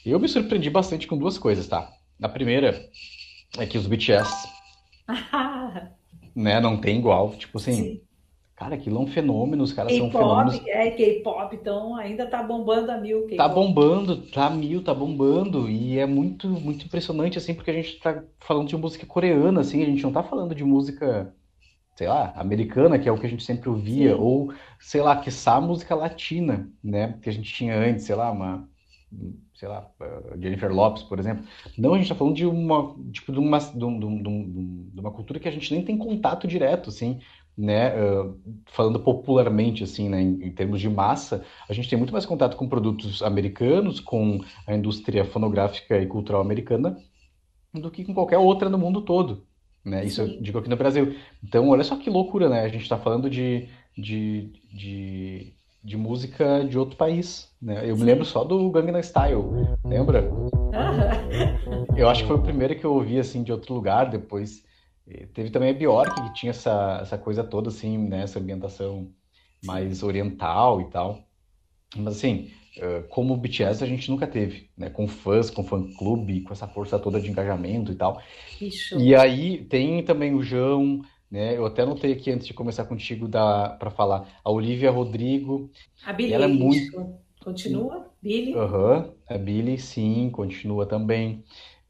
Eu 0.04 0.20
me 0.20 0.28
surpreendi 0.28 0.72
bastante 0.72 1.06
com 1.06 1.16
duas 1.16 1.38
coisas, 1.38 1.68
tá? 1.68 1.88
A 2.20 2.28
primeira 2.28 2.90
é 3.60 3.68
que 3.68 3.78
os 3.78 3.86
BTS, 3.86 4.50
né, 6.34 6.60
não 6.60 6.82
tem 6.82 6.98
igual, 6.98 7.36
tipo 7.36 7.60
assim, 7.60 7.74
Sim. 7.74 8.02
Cara, 8.62 8.76
aquilo 8.76 8.98
é 8.98 9.00
um 9.00 9.08
fenômeno, 9.08 9.64
os 9.64 9.74
caras 9.74 9.92
são 9.92 10.12
fenômenos. 10.12 10.62
É, 10.68 10.92
K-pop, 10.92 11.56
então 11.56 11.96
ainda 11.96 12.28
tá 12.28 12.44
bombando 12.44 12.92
a 12.92 12.98
mil. 13.00 13.26
Tá 13.36 13.50
bombando, 13.50 14.18
tá 14.18 14.52
mil, 14.52 14.84
tá 14.84 14.94
bombando. 14.94 15.68
E 15.68 15.98
é 15.98 16.06
muito, 16.06 16.48
muito 16.48 16.86
impressionante, 16.86 17.40
assim, 17.40 17.56
porque 17.56 17.72
a 17.72 17.74
gente 17.74 17.98
tá 18.00 18.24
falando 18.40 18.68
de 18.68 18.78
música 18.78 19.04
coreana, 19.08 19.62
assim, 19.62 19.82
a 19.82 19.88
gente 19.88 20.04
não 20.04 20.12
tá 20.12 20.22
falando 20.22 20.54
de 20.54 20.64
música, 20.64 21.34
sei 21.96 22.08
lá, 22.08 22.34
americana, 22.36 23.00
que 23.00 23.10
é 23.10 23.12
o 23.12 23.18
que 23.18 23.26
a 23.26 23.30
gente 23.30 23.44
sempre 23.44 23.68
ouvia, 23.68 24.14
Sim. 24.14 24.22
ou, 24.22 24.54
sei 24.80 25.02
lá, 25.02 25.16
quiçá 25.16 25.60
música 25.60 25.96
latina, 25.96 26.70
né, 26.84 27.18
que 27.20 27.30
a 27.32 27.34
gente 27.34 27.52
tinha 27.52 27.76
antes, 27.76 28.06
sei 28.06 28.16
lá, 28.16 28.30
uma 28.30 28.70
sei 29.56 29.68
lá, 29.68 29.88
Jennifer 30.40 30.72
Lopes, 30.74 31.04
por 31.04 31.20
exemplo. 31.20 31.44
Não, 31.78 31.94
a 31.94 31.98
gente 31.98 32.06
está 32.06 32.16
falando 32.16 32.36
de 32.36 32.48
uma, 32.48 32.96
tipo, 33.12 33.32
de 33.32 33.38
uma, 33.38 33.60
de, 33.60 33.76
de, 33.76 34.92
de, 34.92 35.00
uma 35.00 35.12
cultura 35.12 35.40
que 35.40 35.48
a 35.48 35.52
gente 35.52 35.72
nem 35.72 35.84
tem 35.84 35.98
contato 35.98 36.48
direto, 36.48 36.90
assim 36.90 37.20
né, 37.58 37.94
uh, 37.96 38.38
falando 38.66 39.00
popularmente, 39.00 39.84
assim, 39.84 40.10
né, 40.10 40.22
em, 40.22 40.48
em, 40.48 40.52
termos 40.52 40.80
de 40.80 40.90
massa, 40.90 41.44
a 41.68 41.74
gente 41.74 41.90
tem 41.90 41.98
muito 41.98 42.14
mais 42.14 42.26
contato 42.26 42.56
com 42.56 42.68
produtos 42.68 43.22
americanos, 43.22 44.00
com 44.00 44.40
a 44.66 44.74
indústria 44.74 45.26
fonográfica 45.26 46.00
e 46.00 46.08
cultural 46.08 46.42
americana, 46.42 46.98
do 47.74 47.92
que 47.92 48.04
com 48.04 48.14
qualquer 48.14 48.38
outra 48.38 48.70
no 48.70 48.78
mundo 48.78 49.02
todo, 49.02 49.46
né? 49.84 50.06
Isso 50.06 50.24
Sim. 50.26 50.36
eu 50.36 50.42
digo 50.42 50.60
aqui 50.60 50.70
no 50.70 50.76
Brasil. 50.76 51.16
Então, 51.44 51.70
olha 51.70 51.84
só 51.84 51.96
que 51.96 52.10
loucura, 52.10 52.50
né? 52.50 52.62
A 52.62 52.68
gente 52.68 52.84
está 52.84 52.98
falando 52.98 53.30
de, 53.30 53.68
de, 53.98 54.52
de, 54.74 55.54
de, 55.84 55.98
música 55.98 56.66
de 56.66 56.78
outro 56.78 56.98
país, 56.98 57.50
né? 57.62 57.90
Eu 57.90 57.96
Sim. 57.96 58.02
me 58.02 58.06
lembro 58.08 58.26
só 58.26 58.44
do 58.44 58.70
Gangnam 58.72 59.02
Style, 59.02 59.44
lembra? 59.86 60.30
Eu 61.96 62.10
acho 62.10 62.24
que 62.24 62.28
foi 62.28 62.38
o 62.38 62.42
primeiro 62.42 62.76
que 62.76 62.86
eu 62.86 62.94
ouvi, 62.94 63.20
assim, 63.20 63.44
de 63.44 63.52
outro 63.52 63.74
lugar, 63.74 64.10
depois 64.10 64.64
teve 65.34 65.50
também 65.50 65.70
a 65.70 65.74
Bjork, 65.74 66.14
que 66.16 66.34
tinha 66.34 66.52
essa, 66.52 67.00
essa 67.02 67.18
coisa 67.18 67.44
toda, 67.44 67.70
assim, 67.70 67.98
né? 67.98 68.24
Essa 68.24 68.40
ambientação 68.40 69.12
mais 69.64 70.04
oriental 70.04 70.82
e 70.82 70.90
tal. 70.90 71.20
Mas, 71.96 72.18
assim, 72.18 72.50
como 73.10 73.34
o 73.34 73.38
BTS 73.38 73.84
a 73.84 73.88
gente 73.88 74.10
nunca 74.10 74.26
teve, 74.26 74.70
né? 74.78 74.90
Com 74.90 75.08
fãs, 75.08 75.50
com 75.50 75.64
fã-clube, 75.64 76.42
com 76.42 76.54
essa 76.54 76.68
força 76.68 76.98
toda 76.98 77.20
de 77.20 77.30
engajamento 77.30 77.92
e 77.92 77.96
tal. 77.96 78.22
Isso. 78.60 79.00
E 79.00 79.16
aí 79.16 79.66
tem 79.66 80.04
também 80.04 80.34
o 80.34 80.42
João, 80.42 81.02
né? 81.30 81.58
Eu 81.58 81.66
até 81.66 81.86
notei 81.86 82.14
aqui 82.14 82.32
antes 82.32 82.48
de 82.48 82.54
começar 82.54 82.86
contigo 82.86 83.28
para 83.30 83.92
falar 83.92 84.28
a 84.44 84.52
Olivia 84.52 84.92
Rodrigo. 84.92 85.70
A 86.06 86.14
Billie 86.14 86.34
ela 86.34 86.46
é 86.46 86.48
muito 86.48 87.20
continua, 87.44 88.08
Billie. 88.22 88.54
Aham, 88.56 88.98
uhum. 88.98 89.14
a 89.28 89.38
Billie 89.38 89.78
sim, 89.78 90.30
continua 90.32 90.86
também. 90.86 91.44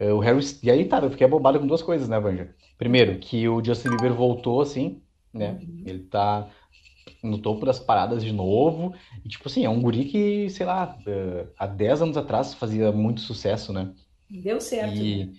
O 0.10 0.20
Harry 0.20 0.44
e 0.64 0.72
aí 0.72 0.86
tá, 0.86 1.00
eu 1.00 1.12
fiquei 1.12 1.28
abobado 1.28 1.60
com 1.60 1.68
duas 1.68 1.82
coisas, 1.82 2.10
né, 2.10 2.20
Vanja? 2.20 2.56
Primeiro, 2.78 3.20
que 3.20 3.48
o 3.48 3.64
Justin 3.64 3.90
Bieber 3.90 4.14
voltou, 4.14 4.62
assim, 4.62 5.02
né? 5.34 5.60
Uhum. 5.62 5.84
Ele 5.86 6.00
tá 6.00 6.50
no 7.24 7.38
topo 7.38 7.66
das 7.66 7.80
paradas 7.80 8.24
de 8.24 8.32
novo. 8.32 8.94
E, 9.24 9.30
tipo 9.30 9.48
assim, 9.48 9.66
é 9.66 9.70
um 9.70 9.82
guri 9.82 10.06
que, 10.06 10.50
sei 10.50 10.66
lá, 10.66 10.98
eh, 11.06 11.46
há 11.58 11.68
10 11.68 12.02
anos 12.02 12.18
atrás 12.18 12.54
fazia 12.54 12.92
muito 12.92 13.22
sucesso, 13.22 13.72
né? 13.72 13.94
Deu 14.30 14.60
certo. 14.60 14.96
E 14.96 15.26
né? 15.26 15.34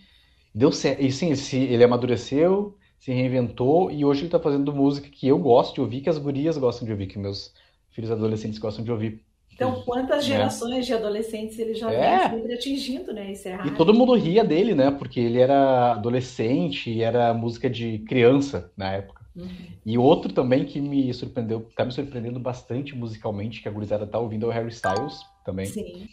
deu 0.54 0.70
certo. 0.70 1.02
E 1.02 1.10
sim, 1.10 1.32
ele 1.62 1.82
amadureceu, 1.82 2.76
se 2.98 3.12
reinventou 3.12 3.90
e 3.90 4.04
hoje 4.04 4.22
ele 4.22 4.30
tá 4.30 4.38
fazendo 4.38 4.72
música 4.72 5.08
que 5.08 5.26
eu 5.26 5.38
gosto 5.38 5.74
de 5.74 5.80
ouvir, 5.80 6.00
que 6.02 6.10
as 6.10 6.18
gurias 6.18 6.56
gostam 6.56 6.86
de 6.86 6.92
ouvir, 6.92 7.06
que 7.06 7.18
meus 7.18 7.52
filhos 7.90 8.10
adolescentes 8.10 8.58
gostam 8.58 8.84
de 8.84 8.92
ouvir. 8.92 9.24
Então, 9.54 9.82
quantas 9.82 10.26
né? 10.26 10.34
gerações 10.34 10.76
né? 10.76 10.80
de 10.80 10.94
adolescentes 10.94 11.58
ele 11.58 11.74
já 11.74 11.92
é. 11.92 12.28
vem 12.28 12.54
atingindo, 12.54 13.12
né? 13.12 13.32
Isso 13.32 13.48
é 13.48 13.54
raro. 13.54 13.68
E 13.68 13.74
todo 13.74 13.94
mundo 13.94 14.14
ria 14.14 14.42
dele, 14.42 14.74
né? 14.74 14.90
Porque 14.90 15.20
ele 15.20 15.38
era 15.38 15.92
adolescente 15.92 16.90
e 16.90 17.02
era 17.02 17.32
música 17.34 17.68
de 17.68 17.98
criança 18.00 18.72
na 18.76 18.92
época. 18.92 19.22
Uhum. 19.34 19.48
E 19.84 19.96
outro 19.96 20.32
também 20.32 20.64
que 20.64 20.80
me 20.80 21.12
surpreendeu, 21.12 21.68
tá 21.76 21.84
me 21.84 21.92
surpreendendo 21.92 22.38
bastante 22.38 22.94
musicalmente, 22.94 23.62
que 23.62 23.68
a 23.68 23.72
gurizada 23.72 24.06
tá 24.06 24.18
ouvindo 24.18 24.46
é 24.46 24.48
o 24.48 24.52
Harry 24.52 24.68
Styles 24.68 25.20
também. 25.44 25.66
Sim. 25.66 26.06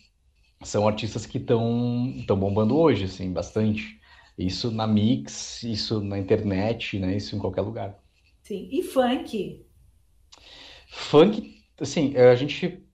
São 0.64 0.88
artistas 0.88 1.26
que 1.26 1.38
estão 1.38 2.14
tão 2.28 2.38
bombando 2.38 2.78
hoje, 2.78 3.06
assim, 3.06 3.32
bastante. 3.32 4.00
Isso 4.38 4.72
na 4.72 4.88
mix, 4.88 5.64
isso 5.64 6.02
na 6.02 6.18
internet, 6.18 7.00
né? 7.00 7.16
Isso 7.16 7.36
em 7.36 7.40
qualquer 7.40 7.62
lugar. 7.62 7.98
Sim. 8.44 8.68
E 8.72 8.82
funk? 8.84 9.66
Funk, 10.88 11.62
assim, 11.80 12.16
a 12.16 12.36
gente 12.36 12.89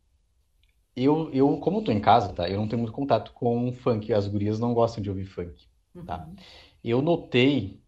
eu, 0.95 1.29
eu, 1.34 1.58
como 1.58 1.79
eu 1.79 1.84
tô 1.84 1.91
em 1.91 1.99
casa, 1.99 2.31
tá? 2.31 2.49
Eu 2.49 2.58
não 2.58 2.67
tenho 2.67 2.81
muito 2.81 2.93
contato 2.93 3.31
com 3.34 3.71
funk. 3.73 4.13
As 4.13 4.27
gurias 4.27 4.60
não 4.60 4.73
gostam 4.73 5.03
de 5.03 5.10
ouvir 5.10 5.25
funk, 5.25 5.67
tá? 6.05 6.25
Uhum. 6.25 6.36
Eu 6.84 7.01
notei 7.01 7.81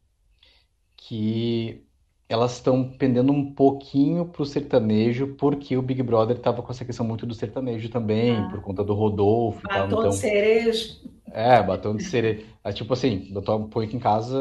que 0.96 1.88
elas 2.30 2.56
estão 2.56 2.84
pendendo 2.98 3.32
um 3.32 3.54
pouquinho 3.54 4.26
pro 4.26 4.46
sertanejo, 4.46 5.36
porque 5.36 5.78
o 5.78 5.82
Big 5.82 6.04
Brother 6.04 6.38
tava 6.38 6.62
com 6.62 6.72
essa 6.72 6.84
questão 6.84 7.06
muito 7.06 7.26
do 7.26 7.34
sertanejo 7.34 7.90
também, 7.90 8.36
ah. 8.36 8.50
por 8.50 8.62
conta 8.62 8.84
do 8.84 8.94
Rodolfo 8.94 9.62
e 9.66 9.70
tal. 9.70 9.88
Então, 9.88 10.10
de 10.10 10.16
cereja. 10.16 10.98
É, 11.32 11.64
batom 11.64 11.96
de 11.96 12.04
cereja. 12.04 12.46
É, 12.64 12.74
tipo 12.74 12.92
assim, 12.92 13.32
eu 13.34 13.42
põe 13.70 13.86
aqui 13.86 13.96
em 13.96 14.00
casa, 14.00 14.38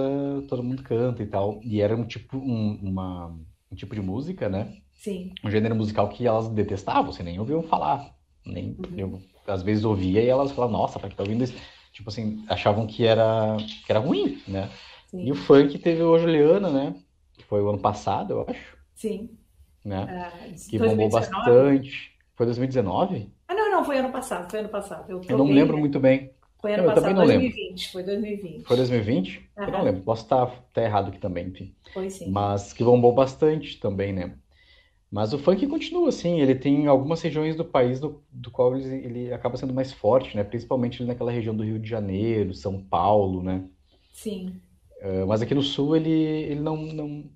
todo 0.48 0.64
mundo 0.64 0.82
canta 0.82 1.22
e 1.22 1.26
tal. 1.26 1.60
E 1.62 1.80
era 1.80 1.94
um 1.94 2.04
tipo, 2.04 2.36
um, 2.36 2.78
uma, 2.82 3.38
um 3.70 3.76
tipo 3.76 3.94
de 3.94 4.00
música, 4.00 4.48
né? 4.48 4.78
Sim. 4.94 5.32
Um 5.44 5.50
gênero 5.50 5.76
musical 5.76 6.08
que 6.08 6.26
elas 6.26 6.48
detestavam, 6.48 7.12
você 7.12 7.22
nem 7.22 7.38
ouviam 7.38 7.62
falar. 7.62 8.15
Nem, 8.46 8.76
uhum. 8.78 8.96
Eu 8.96 9.20
às 9.46 9.62
vezes 9.62 9.84
ouvia 9.84 10.22
e 10.22 10.28
elas 10.28 10.52
falavam, 10.52 10.78
nossa, 10.78 10.98
pra 10.98 11.08
que 11.08 11.16
tá 11.16 11.22
ouvindo 11.22 11.44
isso? 11.44 11.54
Tipo 11.92 12.10
assim, 12.10 12.44
achavam 12.48 12.86
que 12.86 13.06
era, 13.06 13.56
que 13.58 13.90
era 13.90 14.00
ruim, 14.00 14.40
né? 14.46 14.70
Sim. 15.06 15.24
E 15.24 15.32
o 15.32 15.34
funk 15.34 15.78
teve 15.78 16.02
o 16.02 16.18
Juliana, 16.18 16.70
né? 16.70 16.94
Que 17.32 17.44
foi 17.44 17.62
o 17.62 17.68
ano 17.68 17.78
passado, 17.78 18.32
eu 18.32 18.46
acho. 18.48 18.76
Sim. 18.94 19.30
Né? 19.84 20.06
Ah, 20.08 20.30
que 20.68 20.78
2019? 20.78 20.88
bombou 20.88 21.08
bastante. 21.20 22.12
Foi 22.34 22.46
2019? 22.46 23.32
Ah, 23.48 23.54
não, 23.54 23.70
não, 23.70 23.84
foi 23.84 23.98
ano 23.98 24.10
passado, 24.10 24.50
foi 24.50 24.60
ano 24.60 24.68
passado. 24.68 25.10
Eu, 25.10 25.22
eu 25.26 25.38
não 25.38 25.46
lembro 25.46 25.76
né? 25.76 25.80
muito 25.80 25.98
bem. 26.00 26.32
Foi 26.60 26.72
ano 26.74 26.82
eu 26.82 26.86
passado, 26.86 27.02
também 27.02 27.14
não 27.14 27.24
2020, 27.24 27.68
lembro. 27.68 27.92
foi 27.92 28.02
2020. 28.02 28.64
Foi 28.64 28.76
2020? 28.76 29.38
Uhum. 29.38 29.64
Eu 29.64 29.70
não 29.70 29.82
lembro, 29.84 30.02
posso 30.02 30.24
estar, 30.24 30.64
estar 30.68 30.82
errado 30.82 31.08
aqui 31.08 31.18
também, 31.18 31.46
enfim. 31.46 31.74
Foi 31.92 32.10
sim. 32.10 32.30
Mas 32.30 32.72
que 32.72 32.82
bombou 32.82 33.14
bastante 33.14 33.78
também, 33.78 34.12
né? 34.12 34.34
Mas 35.10 35.32
o 35.32 35.38
funk 35.38 35.66
continua, 35.66 36.08
assim, 36.08 36.40
ele 36.40 36.54
tem 36.54 36.86
algumas 36.86 37.22
regiões 37.22 37.54
do 37.56 37.64
país 37.64 38.00
do, 38.00 38.22
do 38.30 38.50
qual 38.50 38.76
ele, 38.76 39.06
ele 39.06 39.32
acaba 39.32 39.56
sendo 39.56 39.72
mais 39.72 39.92
forte, 39.92 40.36
né? 40.36 40.42
Principalmente 40.42 41.04
naquela 41.04 41.30
região 41.30 41.54
do 41.54 41.62
Rio 41.62 41.78
de 41.78 41.88
Janeiro, 41.88 42.54
São 42.54 42.82
Paulo, 42.82 43.42
né? 43.42 43.64
Sim. 44.12 44.60
Uh, 45.00 45.26
mas 45.26 45.42
aqui 45.42 45.54
no 45.54 45.62
Sul 45.62 45.94
ele, 45.96 46.10
ele 46.10 46.60
não, 46.60 46.76
não 46.76 47.30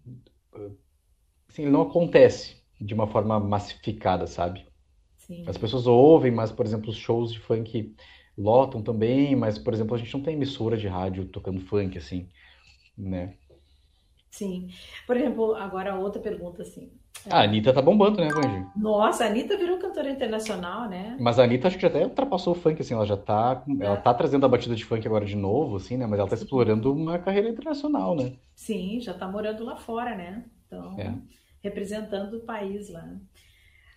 assim, 1.49 1.63
ele 1.63 1.71
não 1.71 1.83
acontece 1.83 2.57
de 2.81 2.95
uma 2.95 3.07
forma 3.07 3.39
massificada, 3.39 4.27
sabe? 4.27 4.67
Sim. 5.19 5.45
As 5.47 5.59
pessoas 5.59 5.87
ouvem, 5.87 6.33
mas, 6.33 6.51
por 6.51 6.65
exemplo, 6.65 6.91
os 6.91 6.97
shows 6.97 7.33
de 7.33 7.39
funk 7.39 7.95
lotam 8.37 8.83
também, 8.83 9.37
mas, 9.37 9.59
por 9.59 9.75
exemplo, 9.75 9.95
a 9.95 9.99
gente 9.99 10.13
não 10.15 10.23
tem 10.23 10.35
emissora 10.35 10.77
de 10.77 10.89
rádio 10.89 11.27
tocando 11.27 11.61
funk, 11.61 11.99
assim, 11.99 12.29
né? 12.97 13.35
Sim. 14.31 14.71
Por 15.07 15.17
exemplo, 15.17 15.55
agora 15.55 15.95
outra 15.97 16.21
pergunta, 16.21 16.63
assim. 16.63 16.91
A 17.29 17.43
Anitta 17.43 17.73
tá 17.73 17.83
bombando, 17.83 18.19
né, 18.19 18.31
Vange? 18.33 18.65
Nossa, 18.77 19.25
a 19.25 19.27
Anitta 19.27 19.57
virou 19.57 19.79
cantora 19.79 20.11
internacional, 20.11 20.89
né? 20.89 21.17
Mas 21.21 21.39
a 21.39 21.45
Anitta 21.45 21.69
acho 21.69 21.77
que 21.77 21.83
já 21.83 21.89
até 21.89 22.05
ultrapassou 22.05 22.55
o 22.55 22.57
funk, 22.57 22.81
assim, 22.81 22.95
ela 22.95 23.05
já 23.07 23.17
tá, 23.17 23.63
ela 23.79 23.97
tá 23.97 24.15
trazendo 24.15 24.47
a 24.47 24.49
batida 24.49 24.75
de 24.75 24.85
funk 24.85 25.07
agora 25.07 25.25
de 25.27 25.37
novo, 25.37 25.77
assim, 25.77 25.97
né? 25.97 26.07
Mas 26.07 26.19
ela 26.19 26.29
tá 26.29 26.37
Sim. 26.37 26.45
explorando 26.45 26.93
uma 26.93 27.19
carreira 27.19 27.49
internacional, 27.49 28.15
né? 28.17 28.33
Sim, 28.55 29.01
já 29.01 29.13
tá 29.13 29.29
morando 29.29 29.65
lá 29.65 29.77
fora, 29.77 30.15
né? 30.15 30.45
Então, 30.67 30.99
É. 30.99 31.13
representando 31.63 32.39
o 32.39 32.41
país 32.41 32.89
lá. 32.91 33.05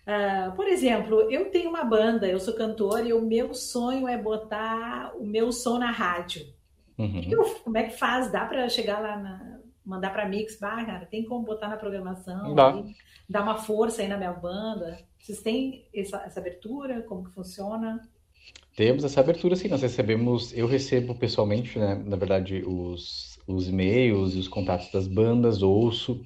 Ah, 0.06 0.52
por 0.54 0.66
exemplo, 0.68 1.30
eu 1.30 1.50
tenho 1.50 1.70
uma 1.70 1.84
banda, 1.84 2.26
eu 2.28 2.38
sou 2.38 2.54
cantora 2.54 3.08
e 3.08 3.12
o 3.12 3.22
meu 3.22 3.54
sonho 3.54 4.06
é 4.06 4.18
botar 4.18 5.12
o 5.16 5.24
meu 5.26 5.50
som 5.50 5.78
na 5.78 5.90
rádio. 5.90 6.44
Uhum. 6.98 7.22
Eu- 7.30 7.44
como 7.64 7.78
é 7.78 7.84
que 7.84 7.96
faz? 7.96 8.30
Dá 8.30 8.44
para 8.44 8.68
chegar 8.68 9.00
lá 9.00 9.16
na, 9.16 9.58
mandar 9.84 10.10
para 10.10 10.28
Mix, 10.28 10.58
bah, 10.58 10.84
cara, 10.84 11.06
tem 11.06 11.24
como 11.24 11.44
botar 11.44 11.68
na 11.68 11.76
programação, 11.76 12.54
Dá. 12.54 12.70
aí, 12.72 12.94
dar 13.28 13.42
uma 13.42 13.56
força 13.56 14.02
aí 14.02 14.08
na 14.08 14.16
minha 14.16 14.32
banda? 14.32 14.98
Vocês 15.18 15.40
têm 15.40 15.86
essa, 15.94 16.18
essa 16.18 16.40
abertura? 16.40 17.02
Como 17.02 17.24
que 17.24 17.34
funciona? 17.34 18.00
Temos 18.76 19.04
essa 19.04 19.20
abertura, 19.20 19.56
sim. 19.56 19.68
Nós 19.68 19.82
recebemos, 19.82 20.52
eu 20.56 20.66
recebo 20.66 21.14
pessoalmente, 21.14 21.78
né, 21.78 21.94
na 21.94 22.16
verdade, 22.16 22.62
os, 22.66 23.38
os 23.46 23.68
e-mails 23.68 24.34
e 24.34 24.38
os 24.38 24.48
contatos 24.48 24.90
das 24.90 25.06
bandas, 25.06 25.62
ouço, 25.62 26.24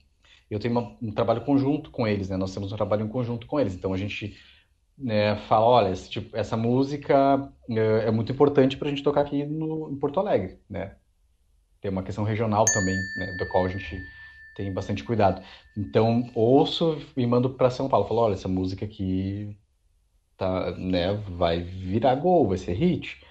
eu 0.50 0.60
tenho 0.60 0.74
uma- 0.74 0.96
um 1.02 1.12
trabalho 1.12 1.42
conjunto 1.42 1.92
com 1.92 2.08
eles, 2.08 2.30
né? 2.30 2.38
Nós 2.38 2.54
temos 2.54 2.72
um 2.72 2.76
trabalho 2.76 3.06
em 3.06 3.10
conjunto 3.10 3.46
com 3.46 3.60
eles, 3.60 3.76
então 3.76 3.94
a 3.94 3.98
gente 3.98 4.36
né, 4.98 5.36
fala, 5.48 5.66
olha, 5.66 5.92
esse 5.92 6.10
tipo, 6.10 6.36
essa 6.38 6.56
música 6.58 7.52
é, 7.70 8.08
é 8.08 8.12
muito 8.12 8.32
importante 8.32 8.78
para 8.78 8.88
a 8.88 8.92
gente 8.92 9.04
tocar 9.04 9.22
aqui 9.22 9.46
no, 9.46 9.92
em 9.92 9.98
Porto 10.00 10.20
Alegre, 10.20 10.60
né? 10.70 10.98
Tem 11.82 11.92
uma 11.92 12.04
questão 12.04 12.24
regional 12.24 12.72
também, 12.72 13.12
né, 13.16 13.34
da 13.34 13.46
qual 13.46 13.66
a 13.66 13.70
gente 13.70 14.08
tem 14.54 14.72
bastante 14.74 15.04
cuidado. 15.04 15.44
Então, 15.76 16.30
ouço 16.36 16.98
e 17.18 17.26
mando 17.28 17.50
para 17.56 17.70
São 17.70 17.90
Paulo. 17.90 18.08
Falo, 18.08 18.22
olha, 18.22 18.34
essa 18.34 18.48
música 18.48 18.86
aqui 18.86 19.58
tá, 20.38 20.72
né, 20.78 21.14
vai 21.14 21.62
virar 21.62 22.16
gol, 22.16 22.48
vai 22.48 22.58
ser 22.58 22.74
hit. 22.74 23.22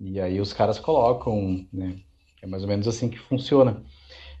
E 0.00 0.20
aí 0.20 0.40
os 0.40 0.52
caras 0.52 0.78
colocam, 0.78 1.66
né? 1.72 2.00
É 2.42 2.46
mais 2.46 2.62
ou 2.62 2.68
menos 2.68 2.88
assim 2.88 3.10
que 3.10 3.18
funciona. 3.18 3.84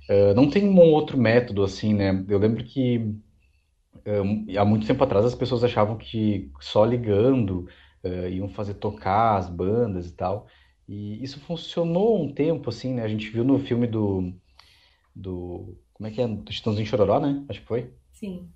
Eh, 0.08 0.34
não 0.34 0.50
tem 0.50 0.68
um 0.68 0.78
outro 0.80 1.18
método 1.18 1.64
assim, 1.64 1.94
né? 1.94 2.24
Eu 2.28 2.38
lembro 2.38 2.64
que 2.64 3.14
há 4.58 4.64
muito 4.64 4.86
tempo 4.86 5.02
atrás 5.04 5.24
as 5.24 5.34
pessoas 5.34 5.64
achavam 5.64 5.96
que 5.96 6.50
só 6.60 6.84
ligando 6.84 7.68
eh, 8.02 8.30
iam 8.30 8.48
fazer 8.48 8.74
tocar 8.74 9.36
as 9.38 9.48
bandas 9.48 10.06
e 10.08 10.12
tal. 10.12 10.46
E 10.88 11.22
isso 11.22 11.40
funcionou 11.40 12.22
um 12.22 12.32
tempo, 12.32 12.70
assim, 12.70 12.94
né? 12.94 13.02
A 13.02 13.08
gente 13.08 13.28
viu 13.30 13.44
no 13.44 13.58
filme 13.58 13.86
do, 13.86 14.32
do 15.14 15.78
como 15.94 16.08
é 16.08 16.10
que 16.12 16.20
é? 16.22 16.28
Do 16.28 16.52
Chitãozinho 16.52 16.86
Chororó, 16.86 17.20
né? 17.20 17.44
Acho 17.48 17.60
que 17.60 17.66
foi. 17.66 17.92
Sim. 18.12 18.52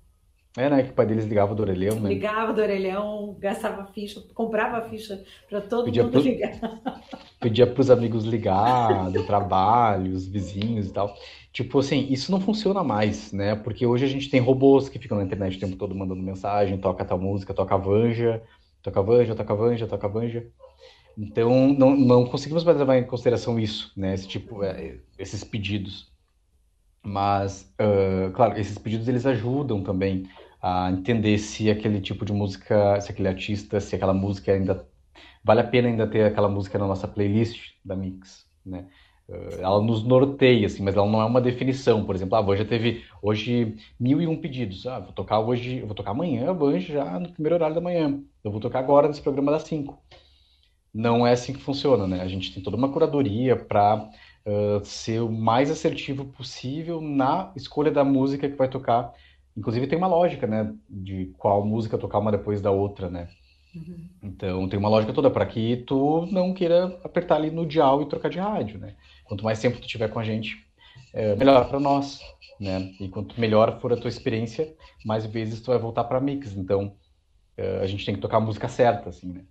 É, 0.55 0.69
né? 0.69 0.83
Que 0.83 0.91
o 0.91 0.93
pai 0.93 1.05
deles 1.05 1.25
ligava 1.25 1.55
do 1.55 1.61
orelhão, 1.63 1.99
né? 1.99 2.09
Ligava 2.09 2.53
do 2.53 2.61
orelhão, 2.61 3.35
gastava 3.39 3.85
ficha, 3.87 4.21
comprava 4.33 4.87
ficha 4.89 5.23
para 5.49 5.61
todo 5.61 5.85
Pedia 5.85 6.03
mundo 6.03 6.11
pro- 6.11 6.21
ligar. 6.21 6.59
Pedia 7.39 7.67
pros 7.67 7.89
amigos 7.89 8.23
ligar, 8.23 9.11
do 9.11 9.25
trabalho, 9.25 10.13
os 10.13 10.27
vizinhos 10.27 10.87
e 10.89 10.93
tal. 10.93 11.13
Tipo 11.51 11.79
assim, 11.79 12.07
isso 12.09 12.31
não 12.31 12.39
funciona 12.39 12.83
mais, 12.83 13.31
né? 13.33 13.55
Porque 13.55 13.85
hoje 13.85 14.05
a 14.05 14.07
gente 14.07 14.29
tem 14.29 14.39
robôs 14.39 14.89
que 14.89 14.99
ficam 14.99 15.17
na 15.17 15.23
internet 15.23 15.57
o 15.57 15.59
tempo 15.59 15.75
todo 15.75 15.95
mandando 15.95 16.21
mensagem, 16.23 16.77
toca 16.79 17.03
tal 17.05 17.19
música, 17.19 17.53
toca 17.53 17.77
Vanja, 17.77 18.41
toca 18.81 19.01
Vanja, 19.01 19.35
toca 19.35 19.55
Vanja, 19.55 19.87
toca 19.87 20.07
Vanja. 20.07 20.47
Então, 21.17 21.73
não, 21.73 21.95
não 21.95 22.25
conseguimos 22.27 22.63
mais 22.63 22.77
levar 22.77 22.97
em 22.97 23.05
consideração 23.07 23.59
isso, 23.59 23.91
né? 23.97 24.13
Esse 24.15 24.27
tipo, 24.27 24.63
é, 24.63 24.99
esses 25.17 25.43
pedidos. 25.43 26.12
Mas, 27.05 27.73
ah, 27.79 28.31
claro, 28.33 28.57
esses 28.59 28.77
pedidos 28.77 29.07
eles 29.07 29.25
ajudam 29.25 29.83
também 29.83 30.23
a 30.61 30.89
entender 30.91 31.37
se 31.37 31.69
aquele 31.69 31.99
tipo 32.01 32.23
de 32.25 32.31
música, 32.33 32.99
se 33.01 33.11
aquele 33.11 33.27
artista, 33.27 33.79
se 33.81 33.95
aquela 33.95 34.13
música 34.13 34.53
ainda 34.53 34.87
vale 35.43 35.61
a 35.61 35.63
pena 35.67 35.87
ainda 35.89 36.07
ter 36.07 36.25
aquela 36.25 36.49
música 36.49 36.77
na 36.79 36.87
nossa 36.87 37.07
playlist 37.07 37.73
da 37.85 37.95
Mix, 37.95 38.45
né? 38.65 38.87
Eh, 39.29 39.61
Ela 39.61 39.81
nos 39.81 40.03
norteia, 40.05 40.67
assim, 40.67 40.83
mas 40.83 40.95
ela 40.95 41.09
não 41.09 41.21
é 41.21 41.25
uma 41.25 41.41
definição. 41.41 42.05
Por 42.05 42.15
exemplo, 42.15 42.35
a 42.37 42.41
Vanja 42.41 42.65
teve 42.65 43.03
hoje 43.21 43.75
mil 43.99 44.21
e 44.21 44.27
um 44.27 44.39
pedidos. 44.41 44.85
Ah, 44.87 44.99
vou 44.99 45.13
tocar 45.13 45.39
hoje, 45.39 45.81
vou 45.81 45.95
tocar 45.95 46.11
amanhã 46.11 46.53
Vanja 46.53 46.93
já 46.93 47.19
no 47.19 47.31
primeiro 47.33 47.55
horário 47.55 47.75
da 47.75 47.81
manhã. 47.81 48.21
Eu 48.43 48.51
vou 48.51 48.59
tocar 48.61 48.79
agora 48.79 49.07
nesse 49.07 49.21
programa 49.21 49.51
das 49.51 49.63
cinco. 49.63 50.03
Não 50.93 51.25
é 51.25 51.31
assim 51.33 51.53
que 51.53 51.59
funciona, 51.61 52.07
né? 52.07 52.21
A 52.21 52.27
gente 52.27 52.53
tem 52.53 52.61
toda 52.63 52.77
uma 52.77 52.91
curadoria 52.91 53.55
para 53.55 54.09
ser 54.83 55.21
o 55.21 55.31
mais 55.31 55.71
assertivo 55.71 56.25
possível 56.25 56.99
na 56.99 57.51
escolha 57.55 57.91
da 57.91 58.03
música 58.03 58.49
que 58.49 58.55
vai 58.55 58.67
tocar. 58.67 59.13
Inclusive 59.55 59.87
tem 59.87 59.97
uma 59.97 60.07
lógica, 60.07 60.47
né? 60.47 60.73
De 60.89 61.33
qual 61.37 61.65
música 61.65 61.97
tocar 61.97 62.19
uma 62.19 62.31
depois 62.31 62.61
da 62.61 62.71
outra, 62.71 63.09
né? 63.09 63.29
Uhum. 63.75 64.09
Então 64.21 64.67
tem 64.67 64.77
uma 64.77 64.89
lógica 64.89 65.13
toda 65.13 65.29
para 65.29 65.45
que 65.45 65.77
tu 65.87 66.27
não 66.31 66.53
queira 66.53 66.99
apertar 67.03 67.35
ali 67.35 67.51
no 67.51 67.65
dial 67.65 68.01
e 68.01 68.09
trocar 68.09 68.29
de 68.29 68.39
rádio, 68.39 68.79
né? 68.79 68.95
Quanto 69.23 69.43
mais 69.43 69.59
tempo 69.59 69.79
tu 69.79 69.87
tiver 69.87 70.09
com 70.09 70.19
a 70.19 70.23
gente, 70.23 70.57
é 71.13 71.35
melhor 71.35 71.69
para 71.69 71.79
nós, 71.79 72.19
né? 72.59 72.93
E 72.99 73.07
quanto 73.07 73.39
melhor 73.39 73.79
for 73.79 73.93
a 73.93 73.97
tua 73.97 74.09
experiência, 74.09 74.75
mais 75.05 75.25
vezes 75.25 75.61
tu 75.61 75.67
vai 75.67 75.79
voltar 75.79 76.03
para 76.03 76.19
mix. 76.19 76.55
Então 76.55 76.95
a 77.81 77.85
gente 77.85 78.05
tem 78.05 78.15
que 78.15 78.21
tocar 78.21 78.37
a 78.37 78.41
música 78.41 78.67
certa, 78.67 79.09
assim, 79.09 79.31
né? 79.31 79.41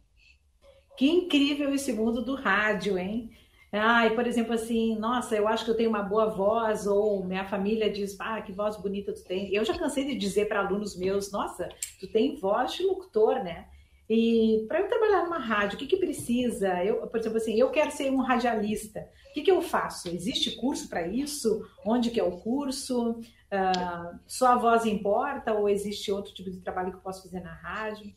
Que 0.96 1.09
incrível 1.09 1.72
esse 1.72 1.92
mundo 1.92 2.24
do 2.24 2.35
rádio, 2.35 2.98
hein? 2.98 3.31
Ai, 3.72 4.14
por 4.14 4.26
exemplo, 4.26 4.52
assim, 4.52 4.98
nossa, 4.98 5.35
eu 5.35 5.48
acho 5.48 5.64
que 5.64 5.70
eu 5.70 5.76
tenho 5.76 5.88
uma 5.88 6.02
boa 6.02 6.26
voz, 6.26 6.87
ou 6.87 7.24
minha 7.24 7.46
família 7.46 7.90
diz, 7.90 8.14
ah, 8.20 8.42
que 8.42 8.52
voz 8.52 8.76
bonita 8.76 9.14
tu 9.14 9.24
tem. 9.24 9.52
Eu 9.54 9.64
já 9.64 9.76
cansei 9.78 10.04
de 10.04 10.14
dizer 10.14 10.46
para 10.46 10.61
alunos 10.61 10.94
meus, 10.94 11.32
nossa, 11.32 11.66
tu 11.98 12.06
tem 12.06 12.37
voz 12.37 12.74
de 12.74 12.82
locutor, 12.82 13.42
né? 13.42 13.66
E 14.11 14.66
para 14.68 14.80
eu 14.80 14.88
trabalhar 14.88 15.24
numa 15.24 15.38
rádio, 15.38 15.76
o 15.76 15.78
que 15.78 15.87
que 15.87 15.96
precisa? 15.96 16.85
Eu, 16.85 17.06
por 17.06 17.18
exemplo, 17.18 17.38
assim, 17.38 17.58
eu 17.58 17.70
quero 17.70 17.90
ser 17.90 18.11
um 18.11 18.20
radialista. 18.20 19.08
O 19.30 19.32
que 19.32 19.40
que 19.40 19.50
eu 19.50 19.62
faço? 19.62 20.11
Existe 20.11 20.54
curso 20.56 20.87
para 20.87 21.08
isso? 21.08 21.66
Onde 21.82 22.11
que 22.11 22.20
é 22.20 22.24
o 22.24 22.32
curso? 22.32 23.20
Ah, 23.50 24.18
só 24.26 24.48
a 24.48 24.58
voz 24.58 24.85
importa 24.85 25.54
ou 25.54 25.66
existe 25.66 26.12
outro 26.12 26.35
tipo 26.35 26.50
de 26.50 26.61
trabalho 26.61 26.90
que 26.90 26.98
eu 26.98 27.02
posso 27.02 27.22
fazer 27.22 27.40
na 27.40 27.54
rádio? 27.54 28.12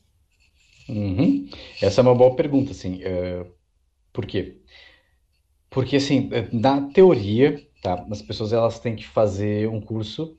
Uhum. 0.89 1.49
Essa 1.81 2.01
é 2.01 2.03
uma 2.03 2.13
boa 2.13 2.35
pergunta, 2.35 2.71
assim. 2.71 3.01
é, 3.01 3.45
por 4.11 4.25
quê? 4.25 4.43
Porque, 4.43 4.65
assim, 5.95 6.29
é, 6.31 6.49
na 6.53 6.81
teoria, 6.91 7.61
tá, 7.81 8.05
as 8.11 8.21
pessoas 8.21 8.53
elas 8.53 8.79
têm 8.79 8.95
que 8.95 9.05
fazer 9.07 9.67
um 9.69 9.81
curso 9.81 10.37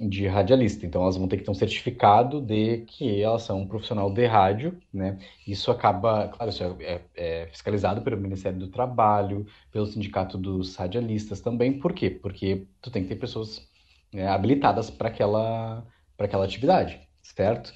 de 0.00 0.26
radialista. 0.28 0.86
Então, 0.86 1.02
elas 1.02 1.16
vão 1.16 1.28
ter 1.28 1.38
que 1.38 1.44
ter 1.44 1.50
um 1.50 1.54
certificado 1.54 2.40
de 2.40 2.78
que 2.86 3.20
elas 3.22 3.42
são 3.42 3.60
um 3.62 3.68
profissional 3.68 4.12
de 4.12 4.24
rádio, 4.26 4.80
né? 4.92 5.18
Isso 5.46 5.70
acaba, 5.70 6.28
claro, 6.28 6.50
isso 6.50 6.62
é, 6.64 7.02
é- 7.16 7.42
é 7.44 7.46
fiscalizado 7.48 8.02
pelo 8.02 8.16
Ministério 8.16 8.58
do 8.58 8.68
Trabalho, 8.70 9.46
pelo 9.72 9.86
Sindicato 9.86 10.38
dos 10.38 10.76
Radialistas 10.76 11.40
também. 11.40 11.78
Por 11.80 11.92
quê? 11.92 12.10
Porque 12.10 12.66
tu 12.80 12.90
tem 12.90 13.02
que 13.02 13.08
ter 13.08 13.16
pessoas, 13.16 13.60
né, 14.12 14.28
habilitadas 14.28 14.90
para 14.90 15.08
aquela, 15.08 15.84
aquela 16.18 16.44
atividade, 16.44 17.00
certo? 17.22 17.72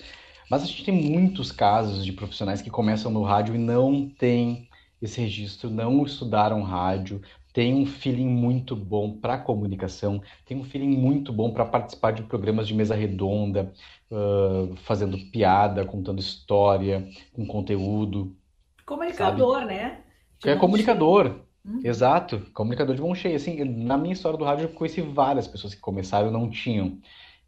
Mas 0.51 0.63
a 0.63 0.67
gente 0.67 0.85
tem 0.85 0.95
muitos 0.95 1.51
casos 1.53 2.05
de 2.05 2.13
profissionais 2.13 2.63
que 2.63 2.71
começam 2.71 3.11
no 3.11 3.23
rádio 3.23 3.55
e 3.55 3.59
não 3.59 4.09
têm 4.09 4.69
esse 5.03 5.21
registro, 5.21 5.69
não 5.69 6.05
estudaram 6.05 6.63
rádio, 6.63 7.21
tem 7.53 7.75
um 7.75 7.85
feeling 7.85 8.29
muito 8.29 8.75
bom 8.75 9.19
para 9.19 9.37
comunicação, 9.37 10.23
tem 10.47 10.57
um 10.57 10.65
feeling 10.65 10.97
muito 10.97 11.33
bom 11.33 11.53
para 11.53 11.67
participar 11.67 12.13
de 12.13 12.23
programas 12.23 12.67
de 12.67 12.75
mesa 12.75 12.95
redonda, 12.95 13.73
uh, 14.11 14.75
fazendo 14.77 15.19
piada, 15.31 15.85
contando 15.85 16.21
história, 16.21 17.07
com 17.33 17.45
conteúdo. 17.45 18.35
Comunicador, 18.87 19.61
sabe? 19.61 19.67
né? 19.67 20.01
De 20.39 20.49
é 20.49 20.57
comunicador. 20.57 21.41
Uhum. 21.65 21.81
Exato, 21.85 22.41
comunicador 22.55 22.97
de 22.97 23.03
mão 23.03 23.15
cheia. 23.15 23.37
Assim, 23.37 23.63
na 23.65 23.99
minha 23.99 24.15
história 24.15 24.39
do 24.39 24.45
rádio, 24.45 24.65
eu 24.65 24.69
conheci 24.71 25.01
várias 25.03 25.47
pessoas 25.47 25.75
que 25.75 25.81
começaram 25.81 26.29
e 26.29 26.33
não 26.33 26.49
tinham. 26.49 26.99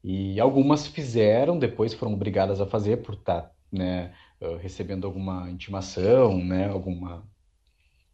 E 0.03 0.39
algumas 0.39 0.87
fizeram, 0.87 1.59
depois 1.59 1.95
foram 1.95 2.13
obrigadas 2.13 2.61
a 2.61 2.67
fazer 2.67 2.99
por 2.99 3.15
estar 3.15 3.41
tá, 3.41 3.51
né, 3.73 4.13
recebendo 4.61 5.07
alguma 5.07 5.51
intimação, 5.51 6.37
né, 6.37 6.69
alguma 6.69 7.25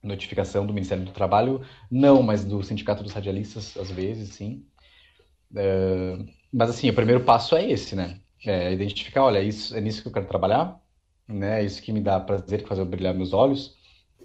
notificação 0.03 0.67
do 0.67 0.73
Ministério 0.73 1.05
do 1.05 1.13
Trabalho, 1.13 1.61
não, 1.91 2.23
mas 2.23 2.45
do 2.45 2.63
Sindicato 2.63 3.03
dos 3.03 3.13
Radialistas, 3.13 3.77
às 3.77 3.91
vezes, 3.91 4.31
sim. 4.31 4.65
Uh, 5.53 6.27
mas, 6.53 6.71
assim, 6.71 6.89
o 6.89 6.95
primeiro 6.95 7.25
passo 7.25 7.57
é 7.57 7.71
esse, 7.71 7.95
né? 7.95 8.21
É 8.45 8.73
identificar, 8.73 9.25
olha, 9.25 9.43
isso, 9.43 9.77
é 9.77 9.81
nisso 9.81 10.03
que 10.03 10.09
eu 10.09 10.13
quero 10.13 10.27
trabalhar, 10.27 10.81
né? 11.29 11.61
É 11.61 11.65
isso 11.65 11.83
que 11.83 11.93
me 11.93 12.01
dá 12.01 12.19
prazer, 12.19 12.63
que 12.63 12.69
faz 12.69 12.79
eu 12.79 12.87
brilhar 12.87 13.15
meus 13.15 13.33
olhos. 13.33 13.77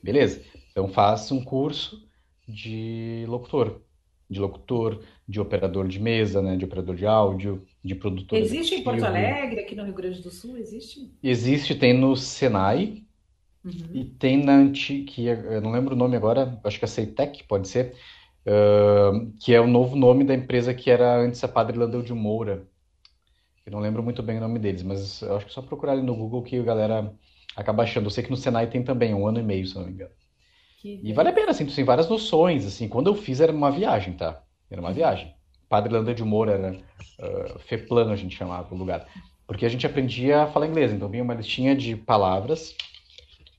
Beleza. 0.02 0.42
Então, 0.72 0.88
faça 0.88 1.34
um 1.34 1.44
curso 1.44 2.08
de 2.48 3.26
locutor. 3.28 3.82
De 4.28 4.40
locutor, 4.40 5.04
de 5.28 5.40
operador 5.40 5.88
de 5.88 6.00
mesa, 6.00 6.42
né? 6.42 6.56
De 6.56 6.66
operador 6.66 6.96
de 6.96 7.06
áudio, 7.06 7.64
de 7.84 7.94
produtor. 7.94 8.40
Existe 8.40 8.76
em 8.76 8.84
Porto 8.84 9.04
Alegre, 9.04 9.60
aqui 9.60 9.76
no 9.76 9.84
Rio 9.84 9.94
Grande 9.94 10.22
do 10.22 10.32
Sul? 10.32 10.58
Existe? 10.58 11.12
Existe, 11.22 11.76
tem 11.76 11.94
no 11.94 12.16
Senai, 12.16 13.05
Uhum. 13.66 13.90
E 13.94 14.06
tem 14.06 14.44
na 14.44 14.56
antiga, 14.58 15.12
que 15.12 15.28
é, 15.28 15.34
eu 15.34 15.62
não 15.62 15.72
lembro 15.72 15.96
o 15.96 15.98
nome 15.98 16.16
agora, 16.16 16.60
acho 16.64 16.78
que 16.78 16.86
é 16.86 16.88
Ceitec, 16.88 17.44
pode 17.46 17.68
ser, 17.68 17.96
uh, 18.46 19.32
que 19.44 19.56
é 19.56 19.60
o 19.60 19.66
novo 19.66 19.96
nome 19.96 20.24
da 20.24 20.36
empresa 20.36 20.74
que 20.74 20.92
era 20.92 21.18
antes 21.18 21.44
a 21.44 21.48
Padre 21.48 21.78
Landeu 21.78 22.04
de 22.04 22.14
Moura. 22.14 22.68
Eu 23.66 23.72
não 23.72 23.80
lembro 23.80 24.04
muito 24.04 24.22
bem 24.22 24.38
o 24.38 24.42
nome 24.42 24.60
deles, 24.60 24.84
mas 24.84 25.24
eu 25.24 25.36
acho 25.36 25.46
que 25.48 25.52
é 25.52 25.56
só 25.56 25.64
procurar 25.64 25.94
ali 25.94 26.04
no 26.04 26.16
Google 26.16 26.44
que 26.44 26.60
a 26.60 26.64
galera 26.64 27.12
acaba 27.56 27.82
achando. 27.82 28.06
Eu 28.06 28.12
sei 28.12 28.24
que 28.24 28.30
no 28.30 28.38
Senai 28.38 28.68
tem 28.68 28.84
também, 28.84 29.16
um 29.16 29.26
ano 29.26 29.40
e 29.40 29.44
meio, 29.44 29.66
se 29.66 29.76
não 29.76 29.86
me 29.86 29.92
engano. 29.92 30.12
Que 30.78 31.00
e 31.04 31.12
vale 31.12 31.30
a 31.30 31.34
pena, 31.34 31.50
assim, 31.50 31.66
tu 31.66 31.74
tem 31.74 31.84
várias 31.84 32.08
noções, 32.08 32.64
assim. 32.68 32.88
Quando 32.88 33.08
eu 33.08 33.16
fiz 33.16 33.42
era 33.42 33.52
uma 33.52 33.72
viagem, 33.72 34.14
tá? 34.14 34.44
Era 34.70 34.80
uma 34.80 34.94
viagem. 34.94 35.34
Padre 35.68 35.92
Landeu 35.92 36.14
de 36.14 36.24
Moura 36.24 36.52
era 36.52 36.72
uh, 36.74 37.60
FEPLANO, 37.60 38.12
a 38.12 38.16
gente 38.16 38.38
chamava 38.38 38.72
o 38.76 38.78
lugar. 38.78 39.08
Porque 39.48 39.66
a 39.66 39.70
gente 39.70 39.88
aprendia 39.88 40.44
a 40.44 40.48
falar 40.48 40.68
inglês, 40.68 40.94
então 40.94 41.10
vinha 41.10 41.24
uma 41.24 41.34
listinha 41.34 41.76
de 41.76 41.96
palavras 41.96 42.76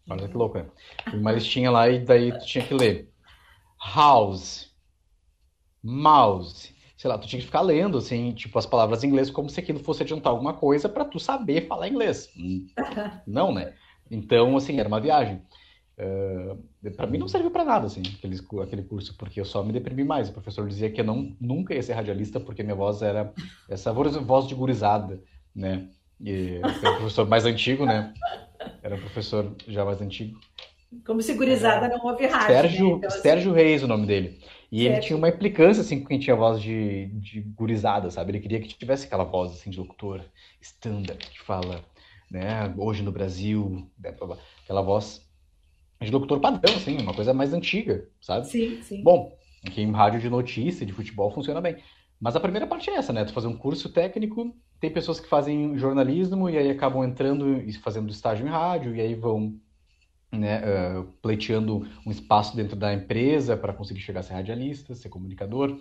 Olha 0.09 0.29
que 0.29 0.37
louco, 0.37 0.59
né? 0.59 0.67
Uma 1.13 1.33
listinha 1.33 1.71
lá 1.71 1.89
e 1.89 2.05
daí 2.05 2.33
tu 2.33 2.47
tinha 2.47 2.65
que 2.65 2.75
ler. 2.75 3.11
House. 3.95 4.71
Mouse. 5.83 6.75
Sei 6.97 7.11
lá, 7.11 7.19
tu 7.19 7.27
tinha 7.27 7.41
que 7.41 7.47
ficar 7.47 7.61
lendo, 7.61 7.99
assim, 7.99 8.33
tipo, 8.33 8.59
as 8.59 8.67
palavras 8.67 9.05
em 9.05 9.09
inglês 9.09 9.31
como 9.31 9.51
se 9.51 9.61
aquilo 9.61 9.79
fosse 9.79 10.03
adiantar 10.03 10.33
alguma 10.33 10.55
coisa 10.55 10.89
para 10.89 11.05
tu 11.05 11.19
saber 11.19 11.67
falar 11.67 11.89
inglês. 11.89 12.31
Não, 13.27 13.53
né? 13.53 13.75
Então, 14.11 14.57
assim, 14.57 14.79
era 14.79 14.89
uma 14.89 15.01
viagem. 15.01 15.43
Uh, 15.99 16.63
eh, 16.85 16.91
para 16.91 17.07
mim 17.07 17.19
não 17.19 17.27
serviu 17.27 17.51
para 17.51 17.65
nada, 17.65 17.87
assim, 17.87 18.03
aquele, 18.19 18.39
aquele 18.63 18.83
curso, 18.83 19.17
porque 19.17 19.41
eu 19.41 19.45
só 19.45 19.63
me 19.63 19.73
deprimi 19.73 20.05
mais. 20.05 20.29
O 20.29 20.33
professor 20.33 20.67
dizia 20.69 20.91
que 20.91 21.01
eu 21.01 21.05
não, 21.05 21.37
nunca 21.41 21.75
ia 21.75 21.83
ser 21.83 21.95
radialista 21.95 22.39
porque 22.39 22.63
minha 22.63 22.75
voz 22.75 23.03
era 23.03 23.33
essa 23.69 23.93
voz 23.93 24.47
de 24.47 24.55
gurizada, 24.55 25.23
né? 25.55 25.89
E 26.21 26.59
o 26.59 26.97
professor 26.99 27.27
mais 27.29 27.45
antigo, 27.45 27.85
né? 27.85 28.13
Era 28.83 28.95
um 28.95 29.01
professor 29.01 29.55
já 29.67 29.85
mais 29.85 30.01
antigo. 30.01 30.39
Como 31.05 31.21
segurizada 31.21 31.89
não 31.89 32.05
ouve 32.05 32.27
rádio. 32.27 32.47
Sérgio, 32.47 32.87
né? 32.87 32.95
então, 32.97 33.09
assim... 33.09 33.21
Sérgio 33.21 33.53
Reis, 33.53 33.83
o 33.83 33.89
nome 33.89 34.07
dele. 34.07 34.41
E 34.71 34.83
certo. 34.83 34.93
ele 34.93 35.01
tinha 35.01 35.17
uma 35.17 35.29
implicância, 35.29 35.81
assim, 35.81 36.01
com 36.01 36.07
quem 36.07 36.19
tinha 36.19 36.37
voz 36.37 36.61
de, 36.61 37.07
de 37.15 37.41
gurizada, 37.41 38.11
sabe? 38.11 38.33
Ele 38.33 38.41
queria 38.41 38.61
que 38.61 38.69
tivesse 38.69 39.07
aquela 39.07 39.25
voz, 39.25 39.53
assim, 39.53 39.71
de 39.71 39.79
locutor 39.79 40.23
standard, 40.61 41.19
que 41.19 41.41
fala, 41.43 41.85
né, 42.31 42.73
hoje 42.77 43.03
no 43.03 43.13
Brasil, 43.13 43.89
né, 43.99 44.11
aquela 44.63 44.83
voz 44.83 45.27
de 46.01 46.11
locutor 46.11 46.41
padrão, 46.41 46.75
assim, 46.75 46.99
uma 46.99 47.15
coisa 47.15 47.33
mais 47.33 47.53
antiga, 47.53 48.09
sabe? 48.21 48.47
Sim, 48.47 48.83
sim. 48.83 49.03
Bom, 49.03 49.37
aqui 49.67 49.83
em 49.83 49.93
rádio 49.93 50.21
de 50.21 50.29
notícia, 50.29 50.85
de 50.85 50.93
futebol, 50.93 51.31
funciona 51.31 51.61
bem. 51.61 51.77
Mas 52.21 52.35
a 52.35 52.41
primeira 52.41 52.67
parte 52.67 52.91
é 52.91 52.95
essa, 52.95 53.13
né? 53.13 53.25
Tu 53.25 53.33
fazer 53.33 53.47
um 53.47 53.57
curso 53.57 53.91
técnico, 53.91 54.55
tem 54.81 54.91
pessoas 54.91 55.19
que 55.19 55.29
fazem 55.29 55.77
jornalismo 55.79 56.51
e 56.51 56.59
aí 56.59 56.71
acabam 56.71 57.05
entrando 57.05 57.59
e 57.59 57.73
fazendo 57.75 58.11
estágio 58.11 58.47
em 58.47 58.51
rádio 58.51 58.95
e 58.95 59.01
aí 59.01 59.15
vão 59.15 59.55
né, 60.31 60.61
uh, 60.61 61.05
pleiteando 61.23 61.87
um 62.05 62.11
espaço 62.11 62.57
dentro 62.57 62.77
da 62.77 62.93
empresa 62.93 63.57
para 63.57 63.73
conseguir 63.73 64.01
chegar 64.01 64.21
a 64.21 64.23
ser 64.23 64.35
radialista, 64.35 64.95
ser 64.95 65.09
comunicador. 65.09 65.79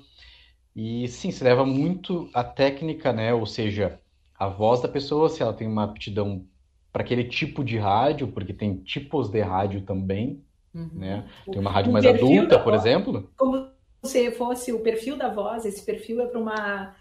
E 0.75 1.07
sim, 1.07 1.31
se 1.31 1.43
leva 1.43 1.65
muito 1.65 2.29
a 2.33 2.43
técnica, 2.43 3.13
né? 3.13 3.33
Ou 3.33 3.45
seja, 3.45 3.99
a 4.37 4.47
voz 4.47 4.81
da 4.81 4.87
pessoa, 4.87 5.29
se 5.29 5.41
ela 5.41 5.53
tem 5.53 5.67
uma 5.67 5.85
aptidão 5.85 6.45
para 6.91 7.01
aquele 7.01 7.23
tipo 7.23 7.63
de 7.63 7.77
rádio, 7.77 8.27
porque 8.27 8.53
tem 8.53 8.77
tipos 8.77 9.29
de 9.29 9.41
rádio 9.41 9.81
também, 9.81 10.43
uhum. 10.73 10.89
né? 10.93 11.25
Tem 11.45 11.59
uma 11.59 11.71
rádio 11.71 11.91
mais 11.91 12.05
adulta, 12.05 12.59
por 12.59 12.73
exemplo. 12.73 13.29
Como 13.37 13.69
se 14.03 14.31
fosse 14.31 14.71
o 14.73 14.79
perfil 14.79 15.17
da 15.17 15.29
voz, 15.29 15.65
esse 15.65 15.83
perfil 15.85 16.21
é 16.21 16.27
para 16.27 16.39
uma, 16.39 16.95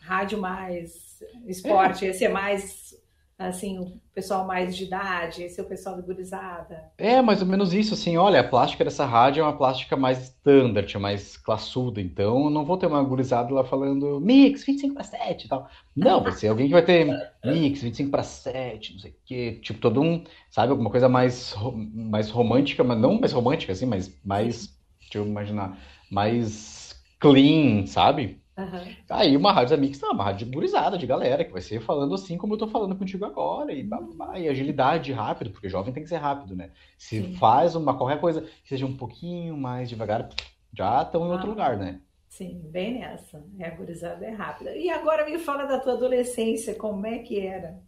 rádio 0.00 0.38
mais 0.40 1.22
esporte, 1.46 2.04
esse 2.04 2.24
é 2.24 2.28
mais 2.28 2.96
assim, 3.38 3.78
o 3.78 4.00
pessoal 4.12 4.44
mais 4.44 4.76
de 4.76 4.82
idade, 4.82 5.44
esse 5.44 5.60
é 5.60 5.62
o 5.62 5.66
pessoal 5.66 5.94
do 5.94 6.02
gurizada. 6.02 6.90
É, 6.98 7.22
mais 7.22 7.40
ou 7.40 7.46
menos 7.46 7.72
isso, 7.72 7.94
assim, 7.94 8.16
olha, 8.16 8.40
a 8.40 8.44
plástica 8.44 8.82
dessa 8.82 9.06
rádio 9.06 9.40
é 9.40 9.44
uma 9.44 9.56
plástica 9.56 9.96
mais 9.96 10.24
standard, 10.24 10.98
mais 10.98 11.36
classuda, 11.36 12.00
então 12.00 12.50
não 12.50 12.64
vou 12.64 12.76
ter 12.76 12.86
uma 12.86 13.02
gurizada 13.02 13.54
lá 13.54 13.62
falando 13.62 14.20
mix 14.20 14.64
25 14.64 14.94
para 14.94 15.04
7 15.04 15.44
e 15.44 15.48
tal. 15.48 15.68
Não, 15.94 16.20
vai 16.20 16.32
ser 16.32 16.48
alguém 16.48 16.66
que 16.66 16.72
vai 16.72 16.84
ter 16.84 17.06
mix 17.44 17.80
25 17.80 18.10
para 18.10 18.24
7, 18.24 18.94
não 18.94 19.00
sei 19.00 19.10
o 19.12 19.14
quê, 19.24 19.60
tipo 19.62 19.78
todo 19.78 20.02
um, 20.02 20.24
sabe, 20.50 20.72
alguma 20.72 20.90
coisa 20.90 21.08
mais, 21.08 21.54
mais 21.94 22.30
romântica, 22.30 22.82
mas 22.82 22.98
não 22.98 23.20
mais 23.20 23.32
romântica, 23.32 23.70
assim, 23.70 23.86
mas 23.86 24.12
mais, 24.24 24.76
deixa 24.98 25.18
eu 25.18 25.24
imaginar, 25.24 25.78
mais 26.10 27.00
clean, 27.20 27.86
sabe? 27.86 28.42
Uhum. 28.58 28.96
Aí 29.08 29.36
uma 29.36 29.52
rádio 29.52 29.78
mix 29.78 30.00
não, 30.00 30.10
uma 30.10 30.24
rádio 30.24 30.50
gurizada, 30.50 30.98
de 30.98 31.06
galera, 31.06 31.44
que 31.44 31.52
vai 31.52 31.62
ser 31.62 31.80
falando 31.80 32.12
assim 32.12 32.36
como 32.36 32.54
eu 32.54 32.58
tô 32.58 32.66
falando 32.66 32.96
contigo 32.96 33.24
agora, 33.24 33.72
e, 33.72 33.88
uhum. 33.88 34.36
e 34.36 34.48
agilidade 34.48 35.12
rápido, 35.12 35.50
porque 35.50 35.68
jovem 35.68 35.94
tem 35.94 36.02
que 36.02 36.08
ser 36.08 36.16
rápido, 36.16 36.56
né? 36.56 36.70
Se 36.98 37.22
Sim. 37.22 37.36
faz 37.36 37.76
uma 37.76 37.96
qualquer 37.96 38.20
coisa 38.20 38.42
que 38.42 38.68
seja 38.68 38.84
um 38.84 38.96
pouquinho 38.96 39.56
mais 39.56 39.88
devagar, 39.88 40.28
já 40.76 41.02
estão 41.02 41.24
em 41.24 41.30
ah. 41.30 41.34
outro 41.34 41.50
lugar, 41.50 41.78
né? 41.78 42.00
Sim, 42.28 42.60
bem 42.70 42.98
nessa. 42.98 43.42
É, 43.58 43.68
a 43.68 43.74
gurizada 43.74 44.26
é 44.26 44.30
rápida. 44.30 44.76
E 44.76 44.90
agora 44.90 45.24
me 45.24 45.38
fala 45.38 45.64
da 45.64 45.78
tua 45.78 45.94
adolescência, 45.94 46.74
como 46.74 47.06
é 47.06 47.20
que 47.20 47.40
era? 47.40 47.80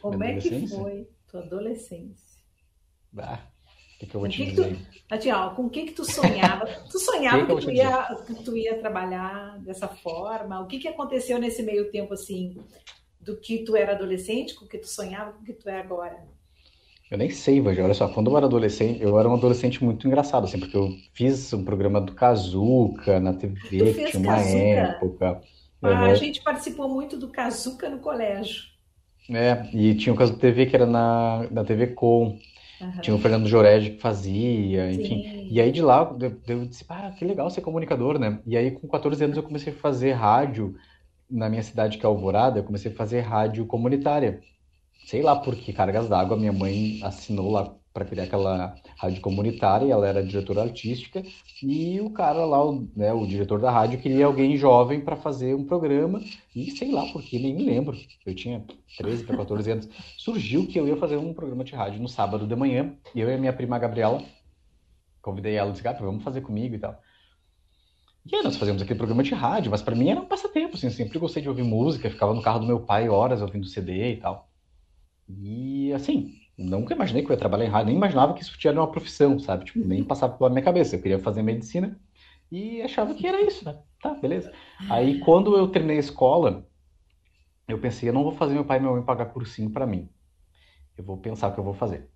Como 0.00 0.22
é 0.22 0.36
que 0.36 0.68
foi 0.68 1.08
tua 1.26 1.40
adolescência? 1.40 2.40
Bah, 3.12 3.40
que, 4.00 4.06
que 4.06 4.14
eu 4.14 4.20
vou 4.20 4.28
te 4.28 4.38
que 4.38 4.50
dizer? 4.50 4.76
Que 5.08 5.18
tu, 5.18 5.30
ó, 5.30 5.50
com 5.50 5.66
o 5.66 5.70
que 5.70 5.84
que 5.84 5.92
tu 5.92 6.04
sonhava? 6.10 6.66
Tu 6.90 6.98
sonhava 6.98 7.46
que, 7.46 7.54
que, 7.54 7.62
tu 7.62 7.70
ia, 7.70 8.16
que 8.26 8.34
tu 8.44 8.56
ia 8.56 8.78
trabalhar 8.78 9.58
dessa 9.58 9.86
forma? 9.86 10.60
O 10.60 10.66
que 10.66 10.78
que 10.78 10.88
aconteceu 10.88 11.38
nesse 11.38 11.62
meio 11.62 11.90
tempo, 11.90 12.14
assim, 12.14 12.56
do 13.20 13.36
que 13.36 13.58
tu 13.58 13.76
era 13.76 13.92
adolescente, 13.92 14.54
com 14.54 14.64
o 14.64 14.68
que 14.68 14.78
tu 14.78 14.88
sonhava, 14.88 15.32
com 15.32 15.42
o 15.42 15.44
que 15.44 15.52
tu 15.52 15.68
é 15.68 15.78
agora? 15.78 16.16
Eu 17.10 17.18
nem 17.18 17.28
sei, 17.28 17.60
Vanja. 17.60 17.84
Olha 17.84 17.92
só, 17.92 18.08
quando 18.08 18.30
eu 18.30 18.36
era 18.36 18.46
adolescente, 18.46 19.02
eu 19.02 19.18
era 19.18 19.28
um 19.28 19.34
adolescente 19.34 19.84
muito 19.84 20.06
engraçado, 20.06 20.44
assim, 20.44 20.58
porque 20.58 20.76
eu 20.76 20.90
fiz 21.12 21.52
um 21.52 21.64
programa 21.64 22.00
do 22.00 22.14
Kazuca 22.14 23.20
na 23.20 23.34
TV, 23.34 23.92
que 23.92 24.10
tinha 24.12 24.22
uma 24.22 24.36
Kazuca? 24.36 24.58
época. 24.58 25.42
Ah. 25.82 26.04
A 26.06 26.14
gente 26.14 26.42
participou 26.42 26.88
muito 26.88 27.18
do 27.18 27.28
Kazuca 27.28 27.90
no 27.90 27.98
colégio. 27.98 28.70
É, 29.28 29.68
e 29.72 29.94
tinha 29.94 30.12
o 30.12 30.16
caso 30.16 30.36
TV 30.36 30.66
que 30.66 30.74
era 30.74 30.86
na, 30.86 31.46
na 31.50 31.64
TV 31.64 31.88
Com. 31.88 32.38
Uhum. 32.80 33.00
Tinha 33.00 33.16
o 33.16 33.18
Fernando 33.18 33.46
Jorege 33.46 33.90
que 33.90 34.00
fazia, 34.00 34.90
enfim. 34.90 35.22
Sim. 35.22 35.48
E 35.50 35.60
aí 35.60 35.70
de 35.70 35.82
lá 35.82 36.16
eu, 36.20 36.40
eu 36.46 36.66
disse, 36.66 36.84
ah, 36.88 37.10
que 37.10 37.24
legal 37.24 37.50
ser 37.50 37.60
comunicador, 37.60 38.18
né? 38.18 38.40
E 38.46 38.56
aí 38.56 38.70
com 38.70 38.88
14 38.88 39.22
anos 39.24 39.36
eu 39.36 39.42
comecei 39.42 39.72
a 39.72 39.76
fazer 39.76 40.12
rádio 40.12 40.74
na 41.30 41.48
minha 41.48 41.62
cidade, 41.62 41.98
que 41.98 42.04
é 42.04 42.08
Alvorada, 42.08 42.58
eu 42.58 42.64
comecei 42.64 42.90
a 42.90 42.94
fazer 42.94 43.20
rádio 43.20 43.66
comunitária. 43.66 44.40
Sei 45.06 45.22
lá 45.22 45.36
por 45.36 45.56
que 45.56 45.72
cargas 45.72 46.08
d'água, 46.08 46.36
minha 46.36 46.52
mãe 46.52 47.00
assinou 47.02 47.50
lá 47.50 47.74
para 47.92 48.04
criar 48.04 48.24
aquela 48.24 48.76
rádio 48.96 49.20
comunitária, 49.20 49.86
e 49.86 49.90
ela 49.90 50.06
era 50.06 50.22
diretora 50.22 50.62
artística, 50.62 51.22
e 51.62 52.00
o 52.00 52.10
cara 52.10 52.44
lá, 52.44 52.64
o, 52.64 52.88
né, 52.94 53.12
o 53.12 53.26
diretor 53.26 53.60
da 53.60 53.70
rádio, 53.70 54.00
queria 54.00 54.26
alguém 54.26 54.56
jovem 54.56 55.00
para 55.00 55.16
fazer 55.16 55.54
um 55.54 55.64
programa, 55.64 56.22
e 56.54 56.70
sei 56.70 56.92
lá 56.92 57.04
porque, 57.12 57.38
nem 57.38 57.54
me 57.54 57.64
lembro, 57.64 57.96
eu 58.24 58.34
tinha 58.34 58.64
13 58.96 59.24
para 59.24 59.36
14 59.38 59.70
anos, 59.70 59.88
surgiu 60.16 60.66
que 60.66 60.78
eu 60.78 60.86
ia 60.86 60.96
fazer 60.96 61.16
um 61.16 61.34
programa 61.34 61.64
de 61.64 61.74
rádio 61.74 62.00
no 62.00 62.08
sábado 62.08 62.46
de 62.46 62.54
manhã, 62.54 62.94
e 63.14 63.20
eu 63.20 63.28
e 63.28 63.34
a 63.34 63.38
minha 63.38 63.52
prima 63.52 63.78
Gabriela, 63.78 64.22
convidei 65.20 65.56
ela, 65.56 65.72
disse, 65.72 65.82
Gabi, 65.82 66.00
vamos 66.00 66.22
fazer 66.22 66.40
comigo 66.42 66.74
e 66.74 66.78
tal. 66.78 67.00
E 68.24 68.36
aí 68.36 68.42
nós 68.42 68.56
fazíamos 68.56 68.82
aquele 68.82 68.98
programa 68.98 69.22
de 69.22 69.34
rádio, 69.34 69.70
mas 69.70 69.82
para 69.82 69.96
mim 69.96 70.10
era 70.10 70.20
um 70.20 70.26
passatempo, 70.26 70.76
assim, 70.76 70.90
sempre 70.90 71.18
gostei 71.18 71.42
de 71.42 71.48
ouvir 71.48 71.62
música, 71.62 72.10
ficava 72.10 72.34
no 72.34 72.42
carro 72.42 72.60
do 72.60 72.66
meu 72.66 72.80
pai 72.80 73.08
horas 73.08 73.40
ouvindo 73.40 73.66
CD 73.66 74.12
e 74.12 74.16
tal. 74.18 74.48
E 75.28 75.92
assim, 75.92 76.39
nunca 76.60 76.94
imaginei 76.94 77.22
que 77.22 77.30
eu 77.30 77.34
ia 77.34 77.38
trabalhar 77.38 77.64
em 77.64 77.68
rádio, 77.68 77.86
nem 77.88 77.96
imaginava 77.96 78.34
que 78.34 78.42
isso 78.42 78.58
tinha 78.58 78.72
uma 78.72 78.90
profissão, 78.90 79.38
sabe? 79.38 79.64
Tipo, 79.64 79.80
nem 79.80 80.04
passava 80.04 80.36
pela 80.36 80.50
minha 80.50 80.62
cabeça. 80.62 80.96
Eu 80.96 81.02
queria 81.02 81.18
fazer 81.18 81.42
medicina 81.42 81.98
e 82.50 82.82
achava 82.82 83.14
que 83.14 83.26
era 83.26 83.40
isso, 83.42 83.64
né? 83.64 83.78
Tá, 84.02 84.14
beleza. 84.14 84.52
Aí 84.90 85.20
quando 85.20 85.56
eu 85.56 85.68
terminei 85.68 85.96
a 85.96 86.00
escola, 86.00 86.66
eu 87.68 87.78
pensei, 87.78 88.08
eu 88.08 88.12
não 88.12 88.22
vou 88.22 88.32
fazer 88.32 88.54
meu 88.54 88.64
pai 88.64 88.78
e 88.78 88.80
minha 88.80 88.92
mãe 88.92 89.02
pagar 89.02 89.26
cursinho 89.26 89.70
para 89.70 89.86
mim. 89.86 90.08
Eu 90.96 91.04
vou 91.04 91.16
pensar 91.16 91.48
o 91.48 91.54
que 91.54 91.60
eu 91.60 91.64
vou 91.64 91.74
fazer. 91.74 92.10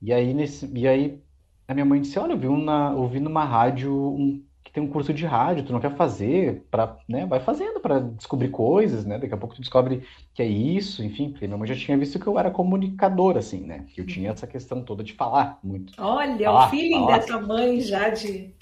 E 0.00 0.12
aí, 0.12 0.34
nesse, 0.34 0.66
e 0.76 0.86
aí 0.86 1.22
a 1.66 1.74
minha 1.74 1.86
mãe 1.86 2.00
disse, 2.00 2.18
olha, 2.18 2.32
eu 2.32 2.38
vi 2.38 2.46
uma, 2.48 2.94
ouvi 2.94 3.20
numa 3.20 3.44
rádio 3.44 3.94
um, 3.94 4.44
que 4.68 4.72
tem 4.74 4.82
um 4.82 4.88
curso 4.88 5.14
de 5.14 5.24
rádio, 5.24 5.64
tu 5.64 5.72
não 5.72 5.80
quer 5.80 5.96
fazer, 5.96 6.66
para, 6.70 6.98
né, 7.08 7.24
vai 7.24 7.40
fazendo 7.40 7.80
para 7.80 8.00
descobrir 8.00 8.50
coisas, 8.50 9.06
né? 9.06 9.18
Daqui 9.18 9.32
a 9.32 9.36
pouco 9.36 9.54
tu 9.54 9.62
descobre 9.62 10.02
que 10.34 10.42
é 10.42 10.46
isso, 10.46 11.02
enfim, 11.02 11.30
porque 11.30 11.46
minha 11.46 11.56
mãe 11.56 11.66
já 11.66 11.74
tinha 11.74 11.96
visto 11.96 12.18
que 12.18 12.26
eu 12.26 12.38
era 12.38 12.50
comunicador, 12.50 13.38
assim, 13.38 13.60
né? 13.60 13.86
Que 13.94 14.02
eu 14.02 14.06
tinha 14.06 14.30
essa 14.30 14.46
questão 14.46 14.84
toda 14.84 15.02
de 15.02 15.14
falar 15.14 15.58
muito. 15.64 15.94
Olha, 15.96 16.44
falar, 16.44 16.66
o 16.66 16.70
feeling 16.70 17.00
falar. 17.00 17.18
dessa 17.18 17.40
mãe 17.40 17.80
já 17.80 18.10
de 18.10 18.54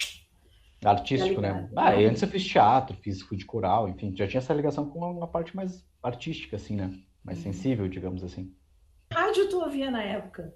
artístico, 0.85 1.41
tá 1.41 1.41
né? 1.41 1.71
Ah, 1.75 1.91
antes 1.95 2.23
eu 2.23 2.29
fiz 2.29 2.47
teatro, 2.47 2.97
fiz 3.03 3.27
de 3.29 3.45
coral, 3.45 3.89
enfim, 3.89 4.15
já 4.15 4.29
tinha 4.29 4.39
essa 4.39 4.55
ligação 4.55 4.89
com 4.89 5.01
uma 5.01 5.27
parte 5.27 5.57
mais 5.57 5.85
artística, 6.01 6.55
assim, 6.55 6.77
né? 6.77 6.97
Mais 7.25 7.39
uhum. 7.39 7.53
sensível, 7.53 7.89
digamos 7.89 8.23
assim. 8.23 8.55
Rádio 9.13 9.49
tu 9.49 9.61
ouvia 9.61 9.91
na 9.91 10.05
época? 10.05 10.55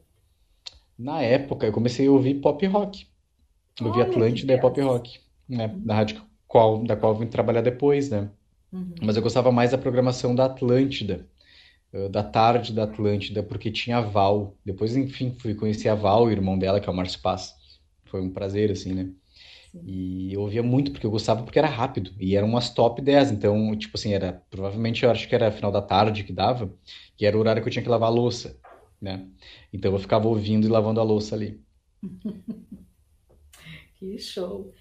Na 0.97 1.21
época, 1.21 1.67
eu 1.67 1.73
comecei 1.73 2.07
a 2.07 2.13
ouvir 2.13 2.35
pop 2.35 2.65
rock. 2.67 3.09
Eu 3.81 3.89
ouvi 3.89 4.01
Atlântida 4.03 4.53
e 4.53 4.61
pop 4.61 4.81
rock 4.81 5.19
né? 5.51 5.69
Da 5.69 5.95
rádio 5.95 6.23
qual, 6.47 6.83
da 6.85 6.97
qual 6.97 7.13
eu 7.13 7.19
vim 7.19 7.27
trabalhar 7.27 7.61
depois, 7.61 8.11
né? 8.11 8.31
Uhum. 8.73 8.95
Mas 9.03 9.17
eu 9.17 9.23
gostava 9.23 9.51
mais 9.53 9.73
da 9.73 9.79
programação 9.79 10.35
da 10.35 10.47
Atlântida, 10.47 11.27
eh, 11.93 12.09
da 12.09 12.23
tarde 12.23 12.73
da 12.73 12.85
Atlântida, 12.85 13.43
porque 13.43 13.71
tinha 13.71 13.99
a 13.99 14.01
Val. 14.01 14.57
Depois, 14.65 14.97
enfim, 14.97 15.35
fui 15.39 15.55
conhecer 15.55 15.89
a 15.89 15.95
Val, 15.95 16.25
o 16.25 16.31
irmão 16.31 16.59
dela, 16.59 16.81
que 16.81 16.89
é 16.89 16.93
o 16.93 16.95
Márcio 16.95 17.21
Paz. 17.21 17.55
Foi 18.07 18.21
um 18.21 18.31
prazer, 18.31 18.71
assim, 18.71 18.93
né? 18.95 19.11
Sim. 19.73 19.83
E 19.85 20.35
eu 20.35 20.41
ouvia 20.41 20.63
muito, 20.63 20.91
porque 20.91 21.07
eu 21.07 21.11
gostava, 21.11 21.43
porque 21.45 21.59
era 21.59 21.69
rápido. 21.69 22.13
E 22.19 22.37
eram 22.37 22.49
umas 22.49 22.71
top 22.71 23.01
10. 23.01 23.31
Então, 23.31 23.77
tipo 23.77 23.97
assim, 23.97 24.13
era. 24.13 24.43
Provavelmente 24.51 25.05
eu 25.05 25.11
acho 25.11 25.29
que 25.29 25.35
era 25.35 25.53
final 25.53 25.71
da 25.71 25.83
tarde 25.83 26.25
que 26.25 26.33
dava, 26.33 26.73
que 27.17 27.25
era 27.27 27.37
o 27.37 27.41
horário 27.41 27.63
que 27.63 27.69
eu 27.69 27.73
tinha 27.73 27.83
que 27.83 27.89
lavar 27.89 28.09
a 28.09 28.13
louça, 28.13 28.59
né? 29.01 29.29
Então 29.73 29.93
eu 29.93 29.99
ficava 29.99 30.27
ouvindo 30.29 30.67
e 30.67 30.71
lavando 30.71 31.01
a 31.01 31.05
louça 31.05 31.35
ali. 31.37 31.61
que 33.95 34.19
show. 34.19 34.73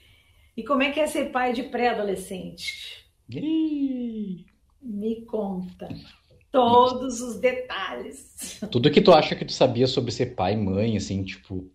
E 0.60 0.64
como 0.64 0.84
é 0.84 0.92
que 0.92 1.00
é 1.00 1.08
ser 1.08 1.32
pai 1.32 1.54
de 1.54 1.64
pré-adolescente? 1.64 3.06
Me 4.82 5.22
conta 5.26 5.88
todos 6.52 7.22
os 7.22 7.40
detalhes. 7.40 8.60
Tudo 8.70 8.92
que 8.92 9.00
tu 9.00 9.14
acha 9.14 9.38
que 9.38 9.46
tu 9.46 9.54
sabia 9.54 9.88
sobre 9.88 10.12
ser 10.12 10.36
pai 10.36 10.56
e 10.56 10.58
mãe, 10.58 10.98
assim, 10.98 11.24
tipo, 11.24 11.72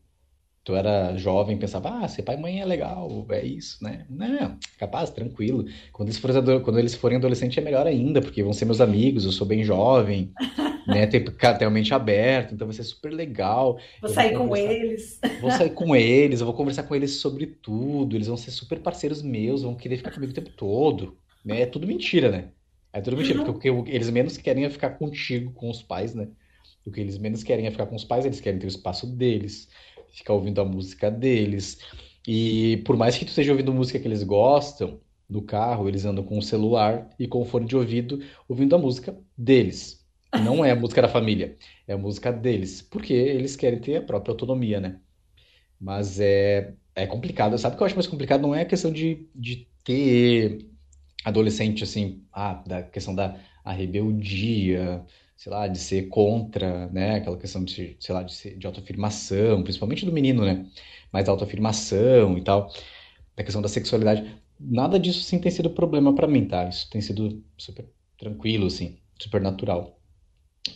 tu 0.62 0.74
era 0.74 1.16
jovem, 1.16 1.56
pensava, 1.56 2.00
ah, 2.00 2.08
ser 2.08 2.24
pai 2.24 2.36
e 2.36 2.40
mãe 2.40 2.60
é 2.60 2.66
legal, 2.66 3.26
é 3.30 3.42
isso, 3.42 3.82
né? 3.82 4.04
Não, 4.10 4.58
capaz, 4.78 5.08
tranquilo. 5.08 5.64
Quando 5.90 6.10
eles 6.10 6.18
forem, 6.18 6.60
quando 6.60 6.78
eles 6.78 6.94
forem 6.94 7.16
adolescentes 7.16 7.56
é 7.56 7.62
melhor 7.62 7.86
ainda, 7.86 8.20
porque 8.20 8.42
vão 8.42 8.52
ser 8.52 8.66
meus 8.66 8.82
amigos, 8.82 9.24
eu 9.24 9.32
sou 9.32 9.46
bem 9.46 9.64
jovem, 9.64 10.30
né? 10.86 11.06
Tem, 11.06 11.24
tem 11.24 11.66
a 11.66 11.70
mente 11.70 11.94
aberta, 11.94 12.54
então 12.54 12.66
vai 12.66 12.74
ser 12.74 12.84
super 12.84 13.12
legal. 13.12 13.78
Vou 14.00 14.10
sair 14.10 14.36
vou 14.36 14.48
com 14.48 14.56
eles. 14.56 15.20
Vou 15.40 15.50
sair 15.50 15.70
com 15.70 15.94
eles, 15.96 16.40
eu 16.40 16.46
vou 16.46 16.54
conversar 16.54 16.84
com 16.84 16.94
eles 16.94 17.12
sobre 17.16 17.46
tudo, 17.46 18.16
eles 18.16 18.28
vão 18.28 18.36
ser 18.36 18.50
super 18.50 18.80
parceiros 18.80 19.22
meus, 19.22 19.62
vão 19.62 19.74
querer 19.74 19.96
ficar 19.96 20.10
comigo 20.10 20.32
o 20.32 20.34
tempo 20.34 20.50
todo. 20.50 21.16
Né? 21.44 21.62
É 21.62 21.66
tudo 21.66 21.86
mentira, 21.86 22.30
né? 22.30 22.48
É 22.92 23.00
tudo 23.00 23.16
mentira, 23.16 23.40
uhum. 23.40 23.44
porque 23.44 23.70
o 23.70 23.82
que 23.82 23.90
eles 23.90 24.08
menos 24.10 24.36
querem 24.36 24.64
é 24.64 24.70
ficar 24.70 24.90
contigo, 24.90 25.52
com 25.52 25.68
os 25.68 25.82
pais, 25.82 26.14
né? 26.14 26.28
O 26.86 26.90
que 26.90 27.00
eles 27.00 27.18
menos 27.18 27.42
querem 27.42 27.66
é 27.66 27.70
ficar 27.70 27.86
com 27.86 27.96
os 27.96 28.04
pais, 28.04 28.24
eles 28.24 28.40
querem 28.40 28.58
ter 28.58 28.66
o 28.66 28.68
espaço 28.68 29.06
deles, 29.06 29.68
ficar 30.12 30.34
ouvindo 30.34 30.60
a 30.60 30.64
música 30.64 31.10
deles. 31.10 31.78
E 32.26 32.78
por 32.86 32.96
mais 32.96 33.16
que 33.16 33.24
tu 33.24 33.28
esteja 33.28 33.52
ouvindo 33.52 33.72
música 33.72 33.98
que 33.98 34.06
eles 34.06 34.22
gostam, 34.22 35.00
no 35.28 35.42
carro, 35.42 35.88
eles 35.88 36.04
andam 36.04 36.22
com 36.22 36.38
o 36.38 36.42
celular 36.42 37.08
e 37.18 37.26
com 37.26 37.40
o 37.40 37.44
fone 37.44 37.66
de 37.66 37.76
ouvido, 37.76 38.20
ouvindo 38.48 38.76
a 38.76 38.78
música 38.78 39.16
deles. 39.36 40.03
Não 40.42 40.64
é 40.64 40.70
a 40.72 40.76
música 40.76 41.02
da 41.02 41.08
família, 41.08 41.56
é 41.86 41.92
a 41.94 41.98
música 41.98 42.32
deles, 42.32 42.82
porque 42.82 43.12
eles 43.12 43.56
querem 43.56 43.80
ter 43.80 43.96
a 43.96 44.02
própria 44.02 44.32
autonomia, 44.32 44.80
né? 44.80 45.00
Mas 45.80 46.20
é, 46.20 46.74
é 46.94 47.06
complicado. 47.06 47.58
Sabe 47.58 47.74
o 47.74 47.78
que 47.78 47.82
eu 47.82 47.86
acho 47.86 47.96
mais 47.96 48.06
complicado? 48.06 48.42
Não 48.42 48.54
é 48.54 48.62
a 48.62 48.66
questão 48.66 48.92
de, 48.92 49.28
de 49.34 49.68
ter 49.84 50.66
adolescente, 51.24 51.84
assim, 51.84 52.24
ah, 52.32 52.54
da 52.66 52.82
questão 52.82 53.14
da 53.14 53.40
a 53.64 53.72
rebeldia, 53.72 55.04
sei 55.36 55.50
lá, 55.52 55.66
de 55.68 55.78
ser 55.78 56.08
contra, 56.08 56.86
né? 56.88 57.16
Aquela 57.16 57.38
questão 57.38 57.64
de, 57.64 57.96
sei 58.00 58.14
lá, 58.14 58.22
de, 58.22 58.34
ser, 58.34 58.58
de 58.58 58.66
autoafirmação, 58.66 59.62
principalmente 59.62 60.04
do 60.04 60.12
menino, 60.12 60.44
né? 60.44 60.66
Mais 61.12 61.28
autoafirmação 61.28 62.36
e 62.38 62.42
tal, 62.44 62.72
da 63.36 63.44
questão 63.44 63.62
da 63.62 63.68
sexualidade. 63.68 64.36
Nada 64.60 64.98
disso, 64.98 65.22
sim, 65.22 65.38
tem 65.40 65.50
sido 65.50 65.70
problema 65.70 66.14
para 66.14 66.28
mim, 66.28 66.46
tá? 66.46 66.68
Isso 66.68 66.88
tem 66.90 67.00
sido 67.00 67.42
super 67.58 67.86
tranquilo, 68.18 68.66
assim, 68.66 68.98
super 69.18 69.40
natural. 69.40 69.98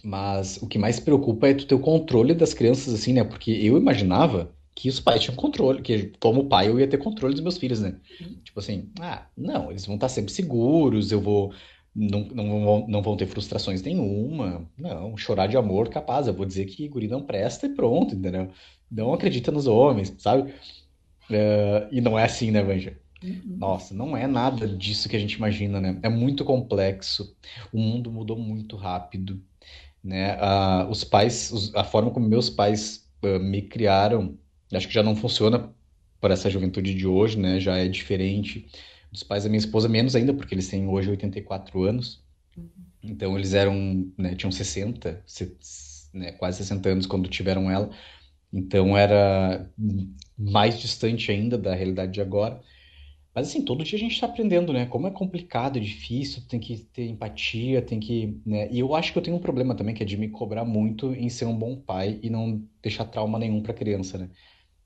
Mas 0.03 0.59
o 0.59 0.67
que 0.67 0.79
mais 0.79 1.01
preocupa 1.01 1.49
é 1.49 1.55
tu 1.55 1.67
ter 1.67 1.75
o 1.75 1.81
controle 1.81 2.35
das 2.35 2.53
crianças, 2.53 2.93
assim, 2.93 3.13
né? 3.13 3.25
Porque 3.25 3.51
eu 3.51 3.77
imaginava 3.77 4.55
que 4.75 4.89
os 4.89 5.01
pais 5.01 5.23
tinham 5.23 5.35
controle, 5.35 5.83
que 5.83 6.13
como 6.21 6.49
pai 6.49 6.69
eu 6.69 6.79
ia 6.79 6.87
ter 6.87 6.99
controle 6.99 7.35
dos 7.35 7.43
meus 7.43 7.59
filhos, 7.59 7.81
né? 7.81 7.97
Uhum. 8.21 8.37
Tipo 8.45 8.61
assim, 8.61 8.91
ah, 9.01 9.27
não, 9.37 9.71
eles 9.71 9.87
vão 9.87 9.97
estar 9.97 10.09
sempre 10.09 10.33
seguros, 10.33 11.11
eu 11.11 11.21
vou. 11.21 11.53
Não, 11.95 12.21
não, 12.33 12.65
vão, 12.65 12.87
não 12.87 13.03
vão 13.03 13.17
ter 13.17 13.27
frustrações 13.27 13.83
nenhuma. 13.83 14.71
Não, 14.79 15.17
chorar 15.17 15.49
de 15.49 15.57
amor, 15.57 15.89
capaz. 15.89 16.29
Eu 16.29 16.35
vou 16.35 16.47
dizer 16.47 16.67
que 16.67 16.87
guri 16.87 17.09
não 17.09 17.23
presta 17.23 17.67
e 17.67 17.75
pronto, 17.75 18.15
entendeu? 18.15 18.51
Não 18.89 19.13
acredita 19.13 19.51
nos 19.51 19.67
homens, 19.67 20.15
sabe? 20.19 20.53
Uh, 21.29 21.89
e 21.91 22.01
não 22.01 22.17
é 22.17 22.25
assim, 22.25 22.51
né, 22.53 22.63
Vanja? 22.63 22.97
Uhum. 23.23 23.57
Nossa, 23.59 23.95
não 23.95 24.17
é 24.17 24.29
nada 24.29 24.69
disso 24.69 25.09
que 25.09 25.17
a 25.17 25.19
gente 25.19 25.35
imagina, 25.35 25.81
né? 25.81 25.99
É 26.03 26.09
muito 26.09 26.45
complexo. 26.45 27.37
O 27.73 27.79
mundo 27.79 28.13
mudou 28.13 28.39
muito 28.39 28.77
rápido 28.77 29.43
né? 30.09 30.39
Os 30.89 31.05
pais, 31.05 31.53
os, 31.53 31.75
a 31.75 31.85
forma 31.85 32.11
como 32.11 32.27
meus 32.27 32.49
pais 32.49 33.07
me 33.23 33.63
criaram, 33.63 34.39
acho 34.73 34.89
que 34.89 34.95
já 34.95 35.03
não 35.03 35.15
funciona 35.15 35.71
para 36.21 36.33
essa 36.33 36.49
juventude 36.49 36.95
de 36.95 37.07
hoje, 37.07 37.39
né? 37.39 37.61
Já 37.61 37.77
é 37.77 37.87
diferente 37.87 38.67
dos 39.13 39.23
pais 39.23 39.45
da 39.45 39.51
minha 39.51 39.59
esposa, 39.59 39.89
menos 39.89 40.17
ainda, 40.17 40.33
porque 40.33 40.55
eles 40.55 40.69
têm 40.69 40.89
hoje 40.89 41.11
84 41.11 41.83
anos. 41.83 42.23
Uhum. 42.57 42.69
Então 43.03 43.37
eles 43.37 43.53
eram, 43.53 44.11
né, 44.17 44.35
tinham 44.35 44.51
60, 44.51 45.23
né, 46.13 46.33
quase 46.33 46.59
60 46.59 46.89
anos 46.89 47.07
quando 47.07 47.29
tiveram 47.29 47.71
ela. 47.71 47.91
Então 48.53 48.97
era 48.97 49.71
mais 50.37 50.79
distante 50.81 51.31
ainda 51.31 51.59
da 51.59 51.75
realidade 51.75 52.13
de 52.13 52.21
agora. 52.21 52.61
Mas 53.39 53.51
assim, 53.51 53.63
todo 53.63 53.85
dia 53.85 53.97
a 53.97 54.01
gente 54.01 54.15
está 54.15 54.27
aprendendo, 54.27 54.73
né? 54.73 54.85
Como 54.87 55.07
é 55.07 55.13
complicado, 55.13 55.79
é 55.79 55.81
difícil, 55.81 56.43
tem 56.49 56.59
que 56.59 56.79
ter 56.79 57.07
empatia, 57.07 57.81
tem 57.81 58.01
que, 58.01 58.41
né? 58.45 58.69
E 58.69 58.81
eu 58.81 58.97
acho 58.97 59.13
que 59.13 59.19
eu 59.19 59.23
tenho 59.23 59.37
um 59.37 59.41
problema 59.41 59.77
também, 59.77 59.95
que 59.95 60.03
é 60.03 60.07
de 60.07 60.17
me 60.17 60.29
cobrar 60.29 60.65
muito 60.65 61.13
em 61.15 61.29
ser 61.29 61.45
um 61.45 61.57
bom 61.57 61.77
pai 61.77 62.19
e 62.21 62.29
não 62.31 62.61
deixar 62.83 63.05
trauma 63.05 63.39
nenhum 63.39 63.63
para 63.63 63.71
a 63.71 63.77
criança, 63.77 64.19
né? 64.19 64.29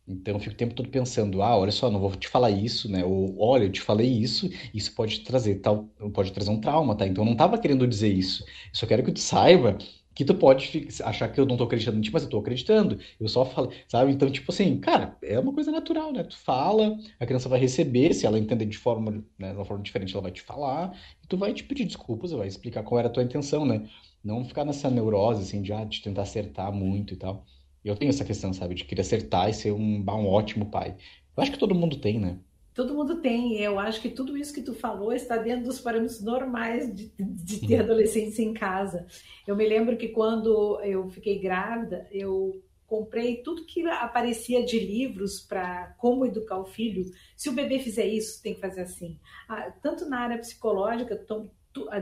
Então 0.06 0.34
eu 0.34 0.40
fico 0.40 0.54
o 0.54 0.58
tempo 0.58 0.74
todo 0.74 0.90
pensando, 0.90 1.42
ah, 1.42 1.56
olha 1.56 1.72
só, 1.72 1.90
não 1.90 2.00
vou 2.00 2.14
te 2.16 2.28
falar 2.28 2.50
isso, 2.50 2.90
né? 2.90 3.04
Ou 3.04 3.38
olha, 3.40 3.64
eu 3.64 3.72
te 3.72 3.80
falei 3.80 4.08
isso, 4.10 4.50
isso 4.74 4.94
pode 4.94 5.20
trazer 5.20 5.56
tal, 5.60 5.84
pode 6.12 6.32
trazer 6.32 6.50
um 6.50 6.60
trauma, 6.60 6.94
tá? 6.96 7.06
Então 7.06 7.22
eu 7.22 7.26
não 7.26 7.32
estava 7.32 7.58
querendo 7.58 7.86
dizer 7.88 8.12
isso. 8.12 8.44
Eu 8.44 8.74
só 8.74 8.86
quero 8.86 9.02
que 9.04 9.12
tu 9.12 9.20
saiba 9.20 9.78
que 10.14 10.24
tu 10.24 10.34
pode 10.34 10.88
achar 11.04 11.28
que 11.28 11.40
eu 11.40 11.46
não 11.46 11.56
tô 11.56 11.64
acreditando 11.64 11.98
em 11.98 12.00
ti, 12.00 12.10
mas 12.12 12.22
eu 12.24 12.28
tô 12.28 12.38
acreditando. 12.38 12.98
Eu 13.18 13.28
só 13.28 13.44
falo, 13.44 13.72
sabe? 13.88 14.12
Então, 14.12 14.30
tipo 14.30 14.50
assim, 14.52 14.78
cara, 14.78 15.16
é 15.22 15.38
uma 15.38 15.52
coisa 15.52 15.70
natural, 15.70 16.12
né? 16.12 16.22
Tu 16.24 16.36
fala, 16.38 16.98
a 17.18 17.26
criança 17.26 17.48
vai 17.48 17.58
receber, 17.58 18.12
se 18.14 18.26
ela 18.26 18.38
entender 18.38 18.66
de 18.66 18.78
forma, 18.78 19.24
né, 19.38 19.50
de 19.50 19.56
uma 19.56 19.64
forma 19.64 19.82
diferente, 19.82 20.12
ela 20.14 20.22
vai 20.22 20.32
te 20.32 20.42
falar, 20.42 20.96
e 21.22 21.26
tu 21.26 21.36
vai 21.36 21.52
te 21.54 21.64
pedir 21.64 21.84
desculpas, 21.84 22.32
vai 22.32 22.46
explicar 22.48 22.82
qual 22.82 22.98
era 22.98 23.08
a 23.08 23.10
tua 23.10 23.22
intenção, 23.22 23.64
né? 23.64 23.88
Não 24.22 24.44
ficar 24.44 24.64
nessa 24.64 24.90
neurose, 24.90 25.42
assim, 25.42 25.62
de, 25.62 25.72
ah, 25.72 25.84
de 25.84 26.00
tentar 26.02 26.22
acertar 26.22 26.72
muito 26.72 27.14
e 27.14 27.16
tal. 27.16 27.44
Eu 27.84 27.96
tenho 27.96 28.10
essa 28.10 28.24
questão, 28.24 28.52
sabe? 28.52 28.74
De 28.74 28.84
querer 28.84 29.02
acertar 29.02 29.48
e 29.48 29.54
ser 29.54 29.72
um, 29.72 29.98
um 30.06 30.26
ótimo 30.28 30.70
pai. 30.70 30.96
Eu 31.36 31.42
acho 31.42 31.52
que 31.52 31.58
todo 31.58 31.74
mundo 31.74 31.98
tem, 31.98 32.18
né? 32.18 32.38
Todo 32.74 32.94
mundo 32.94 33.20
tem, 33.20 33.58
eu 33.58 33.78
acho 33.78 34.00
que 34.00 34.08
tudo 34.08 34.36
isso 34.36 34.54
que 34.54 34.62
tu 34.62 34.74
falou 34.74 35.12
está 35.12 35.36
dentro 35.36 35.64
dos 35.64 35.80
parâmetros 35.80 36.22
normais 36.22 36.94
de, 36.94 37.12
de 37.18 37.66
ter 37.66 37.80
adolescentes 37.80 38.38
em 38.38 38.54
casa. 38.54 39.06
Eu 39.46 39.54
me 39.54 39.68
lembro 39.68 39.96
que 39.96 40.08
quando 40.08 40.80
eu 40.82 41.08
fiquei 41.10 41.38
grávida, 41.38 42.06
eu 42.10 42.62
comprei 42.86 43.42
tudo 43.42 43.64
que 43.64 43.86
aparecia 43.86 44.64
de 44.64 44.78
livros 44.78 45.40
para 45.40 45.94
como 45.98 46.26
educar 46.26 46.58
o 46.58 46.64
filho. 46.66 47.04
Se 47.36 47.48
o 47.48 47.52
bebê 47.52 47.78
fizer 47.78 48.06
isso, 48.06 48.42
tem 48.42 48.54
que 48.54 48.60
fazer 48.60 48.82
assim. 48.82 49.18
Ah, 49.48 49.70
tanto 49.82 50.06
na 50.06 50.20
área 50.20 50.38
psicológica, 50.38 51.18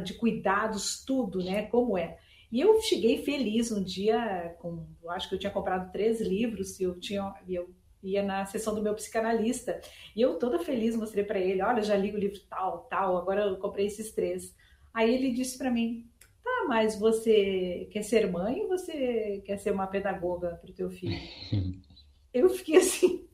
de 0.03 0.15
cuidados, 0.15 1.05
tudo, 1.05 1.43
né? 1.45 1.67
Como 1.67 1.97
é. 1.97 2.19
E 2.51 2.61
eu 2.61 2.81
cheguei 2.81 3.23
feliz 3.23 3.71
um 3.71 3.83
dia, 3.83 4.57
com, 4.59 4.85
eu 5.01 5.11
acho 5.11 5.29
que 5.29 5.37
eu 5.37 5.39
tinha 5.39 5.53
comprado 5.53 5.93
três 5.93 6.21
livros, 6.21 6.81
e 6.81 6.83
eu 6.83 6.99
tinha, 6.99 7.33
eu 7.49 7.71
ia 8.03 8.23
na 8.23 8.45
sessão 8.47 8.75
do 8.75 8.83
meu 8.83 8.95
psicanalista. 8.95 9.81
E 10.15 10.21
eu 10.21 10.39
toda 10.39 10.59
feliz 10.59 10.97
mostrei 10.97 11.25
para 11.25 11.39
ele, 11.39 11.63
olha, 11.63 11.83
já 11.83 11.97
li 11.97 12.13
o 12.13 12.19
livro 12.19 12.41
tal, 12.49 12.87
tal, 12.91 13.17
agora 13.17 13.43
eu 13.43 13.57
comprei 13.57 13.87
esses 13.87 14.13
três. 14.13 14.55
Aí 14.93 15.15
ele 15.15 15.33
disse 15.33 15.57
para 15.59 15.71
mim, 15.71 16.09
tá, 16.43 16.65
mas 16.69 16.99
você 16.99 17.89
quer 17.93 18.03
ser 18.03 18.31
mãe 18.31 18.63
ou 18.63 18.69
você 18.69 19.43
quer 19.45 19.59
ser 19.59 19.73
uma 19.73 19.87
pedagoga 19.87 20.59
para 20.61 20.71
o 20.71 20.75
teu 20.75 20.91
filho? 20.91 21.19
Eu 22.33 22.49
fiquei 22.49 22.77
assim. 22.77 23.29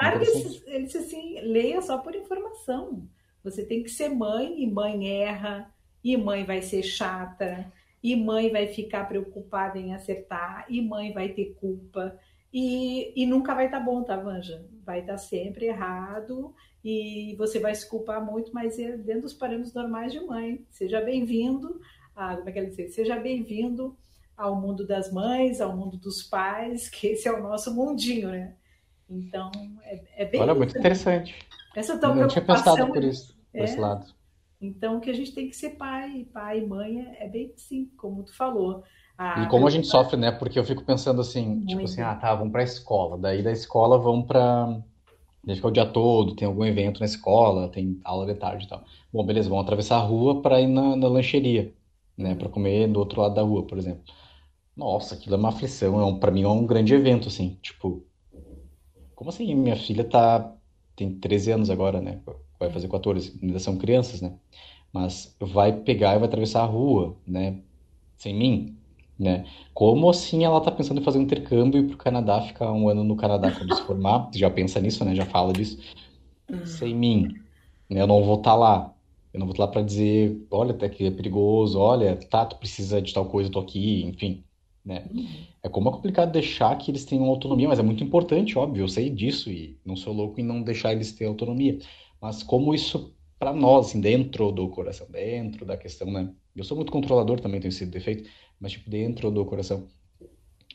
Olha, 0.00 0.22
ele, 0.22 0.62
ele 0.66 0.84
disse 0.84 0.98
assim: 0.98 1.40
leia 1.40 1.80
só 1.80 1.98
por 1.98 2.14
informação. 2.14 3.08
Você 3.42 3.64
tem 3.64 3.82
que 3.82 3.88
ser 3.88 4.08
mãe, 4.08 4.62
e 4.62 4.70
mãe 4.70 5.22
erra, 5.22 5.72
e 6.02 6.16
mãe 6.16 6.44
vai 6.44 6.62
ser 6.62 6.82
chata, 6.82 7.72
e 8.02 8.14
mãe 8.14 8.50
vai 8.50 8.68
ficar 8.68 9.08
preocupada 9.08 9.78
em 9.78 9.94
acertar, 9.94 10.66
e 10.68 10.80
mãe 10.80 11.12
vai 11.12 11.30
ter 11.30 11.54
culpa. 11.54 12.18
E, 12.54 13.12
e 13.20 13.26
nunca 13.26 13.52
vai 13.52 13.66
estar 13.66 13.80
tá 13.80 13.84
bom, 13.84 14.04
tá, 14.04 14.16
Vanja? 14.16 14.64
Vai 14.86 15.00
estar 15.00 15.14
tá 15.14 15.18
sempre 15.18 15.66
errado 15.66 16.54
e 16.84 17.34
você 17.36 17.58
vai 17.58 17.74
se 17.74 17.88
culpar 17.88 18.24
muito, 18.24 18.54
mas 18.54 18.78
é 18.78 18.96
dentro 18.96 19.22
dos 19.22 19.34
parâmetros 19.34 19.74
normais 19.74 20.12
de 20.12 20.20
mãe. 20.20 20.64
Seja 20.70 21.00
bem-vindo, 21.00 21.80
a, 22.14 22.36
como 22.36 22.48
é 22.48 22.52
que 22.52 22.58
ela 22.60 22.70
diz? 22.70 22.94
Seja 22.94 23.16
bem-vindo 23.16 23.96
ao 24.36 24.54
mundo 24.54 24.86
das 24.86 25.12
mães, 25.12 25.60
ao 25.60 25.76
mundo 25.76 25.96
dos 25.96 26.22
pais, 26.22 26.88
que 26.90 27.08
esse 27.08 27.26
é 27.26 27.32
o 27.32 27.42
nosso 27.42 27.74
mundinho, 27.74 28.30
né? 28.30 28.54
Então, 29.10 29.50
é, 29.82 30.22
é 30.22 30.24
bem. 30.24 30.40
Olha, 30.40 30.54
muito 30.54 30.78
interessante. 30.78 31.36
Essa 31.74 31.98
tão 31.98 32.10
Eu 32.10 32.22
não 32.22 32.28
tinha 32.28 32.44
pensado 32.44 32.86
por 32.86 33.02
isso, 33.02 33.36
por 33.50 33.60
é, 33.60 33.64
esse 33.64 33.80
lado. 33.80 34.06
Então, 34.60 35.00
que 35.00 35.10
a 35.10 35.14
gente 35.14 35.34
tem 35.34 35.48
que 35.48 35.56
ser 35.56 35.70
pai, 35.70 36.24
pai 36.32 36.60
e 36.60 36.66
mãe 36.66 37.00
é, 37.00 37.24
é 37.24 37.28
bem 37.28 37.52
assim, 37.52 37.90
como 37.96 38.22
tu 38.22 38.34
falou. 38.36 38.84
Ah, 39.18 39.44
e 39.44 39.48
como 39.48 39.66
a 39.66 39.70
gente 39.70 39.86
sofre, 39.86 40.16
né? 40.16 40.32
Porque 40.32 40.58
eu 40.58 40.64
fico 40.64 40.84
pensando 40.84 41.20
assim, 41.20 41.46
muito. 41.46 41.68
tipo 41.68 41.84
assim, 41.84 42.00
ah, 42.02 42.14
tá, 42.14 42.34
vamos 42.34 42.52
pra 42.52 42.62
escola. 42.62 43.18
Daí 43.18 43.42
da 43.42 43.52
escola 43.52 43.98
vamos 43.98 44.26
pra. 44.26 44.80
Daí 45.44 45.56
fica 45.56 45.68
o 45.68 45.70
dia 45.70 45.86
todo, 45.86 46.34
tem 46.36 46.46
algum 46.48 46.64
evento 46.64 47.00
na 47.00 47.06
escola, 47.06 47.68
tem 47.68 48.00
aula 48.04 48.26
de 48.26 48.34
tarde 48.38 48.66
e 48.66 48.68
tal. 48.68 48.84
Bom, 49.12 49.24
beleza, 49.24 49.48
vamos 49.48 49.64
atravessar 49.64 49.96
a 49.98 50.02
rua 50.02 50.40
para 50.42 50.60
ir 50.60 50.66
na, 50.66 50.96
na 50.96 51.08
lancheria, 51.08 51.72
né? 52.16 52.34
Para 52.34 52.48
comer 52.48 52.88
do 52.88 52.98
outro 53.00 53.20
lado 53.20 53.34
da 53.34 53.42
rua, 53.42 53.66
por 53.66 53.78
exemplo. 53.78 54.02
Nossa, 54.76 55.14
aquilo 55.14 55.36
é 55.36 55.38
uma 55.38 55.50
aflição, 55.50 56.00
é 56.00 56.04
um, 56.04 56.18
para 56.18 56.30
mim 56.32 56.42
é 56.44 56.48
um 56.48 56.66
grande 56.66 56.94
evento, 56.94 57.28
assim, 57.28 57.58
tipo, 57.62 58.06
como 59.14 59.30
assim? 59.30 59.54
Minha 59.54 59.76
filha 59.76 60.04
tá, 60.08 60.56
tem 60.96 61.18
13 61.18 61.50
anos 61.52 61.70
agora, 61.70 62.00
né? 62.00 62.20
Vai 62.58 62.70
fazer 62.70 62.88
14, 62.88 63.38
ainda 63.42 63.58
são 63.58 63.76
crianças, 63.78 64.20
né? 64.20 64.38
Mas 64.92 65.36
vai 65.40 65.72
pegar 65.82 66.14
e 66.16 66.18
vai 66.18 66.28
atravessar 66.28 66.62
a 66.62 66.66
rua, 66.66 67.16
né? 67.26 67.62
Sem 68.16 68.34
mim, 68.34 68.78
né? 69.18 69.46
Como 69.72 70.08
assim 70.08 70.44
ela 70.44 70.60
tá 70.60 70.70
pensando 70.70 71.00
em 71.00 71.04
fazer 71.04 71.18
um 71.18 71.22
intercâmbio 71.22 71.80
e 71.80 71.84
ir 71.84 71.88
pro 71.88 71.96
Canadá, 71.96 72.40
ficar 72.40 72.72
um 72.72 72.88
ano 72.88 73.04
no 73.04 73.16
Canadá 73.16 73.50
quando 73.50 73.74
se 73.74 73.82
formar? 73.82 74.30
Já 74.34 74.50
pensa 74.50 74.80
nisso, 74.80 75.04
né? 75.04 75.14
Já 75.14 75.24
fala 75.24 75.52
disso. 75.52 75.78
Hum. 76.50 76.66
Sem 76.66 76.94
mim, 76.94 77.34
né? 77.88 78.00
Eu 78.00 78.06
não 78.06 78.22
vou 78.22 78.36
estar 78.36 78.50
tá 78.50 78.56
lá. 78.56 78.94
Eu 79.32 79.40
não 79.40 79.46
vou 79.46 79.52
estar 79.52 79.64
tá 79.64 79.66
lá 79.66 79.72
para 79.72 79.82
dizer, 79.82 80.46
olha, 80.50 80.72
até 80.72 80.88
que 80.88 81.06
é 81.06 81.10
perigoso, 81.10 81.78
olha, 81.78 82.16
tá, 82.16 82.46
tu 82.46 82.56
precisa 82.56 83.02
de 83.02 83.12
tal 83.12 83.26
coisa, 83.26 83.48
eu 83.48 83.52
tô 83.52 83.60
aqui, 83.60 84.04
enfim, 84.04 84.44
né? 84.84 85.06
Uhum. 85.12 85.26
É 85.62 85.68
como 85.68 85.88
é 85.88 85.92
complicado 85.92 86.30
deixar 86.30 86.76
que 86.78 86.90
eles 86.90 87.04
tenham 87.04 87.24
autonomia, 87.24 87.68
mas 87.68 87.80
é 87.80 87.82
muito 87.82 88.04
importante, 88.04 88.56
óbvio, 88.56 88.84
eu 88.84 88.88
sei 88.88 89.10
disso 89.10 89.50
e 89.50 89.76
não 89.84 89.96
sou 89.96 90.12
louco 90.12 90.40
em 90.40 90.44
não 90.44 90.62
deixar 90.62 90.92
eles 90.92 91.12
ter 91.12 91.24
autonomia. 91.24 91.78
Mas 92.20 92.44
como 92.44 92.74
isso 92.74 93.12
para 93.38 93.52
nós, 93.52 93.88
assim, 93.88 94.00
dentro 94.00 94.52
do 94.52 94.68
coração, 94.68 95.06
dentro 95.10 95.66
da 95.66 95.76
questão, 95.76 96.10
né? 96.10 96.30
Eu 96.56 96.64
sou 96.64 96.76
muito 96.76 96.92
controlador 96.92 97.40
também, 97.40 97.60
tenho 97.60 97.70
esse 97.70 97.86
defeito, 97.86 98.28
mas 98.60 98.72
tipo 98.72 98.88
dentro 98.90 99.30
do 99.30 99.44
coração 99.44 99.88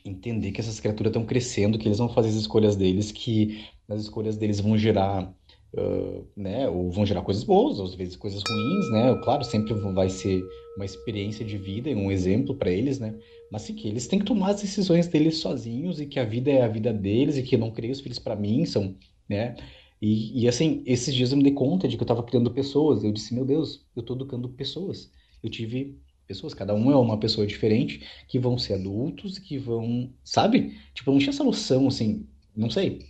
entender 0.04 0.52
que 0.52 0.60
essas 0.60 0.80
criaturas 0.80 1.10
estão 1.10 1.26
crescendo, 1.26 1.78
que 1.78 1.86
eles 1.88 1.98
vão 1.98 2.08
fazer 2.08 2.28
as 2.28 2.34
escolhas 2.34 2.76
deles, 2.76 3.12
que 3.12 3.66
as 3.88 4.02
escolhas 4.02 4.36
deles 4.36 4.60
vão 4.60 4.76
gerar, 4.78 5.34
uh, 5.74 6.26
né, 6.36 6.68
ou 6.68 6.90
vão 6.90 7.04
gerar 7.04 7.22
coisas 7.22 7.44
boas, 7.44 7.78
às 7.80 7.94
vezes 7.94 8.16
coisas 8.16 8.42
ruins, 8.42 8.88
né? 8.90 9.14
Claro, 9.22 9.44
sempre 9.44 9.74
vai 9.74 10.08
ser 10.08 10.48
uma 10.76 10.84
experiência 10.84 11.44
de 11.44 11.58
vida 11.58 11.90
e 11.90 11.94
um 11.94 12.10
exemplo 12.10 12.54
para 12.56 12.70
eles, 12.70 12.98
né? 12.98 13.18
Mas 13.50 13.62
sim 13.62 13.74
que 13.74 13.88
eles 13.88 14.06
têm 14.06 14.18
que 14.18 14.24
tomar 14.24 14.50
as 14.52 14.62
decisões 14.62 15.06
deles 15.08 15.38
sozinhos 15.38 16.00
e 16.00 16.06
que 16.06 16.18
a 16.20 16.24
vida 16.24 16.50
é 16.50 16.62
a 16.62 16.68
vida 16.68 16.92
deles 16.92 17.36
e 17.36 17.42
que 17.42 17.54
eu 17.56 17.58
não 17.58 17.70
criei 17.72 17.92
os 17.92 18.00
filhos 18.00 18.18
para 18.18 18.36
mim, 18.36 18.64
são, 18.64 18.96
né? 19.28 19.56
E, 20.00 20.42
e 20.44 20.48
assim, 20.48 20.82
esses 20.86 21.14
dias 21.14 21.30
eu 21.32 21.36
me 21.36 21.42
dei 21.44 21.52
conta 21.52 21.86
de 21.86 21.96
que 21.96 22.02
eu 22.02 22.04
estava 22.04 22.22
criando 22.22 22.50
pessoas. 22.52 23.04
Eu 23.04 23.12
disse, 23.12 23.34
meu 23.34 23.44
Deus, 23.44 23.86
eu 23.94 24.00
estou 24.00 24.16
educando 24.16 24.48
pessoas. 24.48 25.10
Eu 25.42 25.50
tive 25.50 25.98
pessoas, 26.26 26.54
cada 26.54 26.74
um 26.74 26.92
é 26.92 26.96
uma 26.96 27.18
pessoa 27.18 27.46
diferente, 27.46 28.06
que 28.28 28.38
vão 28.38 28.56
ser 28.56 28.74
adultos, 28.74 29.38
que 29.38 29.58
vão, 29.58 30.12
sabe? 30.22 30.78
Tipo, 30.94 31.10
eu 31.10 31.14
não 31.14 31.18
tinha 31.18 31.30
essa 31.30 31.42
noção, 31.42 31.88
assim, 31.88 32.24
não 32.56 32.70
sei, 32.70 33.04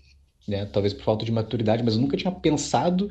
né? 0.48 0.64
Talvez 0.64 0.94
por 0.94 1.04
falta 1.04 1.24
de 1.24 1.30
maturidade, 1.30 1.82
mas 1.82 1.94
eu 1.94 2.00
nunca 2.00 2.16
tinha 2.16 2.32
pensado, 2.32 3.10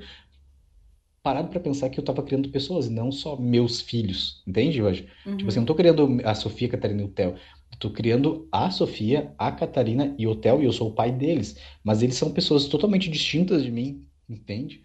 parado 1.22 1.50
para 1.50 1.60
pensar 1.60 1.90
que 1.90 2.00
eu 2.00 2.04
tava 2.04 2.24
criando 2.24 2.50
pessoas, 2.50 2.90
não 2.90 3.12
só 3.12 3.38
meus 3.38 3.82
filhos, 3.82 4.42
entende, 4.48 4.78
Jorge? 4.78 5.08
Uhum. 5.26 5.38
Tipo 5.38 5.50
assim, 5.50 5.60
eu 5.60 5.62
não 5.62 5.68
tô 5.68 5.76
criando 5.76 6.18
a 6.24 6.34
Sofia, 6.34 6.68
a 6.68 6.72
Catarina 6.72 7.02
e 7.02 7.06
o 7.06 7.10
Theo. 7.10 7.36
Eu 7.72 7.78
tô 7.78 7.92
criando 7.92 8.48
a 8.52 8.72
Sofia, 8.72 9.32
a 9.38 9.52
Catarina 9.52 10.16
e 10.18 10.26
o 10.26 10.36
Theo, 10.36 10.62
e 10.62 10.66
eu 10.66 10.74
sou 10.74 10.90
o 10.90 10.96
pai 10.96 11.12
deles. 11.12 11.56
Mas 11.84 12.02
eles 12.02 12.16
são 12.16 12.32
pessoas 12.32 12.66
totalmente 12.66 13.10
distintas 13.12 13.64
de 13.64 13.72
mim, 13.72 14.08
entende? 14.28 14.84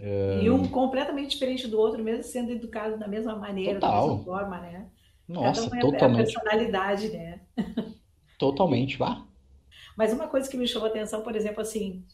E 0.00 0.48
um 0.48 0.68
completamente 0.68 1.30
diferente 1.30 1.66
do 1.66 1.78
outro, 1.78 2.02
mesmo 2.04 2.22
sendo 2.22 2.52
educado 2.52 2.96
da 2.96 3.08
mesma 3.08 3.34
maneira, 3.34 3.80
Total. 3.80 4.00
da 4.00 4.14
mesma 4.14 4.24
forma, 4.24 4.60
né? 4.60 4.86
Nossa, 5.28 5.62
Cada 5.62 5.74
um 5.74 5.78
é 5.78 5.80
totalmente. 5.80 6.20
a 6.20 6.40
personalidade, 6.40 7.08
né? 7.10 7.40
Totalmente, 8.38 8.96
vá. 8.96 9.26
Mas 9.96 10.12
uma 10.12 10.28
coisa 10.28 10.48
que 10.48 10.56
me 10.56 10.68
chamou 10.68 10.86
a 10.86 10.90
atenção, 10.90 11.22
por 11.22 11.34
exemplo, 11.34 11.60
assim, 11.60 12.04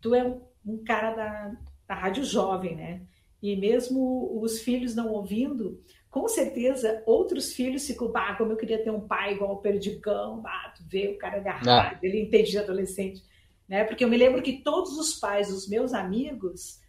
tu 0.00 0.14
é 0.14 0.22
um, 0.64 0.84
cara 0.84 1.14
da, 1.14 1.56
da 1.88 1.94
rádio 1.94 2.22
jovem, 2.22 2.76
né? 2.76 3.02
E 3.42 3.56
mesmo 3.56 4.38
os 4.40 4.60
filhos 4.60 4.94
não 4.94 5.10
ouvindo, 5.10 5.82
com 6.10 6.28
certeza 6.28 7.02
outros 7.06 7.54
filhos 7.54 7.86
ficam, 7.86 8.12
ah, 8.14 8.34
como 8.36 8.52
eu 8.52 8.56
queria 8.56 8.84
ter 8.84 8.90
um 8.90 9.00
pai 9.00 9.32
igual 9.32 9.54
o 9.54 9.56
Perdigão, 9.56 10.42
ah, 10.46 10.74
tu 10.76 10.84
vê 10.86 11.08
o 11.08 11.18
cara 11.18 11.40
rádio, 11.40 11.70
ah. 11.70 11.98
ele 12.02 12.20
entende 12.20 12.50
de 12.50 12.58
adolescente, 12.58 13.22
né? 13.66 13.82
Porque 13.84 14.04
eu 14.04 14.08
me 14.08 14.18
lembro 14.18 14.42
que 14.42 14.62
todos 14.62 14.98
os 14.98 15.14
pais 15.14 15.48
dos 15.48 15.66
meus 15.66 15.94
amigos 15.94 16.81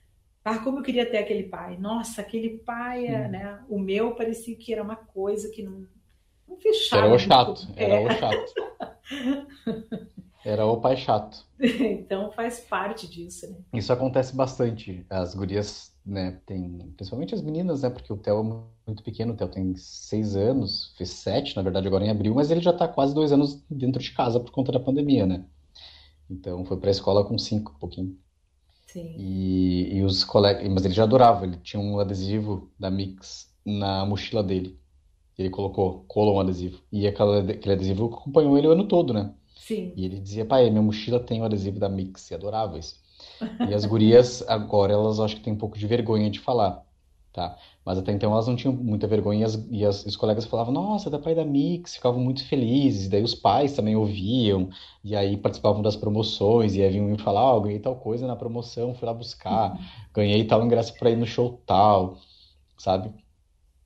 ah, 0.45 0.59
como 0.59 0.79
eu 0.79 0.83
queria 0.83 1.09
ter 1.09 1.17
aquele 1.17 1.43
pai. 1.43 1.77
Nossa, 1.77 2.21
aquele 2.21 2.57
pai, 2.59 3.05
hum. 3.05 3.29
né? 3.29 3.59
O 3.69 3.79
meu 3.79 4.15
parecia 4.15 4.55
que 4.55 4.73
era 4.73 4.83
uma 4.83 4.95
coisa 4.95 5.49
que 5.49 5.63
não, 5.63 5.85
não 6.47 6.57
fechava. 6.57 7.05
Era 7.05 7.15
o 7.15 7.19
chato, 7.19 7.67
era 7.75 7.93
é. 7.95 8.05
o 8.05 8.11
chato. 8.11 8.53
Era 10.45 10.65
o 10.65 10.81
pai 10.81 10.97
chato. 10.97 11.45
então 11.57 12.29
faz 12.31 12.59
parte 12.59 13.07
disso, 13.07 13.49
né? 13.49 13.55
Isso 13.73 13.93
acontece 13.93 14.35
bastante. 14.35 15.05
As 15.09 15.33
gurias, 15.33 15.95
né, 16.05 16.37
tem, 16.45 16.91
principalmente 16.97 17.33
as 17.33 17.41
meninas, 17.41 17.81
né, 17.81 17.89
porque 17.89 18.11
o 18.11 18.17
Theo 18.17 18.41
é 18.41 18.43
muito 18.85 19.03
pequeno, 19.03 19.31
o 19.31 19.37
Theo 19.37 19.47
tem 19.47 19.73
seis 19.77 20.35
anos, 20.35 20.93
fez 20.97 21.11
sete, 21.11 21.55
na 21.55 21.61
verdade, 21.61 21.87
agora 21.87 22.05
em 22.05 22.09
abril, 22.09 22.35
mas 22.35 22.51
ele 22.51 22.59
já 22.59 22.73
tá 22.73 22.89
quase 22.89 23.15
dois 23.15 23.31
anos 23.31 23.63
dentro 23.69 24.01
de 24.01 24.11
casa 24.11 24.37
por 24.37 24.51
conta 24.51 24.71
da 24.73 24.81
pandemia, 24.81 25.25
né? 25.25 25.45
Então 26.29 26.65
foi 26.65 26.77
pra 26.77 26.91
escola 26.91 27.23
com 27.23 27.37
cinco, 27.37 27.71
um 27.71 27.79
pouquinho. 27.79 28.17
Sim. 28.93 29.15
E, 29.17 29.97
e 29.97 30.03
os 30.03 30.23
colegas, 30.23 30.67
mas 30.69 30.85
ele 30.85 30.93
já 30.93 31.01
adorava, 31.01 31.45
ele 31.45 31.57
tinha 31.57 31.81
um 31.81 31.99
adesivo 31.99 32.71
da 32.77 32.91
Mix 32.91 33.51
na 33.65 34.05
mochila 34.05 34.43
dele. 34.43 34.79
Ele 35.35 35.49
colocou, 35.49 36.05
colou 36.07 36.35
um 36.35 36.39
adesivo. 36.39 36.79
E 36.91 37.07
aquele, 37.07 37.53
aquele 37.53 37.73
adesivo 37.73 38.05
acompanhou 38.05 38.55
ele 38.55 38.67
o 38.67 38.71
ano 38.71 38.87
todo, 38.87 39.11
né? 39.11 39.33
Sim. 39.55 39.93
E 39.95 40.05
ele 40.05 40.19
dizia, 40.19 40.45
pai, 40.45 40.69
minha 40.69 40.83
mochila 40.83 41.19
tem 41.19 41.41
o 41.41 41.43
adesivo 41.43 41.79
da 41.79 41.89
Mix, 41.89 42.29
e 42.29 42.35
adorava 42.35 42.77
isso. 42.77 43.01
E 43.67 43.73
as 43.73 43.83
gurias, 43.83 44.47
agora, 44.47 44.93
elas 44.93 45.19
acho 45.19 45.37
que 45.37 45.41
têm 45.41 45.53
um 45.53 45.57
pouco 45.57 45.75
de 45.75 45.87
vergonha 45.87 46.29
de 46.29 46.39
falar, 46.39 46.85
tá? 47.33 47.57
Mas 47.83 47.97
até 47.97 48.11
então 48.13 48.31
elas 48.31 48.47
não 48.47 48.55
tinham 48.55 48.73
muita 48.73 49.07
vergonha 49.07 49.41
e, 49.41 49.43
as, 49.43 49.67
e 49.71 49.85
as, 49.85 50.05
os 50.05 50.15
colegas 50.15 50.45
falavam, 50.45 50.73
nossa, 50.73 51.09
da 51.09 51.19
pai 51.19 51.33
da 51.35 51.43
Mix, 51.43 51.95
ficavam 51.95 52.21
muito 52.21 52.45
felizes. 52.45 53.07
E 53.07 53.09
daí 53.09 53.23
os 53.23 53.35
pais 53.35 53.73
também 53.73 53.95
ouviam, 53.95 54.69
e 55.03 55.15
aí 55.15 55.35
participavam 55.35 55.81
das 55.81 55.95
promoções, 55.95 56.75
e 56.75 56.83
aí 56.83 56.91
vinham 56.91 57.07
me 57.07 57.17
falar, 57.17 57.43
ó, 57.43 57.57
oh, 57.57 57.61
ganhei 57.61 57.79
tal 57.79 57.95
coisa 57.95 58.27
na 58.27 58.35
promoção, 58.35 58.93
fui 58.93 59.05
lá 59.07 59.13
buscar, 59.13 59.77
ganhei 60.13 60.45
tal 60.45 60.63
ingresso 60.63 60.93
para 60.97 61.09
ir 61.09 61.17
no 61.17 61.25
show 61.25 61.61
tal, 61.65 62.17
sabe? 62.77 63.11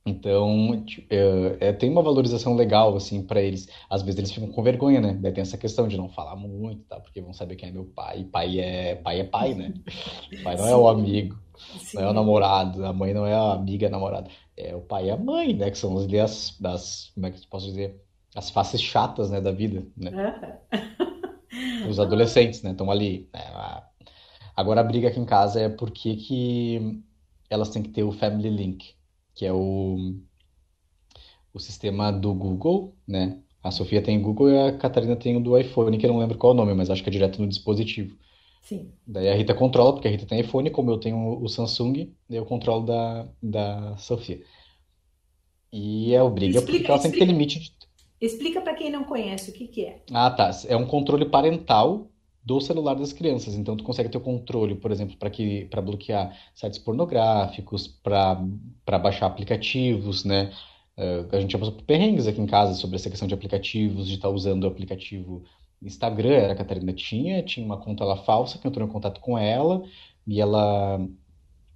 Então, 0.06 0.86
é, 1.10 1.58
é, 1.68 1.74
tem 1.74 1.90
uma 1.90 2.02
valorização 2.02 2.56
legal, 2.56 2.96
assim, 2.96 3.22
para 3.22 3.42
eles. 3.42 3.68
Às 3.90 4.02
vezes 4.02 4.18
eles 4.18 4.32
ficam 4.32 4.50
com 4.50 4.64
vergonha, 4.64 5.02
né? 5.02 5.18
Daí 5.20 5.34
tem 5.34 5.42
essa 5.42 5.58
questão 5.58 5.86
de 5.86 5.98
não 5.98 6.08
falar 6.08 6.36
muito, 6.38 6.84
tá? 6.86 6.98
Porque 6.98 7.20
vão 7.20 7.34
saber 7.34 7.58
quem 7.58 7.70
é 7.70 7.72
meu 7.74 7.84
pai. 7.84 8.24
Pai 8.24 8.58
é 8.58 8.96
pai, 8.96 9.20
é 9.20 9.24
pai 9.26 9.54
né? 9.54 9.74
Pai 10.46 10.56
não 10.56 10.66
é 10.66 10.76
o 10.78 10.88
amigo. 10.88 11.38
Sim. 11.80 11.98
Não 11.98 12.04
é 12.04 12.10
o 12.10 12.14
namorado, 12.14 12.86
a 12.86 12.94
mãe 12.94 13.14
não 13.14 13.26
é 13.26 13.34
a 13.34 13.54
amiga 13.54 13.88
a 13.88 13.90
namorada. 13.90 14.30
É 14.56 14.76
o 14.76 14.82
pai 14.82 15.08
e 15.08 15.12
a 15.12 15.18
mãe, 15.18 15.54
né? 15.54 15.70
Que 15.70 15.78
são 15.78 15.98
as, 15.98 16.58
das, 16.60 17.12
como 17.14 17.26
é 17.28 17.32
que 17.32 17.46
posso 17.48 17.66
dizer? 17.66 18.02
As 18.36 18.50
faces 18.50 18.82
chatas, 18.82 19.30
né, 19.30 19.42
da 19.42 19.52
vida, 19.52 19.86
né? 19.96 20.60
Os 21.90 22.00
adolescentes, 22.00 22.62
né? 22.62 22.72
Estão 22.72 22.92
ali. 22.92 23.30
Né? 23.34 23.42
Agora 24.56 24.82
a 24.82 24.84
briga 24.84 25.08
aqui 25.08 25.20
em 25.20 25.26
casa 25.26 25.60
é 25.62 25.70
porque 25.70 26.16
que 26.16 27.04
elas 27.50 27.70
têm 27.70 27.84
que 27.84 27.90
ter 27.90 28.04
o 28.04 28.12
Family 28.12 28.50
Link, 28.50 28.94
que 29.34 29.46
é 29.46 29.54
o, 29.54 30.16
o 31.54 31.60
sistema 31.60 32.12
do 32.12 32.34
Google, 32.34 32.96
né? 33.08 33.40
A 33.64 33.72
Sofia 33.72 34.02
tem 34.02 34.18
o 34.18 34.22
Google 34.22 34.50
e 34.50 34.58
a 34.58 34.78
Catarina 34.78 35.16
tem 35.16 35.36
o 35.36 35.44
do 35.44 35.58
iPhone, 35.58 35.98
que 35.98 36.06
eu 36.06 36.12
não 36.12 36.20
lembro 36.20 36.38
qual 36.38 36.52
é 36.52 36.54
o 36.54 36.58
nome, 36.58 36.74
mas 36.74 36.90
acho 36.90 37.04
que 37.04 37.10
é 37.10 37.12
direto 37.12 37.42
no 37.42 37.48
dispositivo. 37.48 38.18
Sim. 38.68 38.92
Daí 39.08 39.30
a 39.30 39.34
Rita 39.34 39.54
controla, 39.54 39.94
porque 39.94 40.10
a 40.10 40.12
Rita 40.12 40.26
tem 40.26 40.42
iPhone, 40.42 40.70
como 40.70 40.92
eu 40.92 41.00
tenho 41.00 41.42
o 41.42 41.48
Samsung, 41.48 42.14
eu 42.30 42.46
controlo 42.46 42.86
da, 42.86 43.26
da 43.42 43.96
Sofia. 43.96 44.42
E 45.72 46.14
é 46.14 46.22
obriga 46.22 46.60
explica, 46.60 46.80
porque 46.80 46.92
ela 46.92 47.02
tem 47.02 47.12
que 47.12 47.20
ter 47.20 47.26
limite 47.26 47.60
de... 47.60 47.72
Explica 48.20 48.60
para 48.60 48.76
quem 48.76 48.92
não 48.92 49.06
conhece 49.06 49.52
o 49.52 49.54
que, 49.54 49.68
que 49.68 49.86
é. 49.86 50.02
Ah, 50.12 50.30
tá. 50.32 50.52
É 50.68 50.76
um 50.76 50.86
controle 50.86 51.24
parental 51.30 52.12
do 52.44 52.60
celular 52.60 52.96
das 52.96 53.14
crianças. 53.14 53.56
Então, 53.56 53.78
tu 53.78 53.86
consegue 53.86 54.10
ter 54.10 54.18
o 54.18 54.22
controle, 54.22 54.76
por 54.76 54.92
exemplo, 54.92 55.16
para 55.16 55.30
que 55.30 55.66
para 55.66 55.82
bloquear 55.82 56.38
sites 56.54 56.80
pornográficos, 56.80 57.88
para 57.88 58.36
baixar 59.00 59.28
aplicativos, 59.28 60.26
né? 60.26 60.52
Uh, 60.98 61.34
a 61.34 61.40
gente 61.40 61.52
já 61.52 61.60
passou 61.60 61.76
por 61.76 61.84
perrengues 61.84 62.28
aqui 62.28 62.42
em 62.42 62.48
casa 62.48 62.74
sobre 62.74 62.98
essa 62.98 63.10
questão 63.10 63.28
de 63.28 63.34
aplicativos, 63.34 64.08
de 64.08 64.16
estar 64.16 64.28
tá 64.28 64.34
usando 64.34 64.66
o 64.66 64.68
aplicativo 64.68 65.44
Instagram, 65.82 66.34
era 66.34 66.54
a 66.54 66.56
Catarina 66.56 66.94
tinha, 66.94 67.44
tinha 67.44 67.66
uma 67.66 67.78
conta 67.78 68.04
lá 68.04 68.18
falsa 68.18 68.58
que 68.58 68.68
entrou 68.68 68.88
em 68.88 68.92
contato 68.92 69.20
com 69.22 69.38
ela 69.38 69.84
e 70.26 70.42
ela 70.42 71.00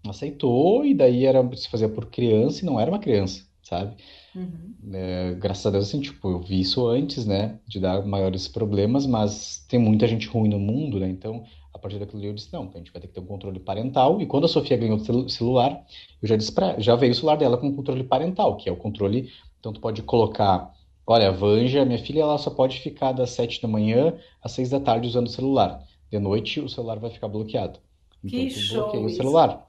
aceitou 0.10 0.86
e 0.86 0.94
daí 0.94 1.26
era 1.26 1.48
se 1.56 1.70
fazia 1.70 1.88
por 1.90 2.08
criança 2.08 2.62
e 2.62 2.66
não 2.66 2.80
era 2.80 2.90
uma 2.90 3.00
criança, 3.00 3.46
sabe? 3.62 3.96
Uhum. 4.36 4.76
É, 4.94 5.34
graças 5.36 5.66
a 5.66 5.70
Deus, 5.70 5.88
assim, 5.88 6.00
tipo, 6.00 6.30
eu 6.30 6.40
vi 6.40 6.62
isso 6.62 6.88
antes, 6.88 7.26
né, 7.26 7.60
de 7.68 7.80
dar 7.80 8.06
maiores 8.06 8.48
problemas, 8.48 9.06
mas 9.06 9.66
tem 9.68 9.80
muita 9.80 10.08
gente 10.08 10.28
ruim 10.28 10.50
no 10.50 10.60
mundo, 10.60 11.00
né, 11.00 11.10
então, 11.10 11.44
a 11.74 11.78
partir 11.78 12.00
daquilo 12.00 12.24
eu 12.24 12.34
disse, 12.34 12.52
não, 12.52 12.72
a 12.74 12.78
gente 12.78 12.92
vai 12.92 13.02
ter 13.02 13.08
que 13.08 13.14
ter 13.14 13.20
um 13.20 13.26
controle 13.26 13.60
parental, 13.60 14.22
e 14.22 14.26
quando 14.26 14.46
a 14.46 14.48
Sofia 14.48 14.78
ganhou 14.78 14.98
o 14.98 15.30
celular, 15.30 15.86
eu 16.22 16.28
já 16.28 16.36
disse 16.36 16.52
pra, 16.52 16.80
já 16.80 16.96
veio 16.96 17.12
o 17.12 17.16
celular 17.16 17.36
dela 17.36 17.58
com 17.58 17.76
controle 17.76 18.04
parental, 18.04 18.56
que 18.56 18.70
é 18.70 18.72
o 18.72 18.78
controle, 18.78 19.30
então 19.60 19.74
tu 19.74 19.82
pode 19.82 20.02
colocar, 20.02 20.74
olha, 21.12 21.30
a 21.30 21.32
Vanja, 21.32 21.86
minha 21.86 22.00
filha, 22.00 22.22
ela 22.22 22.38
só 22.38 22.50
pode 22.50 22.80
ficar 22.80 23.12
das 23.12 23.32
sete 23.32 23.62
da 23.62 23.68
manhã 23.68 24.14
às 24.42 24.52
seis 24.52 24.70
da 24.70 24.80
tarde 24.80 25.08
usando 25.08 25.28
o 25.28 25.30
celular, 25.30 25.84
de 26.12 26.20
noite 26.20 26.60
o 26.60 26.70
celular 26.70 27.00
vai 27.00 27.10
ficar 27.10 27.28
bloqueado. 27.28 27.80
Então, 28.24 28.40
que 28.40 28.74
bloqueia 28.74 29.06
o 29.06 29.10
celular. 29.10 29.68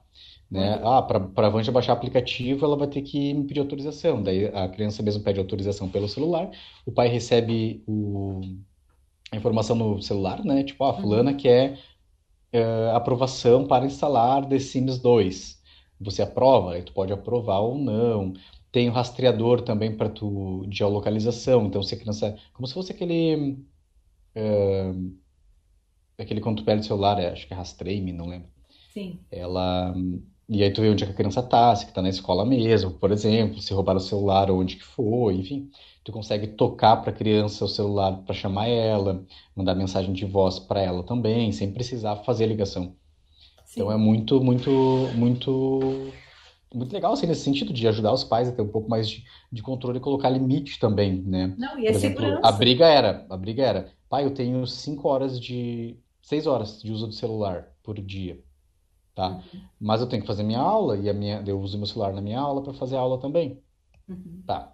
Né? 0.49 0.79
Ah, 0.83 1.01
para 1.01 1.47
a 1.47 1.49
Vanja 1.49 1.71
baixar 1.71 1.93
aplicativo, 1.93 2.63
ela 2.63 2.77
vai 2.77 2.87
ter 2.87 3.01
que 3.01 3.33
me 3.33 3.43
pedir 3.45 3.59
autorização. 3.59 4.21
Daí 4.21 4.45
a 4.53 4.69
criança 4.69 5.01
mesmo 5.01 5.23
pede 5.23 5.39
autorização 5.39 5.89
pelo 5.89 6.07
celular, 6.07 6.51
o 6.85 6.91
pai 6.91 7.07
recebe 7.07 7.83
o... 7.87 8.41
a 9.31 9.35
informação 9.35 9.75
no 9.75 9.99
celular, 9.99 10.45
né? 10.45 10.63
Tipo, 10.63 10.83
ah, 10.83 10.93
fulana 10.93 11.31
uhum. 11.31 11.37
quer 11.37 11.79
uh, 12.53 12.95
aprovação 12.95 13.65
para 13.65 13.85
instalar 13.85 14.45
The 14.47 14.59
Sims 14.59 14.99
2. 14.99 15.61
Você 16.01 16.21
aprova? 16.21 16.73
Aí 16.73 16.83
tu 16.83 16.93
pode 16.93 17.11
aprovar 17.11 17.59
ou 17.61 17.75
não. 17.75 18.33
Tem 18.73 18.89
o 18.89 18.91
rastreador 18.91 19.61
também 19.61 19.95
para 19.95 20.09
tu 20.09 20.65
de 20.67 20.79
geolocalização. 20.79 21.65
Então, 21.67 21.81
se 21.81 21.95
a 21.95 21.97
criança. 21.97 22.37
Como 22.51 22.67
se 22.67 22.73
fosse 22.73 22.91
aquele. 22.91 23.57
Uh, 24.35 25.15
aquele 26.17 26.41
quando 26.41 26.57
tu 26.57 26.65
perde 26.65 26.81
o 26.81 26.85
celular, 26.85 27.17
é, 27.19 27.29
acho 27.29 27.47
que 27.47 27.53
é 27.53 27.57
rastreio-me, 27.57 28.11
não 28.11 28.27
lembro. 28.27 28.49
Sim. 28.91 29.19
Ela 29.31 29.95
e 30.49 30.61
aí 30.61 30.71
tu 30.71 30.81
vê 30.81 30.89
onde 30.89 31.03
é 31.03 31.07
que 31.07 31.13
a 31.13 31.15
criança 31.15 31.41
tá, 31.41 31.75
se 31.75 31.85
que 31.85 31.93
tá 31.93 32.01
na 32.01 32.09
escola 32.09 32.45
mesmo, 32.45 32.91
por 32.91 33.11
exemplo, 33.11 33.61
se 33.61 33.73
roubaram 33.73 33.97
o 33.97 34.01
celular, 34.03 34.51
onde 34.51 34.75
que 34.75 34.83
foi, 34.83 35.35
enfim. 35.35 35.69
Tu 36.03 36.11
consegue 36.11 36.47
tocar 36.47 36.97
para 36.97 37.11
a 37.11 37.15
criança 37.15 37.63
o 37.63 37.67
celular 37.67 38.17
para 38.25 38.35
chamar 38.35 38.67
ela, 38.67 39.25
mandar 39.55 39.73
mensagem 39.73 40.13
de 40.13 40.25
voz 40.25 40.59
para 40.59 40.81
ela 40.81 41.01
também, 41.03 41.51
sem 41.51 41.71
precisar 41.71 42.17
fazer 42.17 42.45
ligação. 42.45 42.95
Sim. 43.65 43.81
Então 43.81 43.91
é 43.91 43.97
muito, 43.97 44.43
muito, 44.43 44.69
muito, 45.15 46.11
muito 46.73 46.93
legal 46.93 47.13
assim 47.13 47.27
nesse 47.27 47.41
sentido 47.41 47.71
de 47.71 47.87
ajudar 47.87 48.13
os 48.13 48.23
pais 48.23 48.49
a 48.49 48.51
ter 48.51 48.61
um 48.61 48.67
pouco 48.67 48.89
mais 48.89 49.09
de, 49.09 49.23
de 49.51 49.61
controle 49.61 49.97
e 49.97 50.01
colocar 50.01 50.29
limite 50.29 50.79
também, 50.79 51.21
né? 51.21 51.53
Não, 51.57 51.79
e 51.79 51.87
a 51.87 51.91
exemplo, 51.91 52.21
segurança. 52.21 52.47
A 52.47 52.51
briga 52.51 52.85
era, 52.87 53.25
a 53.29 53.37
briga 53.37 53.63
era, 53.63 53.91
pai, 54.09 54.25
eu 54.25 54.31
tenho 54.31 54.65
cinco 54.65 55.07
horas 55.07 55.39
de, 55.39 55.97
seis 56.21 56.47
horas 56.47 56.81
de 56.81 56.91
uso 56.91 57.07
do 57.07 57.13
celular 57.13 57.67
por 57.83 57.99
dia 57.99 58.43
tá? 59.15 59.29
Uhum. 59.29 59.61
Mas 59.79 60.01
eu 60.01 60.07
tenho 60.07 60.21
que 60.21 60.27
fazer 60.27 60.43
minha 60.43 60.59
aula 60.59 60.97
e 60.97 61.09
a 61.09 61.13
minha, 61.13 61.43
eu 61.45 61.59
uso 61.59 61.77
meu 61.77 61.87
celular 61.87 62.13
na 62.13 62.21
minha 62.21 62.39
aula 62.39 62.63
para 62.63 62.73
fazer 62.73 62.97
aula 62.97 63.19
também. 63.19 63.61
Uhum. 64.07 64.43
Tá. 64.45 64.73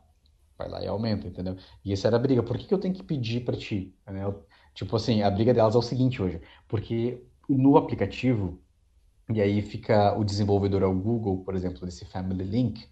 Vai 0.57 0.69
lá 0.69 0.83
e 0.83 0.87
aumenta, 0.87 1.27
entendeu? 1.27 1.57
E 1.85 1.93
essa 1.93 2.07
era 2.07 2.17
a 2.17 2.19
briga. 2.19 2.43
Por 2.43 2.57
que, 2.57 2.67
que 2.67 2.73
eu 2.73 2.79
tenho 2.79 2.93
que 2.93 3.03
pedir 3.03 3.45
para 3.45 3.55
ti? 3.55 3.95
Né? 4.05 4.21
Tipo 4.73 4.95
assim, 4.95 5.21
a 5.21 5.29
briga 5.29 5.53
delas 5.53 5.75
é 5.75 5.77
o 5.77 5.81
seguinte 5.81 6.21
hoje. 6.21 6.41
Porque 6.67 7.23
no 7.47 7.77
aplicativo, 7.77 8.61
e 9.31 9.41
aí 9.41 9.61
fica 9.61 10.17
o 10.17 10.23
desenvolvedor 10.23 10.83
ao 10.83 10.93
Google, 10.93 11.43
por 11.43 11.55
exemplo, 11.55 11.85
desse 11.85 12.03
Family 12.05 12.43
Link, 12.43 12.85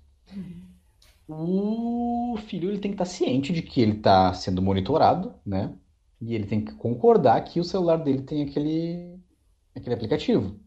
uhum. 1.27 2.33
o 2.33 2.37
filho 2.37 2.69
ele 2.69 2.79
tem 2.79 2.91
que 2.91 2.95
estar 2.95 3.05
tá 3.05 3.09
ciente 3.09 3.51
de 3.51 3.61
que 3.61 3.81
ele 3.81 3.93
está 3.93 4.33
sendo 4.33 4.61
monitorado, 4.61 5.33
né? 5.45 5.73
E 6.21 6.35
ele 6.35 6.45
tem 6.45 6.63
que 6.63 6.73
concordar 6.73 7.43
que 7.43 7.59
o 7.59 7.63
celular 7.63 7.97
dele 7.97 8.21
tem 8.21 8.43
aquele, 8.43 9.19
aquele 9.75 9.95
aplicativo. 9.95 10.59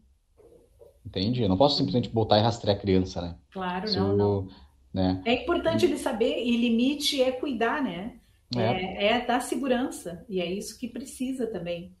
Entende? 1.05 1.41
Eu 1.41 1.49
não 1.49 1.57
posso 1.57 1.77
simplesmente 1.77 2.09
botar 2.09 2.37
e 2.37 2.41
rastrear 2.41 2.77
a 2.77 2.79
criança, 2.79 3.21
né? 3.21 3.35
Claro, 3.51 3.85
Isso, 3.85 3.99
não, 3.99 4.15
não. 4.15 4.47
Né? 4.93 5.21
É 5.25 5.33
importante 5.41 5.85
ele 5.85 5.97
saber, 5.97 6.43
e 6.45 6.55
limite 6.57 7.21
é 7.21 7.31
cuidar, 7.31 7.81
né? 7.81 8.17
É. 8.55 8.59
é, 8.59 9.05
é 9.07 9.25
dar 9.25 9.39
segurança, 9.39 10.25
e 10.27 10.41
é 10.41 10.45
isso 10.45 10.77
que 10.77 10.87
precisa 10.87 11.47
também. 11.47 11.95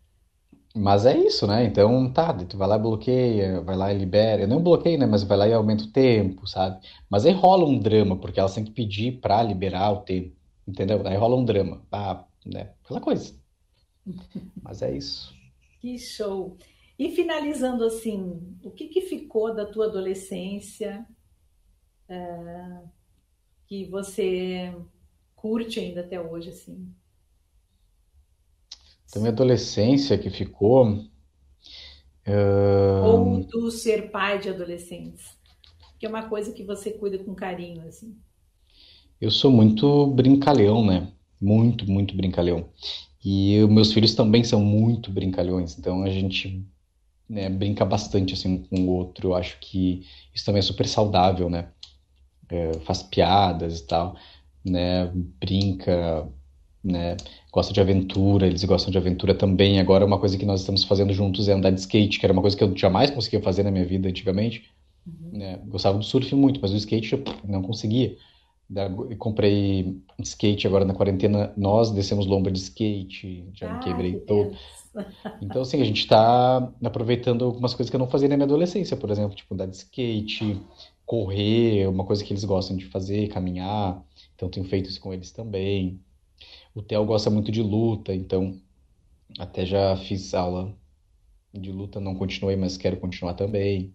Mas 0.75 1.05
é 1.05 1.17
isso, 1.17 1.45
né? 1.45 1.65
Então, 1.65 2.11
tá, 2.11 2.33
tu 2.33 2.57
vai 2.57 2.67
lá 2.67 2.77
e 2.77 2.79
bloqueia, 2.79 3.61
vai 3.61 3.75
lá 3.75 3.93
e 3.93 3.97
libera. 3.97 4.43
Eu 4.43 4.47
não 4.47 4.63
bloqueio, 4.63 4.97
né? 4.97 5.05
Mas 5.05 5.23
vai 5.23 5.37
lá 5.37 5.47
e 5.47 5.53
aumenta 5.53 5.83
o 5.83 5.91
tempo, 5.91 6.47
sabe? 6.47 6.79
Mas 7.09 7.25
aí 7.25 7.33
rola 7.33 7.65
um 7.65 7.77
drama, 7.77 8.17
porque 8.17 8.39
elas 8.39 8.55
têm 8.55 8.63
que 8.63 8.71
pedir 8.71 9.19
pra 9.19 9.43
liberar 9.43 9.91
o 9.91 10.01
tempo, 10.01 10.35
entendeu? 10.67 11.05
Aí 11.05 11.17
rola 11.17 11.35
um 11.35 11.43
drama, 11.43 11.85
ah, 11.91 12.23
né? 12.45 12.73
Aquela 12.83 13.01
coisa. 13.01 13.35
Mas 14.63 14.81
é 14.81 14.95
isso. 14.95 15.33
Que 15.81 15.97
show! 15.97 16.57
E 16.97 17.09
finalizando 17.15 17.83
assim, 17.83 18.57
o 18.63 18.71
que, 18.71 18.87
que 18.87 19.01
ficou 19.01 19.53
da 19.53 19.65
tua 19.65 19.87
adolescência 19.87 21.05
é, 22.07 22.81
que 23.67 23.85
você 23.85 24.73
curte 25.35 25.79
ainda 25.79 26.01
até 26.01 26.21
hoje, 26.21 26.49
assim? 26.49 26.93
Da 29.13 29.19
minha 29.19 29.31
adolescência 29.31 30.17
que 30.17 30.29
ficou. 30.29 30.87
Uh... 32.27 33.03
Ou 33.03 33.43
do 33.43 33.71
ser 33.71 34.11
pai 34.11 34.39
de 34.39 34.49
adolescentes, 34.49 35.37
que 35.99 36.05
é 36.05 36.09
uma 36.09 36.29
coisa 36.29 36.53
que 36.53 36.63
você 36.63 36.91
cuida 36.91 37.17
com 37.19 37.35
carinho, 37.35 37.81
assim. 37.87 38.15
Eu 39.19 39.29
sou 39.29 39.51
muito 39.51 40.07
brincalhão, 40.07 40.85
né? 40.85 41.11
Muito, 41.39 41.89
muito 41.89 42.15
brincalhão. 42.15 42.69
E 43.23 43.63
meus 43.67 43.93
filhos 43.93 44.15
também 44.15 44.43
são 44.43 44.59
muito 44.59 45.11
brincalhões, 45.11 45.77
então 45.77 46.03
a 46.03 46.09
gente 46.09 46.65
né, 47.29 47.49
brinca 47.49 47.85
bastante 47.85 48.33
assim 48.33 48.63
com 48.63 48.81
o 48.81 48.89
outro. 48.89 49.29
Eu 49.29 49.35
acho 49.35 49.59
que 49.59 50.05
isso 50.33 50.45
também 50.45 50.59
é 50.59 50.63
super 50.63 50.87
saudável, 50.87 51.49
né? 51.49 51.69
É, 52.49 52.73
faz 52.79 53.03
piadas 53.03 53.79
e 53.79 53.87
tal, 53.87 54.15
né? 54.65 55.05
Brinca, 55.39 56.27
né? 56.83 57.17
Gosta 57.51 57.73
de 57.73 57.79
aventura, 57.79 58.47
eles 58.47 58.63
gostam 58.63 58.91
de 58.91 58.97
aventura 58.97 59.33
também. 59.33 59.79
Agora 59.79 60.05
uma 60.05 60.19
coisa 60.19 60.37
que 60.37 60.45
nós 60.45 60.61
estamos 60.61 60.83
fazendo 60.83 61.13
juntos 61.13 61.47
é 61.47 61.53
andar 61.53 61.71
de 61.71 61.79
skate, 61.79 62.19
que 62.19 62.25
era 62.25 62.33
uma 62.33 62.41
coisa 62.41 62.57
que 62.57 62.63
eu 62.63 62.75
jamais 62.75 63.09
conseguia 63.09 63.41
fazer 63.41 63.63
na 63.63 63.71
minha 63.71 63.85
vida 63.85 64.09
antigamente. 64.09 64.69
Uhum. 65.05 65.37
Né? 65.37 65.59
Gostava 65.67 65.97
do 65.97 66.03
surf 66.03 66.33
muito, 66.35 66.59
mas 66.61 66.71
do 66.71 66.77
skate 66.77 67.13
eu 67.13 67.23
não 67.47 67.61
conseguia. 67.61 68.15
Eu 68.73 69.17
comprei 69.17 70.01
skate 70.23 70.65
agora 70.65 70.85
na 70.85 70.93
quarentena. 70.93 71.51
Nós 71.57 71.91
descemos 71.91 72.25
lomba 72.25 72.49
de 72.49 72.59
skate, 72.59 73.45
já 73.53 73.73
me 73.73 73.83
quebrei 73.83 74.15
todo. 74.19 74.55
Então, 75.41 75.61
assim, 75.61 75.81
a 75.81 75.85
gente 75.85 75.99
está 76.01 76.71
aproveitando 76.83 77.43
algumas 77.43 77.73
coisas 77.73 77.89
que 77.89 77.95
eu 77.95 77.99
não 77.99 78.07
fazia 78.07 78.29
na 78.29 78.37
minha 78.37 78.45
adolescência, 78.45 78.95
por 78.95 79.09
exemplo, 79.09 79.35
tipo 79.35 79.53
andar 79.53 79.65
de 79.65 79.75
skate, 79.75 80.61
correr, 81.05 81.87
uma 81.87 82.05
coisa 82.05 82.23
que 82.23 82.31
eles 82.31 82.45
gostam 82.45 82.77
de 82.77 82.85
fazer, 82.85 83.27
caminhar. 83.27 84.01
Então, 84.35 84.49
tenho 84.49 84.65
feito 84.65 84.89
isso 84.89 85.01
com 85.01 85.13
eles 85.13 85.31
também. 85.31 85.99
O 86.73 86.81
Theo 86.81 87.05
gosta 87.05 87.29
muito 87.29 87.51
de 87.51 87.61
luta, 87.61 88.13
então 88.13 88.59
até 89.37 89.65
já 89.65 89.95
fiz 89.97 90.33
aula 90.33 90.73
de 91.53 91.71
luta, 91.71 91.99
não 91.99 92.15
continuei, 92.15 92.55
mas 92.55 92.77
quero 92.77 92.97
continuar 92.97 93.33
também. 93.33 93.93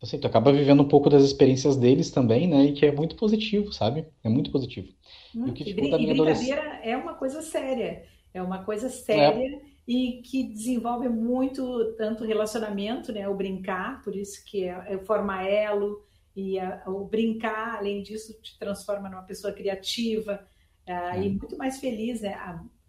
Tu 0.00 0.26
acaba 0.26 0.50
vivendo 0.50 0.82
um 0.82 0.88
pouco 0.88 1.10
das 1.10 1.22
experiências 1.22 1.76
deles 1.76 2.10
também, 2.10 2.48
né? 2.48 2.64
E 2.64 2.72
que 2.72 2.86
é 2.86 2.92
muito 2.92 3.16
positivo, 3.16 3.70
sabe? 3.70 4.06
É 4.24 4.30
muito 4.30 4.50
positivo. 4.50 4.88
Hum, 5.36 5.48
e 5.48 5.50
o 5.50 5.52
que 5.52 5.64
ficou 5.64 5.90
da 5.90 5.98
minha 5.98 6.14
adolescência... 6.14 6.54
é 6.82 6.96
uma 6.96 7.14
coisa 7.14 7.42
séria. 7.42 8.04
É 8.32 8.42
uma 8.42 8.64
coisa 8.64 8.88
séria. 8.88 9.56
É 9.56 9.70
e 9.90 10.22
que 10.22 10.44
desenvolve 10.44 11.08
muito 11.08 11.94
tanto 11.96 12.24
relacionamento, 12.24 13.12
né, 13.12 13.28
o 13.28 13.34
brincar, 13.34 14.00
por 14.04 14.14
isso 14.14 14.44
que 14.44 14.62
é, 14.62 14.84
é 14.86 14.98
forma 14.98 15.42
elo 15.42 16.00
e 16.36 16.60
a, 16.60 16.84
o 16.86 17.04
brincar, 17.04 17.78
além 17.78 18.00
disso, 18.00 18.40
te 18.40 18.56
transforma 18.56 19.08
numa 19.08 19.24
pessoa 19.24 19.52
criativa 19.52 20.46
é. 20.90 21.22
e 21.22 21.30
muito 21.30 21.56
mais 21.56 21.78
feliz, 21.78 22.20
né? 22.20 22.36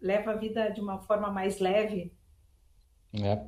Leva 0.00 0.32
a 0.32 0.36
vida 0.36 0.68
de 0.70 0.80
uma 0.80 0.98
forma 0.98 1.30
mais 1.30 1.58
leve. 1.60 2.12
É. 3.14 3.38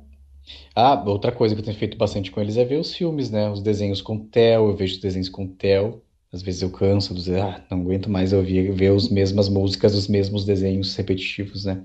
Ah, 0.75 1.03
outra 1.05 1.31
coisa 1.31 1.55
que 1.55 1.61
eu 1.61 1.65
tenho 1.65 1.77
feito 1.77 1.97
bastante 1.97 2.31
com 2.31 2.39
eles 2.39 2.57
é 2.57 2.65
ver 2.65 2.79
os 2.79 2.93
filmes, 2.93 3.31
né? 3.31 3.49
Os 3.49 3.61
desenhos 3.61 4.01
com 4.01 4.19
Theo, 4.25 4.69
eu 4.69 4.75
vejo 4.75 4.95
os 4.95 5.01
desenhos 5.01 5.29
com 5.29 5.47
Theo. 5.47 6.01
Às 6.31 6.41
vezes 6.41 6.61
eu 6.61 6.69
canso 6.69 7.13
de 7.13 7.19
dizer, 7.21 7.41
ah, 7.41 7.65
não 7.71 7.79
aguento 7.81 8.09
mais 8.09 8.33
ouvir, 8.33 8.71
ver 8.73 8.93
as 8.93 9.09
mesmas 9.09 9.47
músicas, 9.47 9.95
os 9.95 10.07
mesmos 10.07 10.43
desenhos 10.43 10.93
repetitivos, 10.95 11.63
né? 11.63 11.83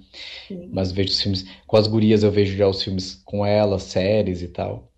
Sim. 0.48 0.68
Mas 0.72 0.90
vejo 0.90 1.10
os 1.10 1.20
filmes 1.20 1.46
com 1.66 1.76
as 1.76 1.86
gurias, 1.86 2.24
eu 2.24 2.32
vejo 2.32 2.56
já 2.56 2.66
os 2.68 2.82
filmes 2.82 3.14
com 3.24 3.46
elas, 3.46 3.84
séries 3.84 4.42
e 4.42 4.48
tal. 4.48 4.89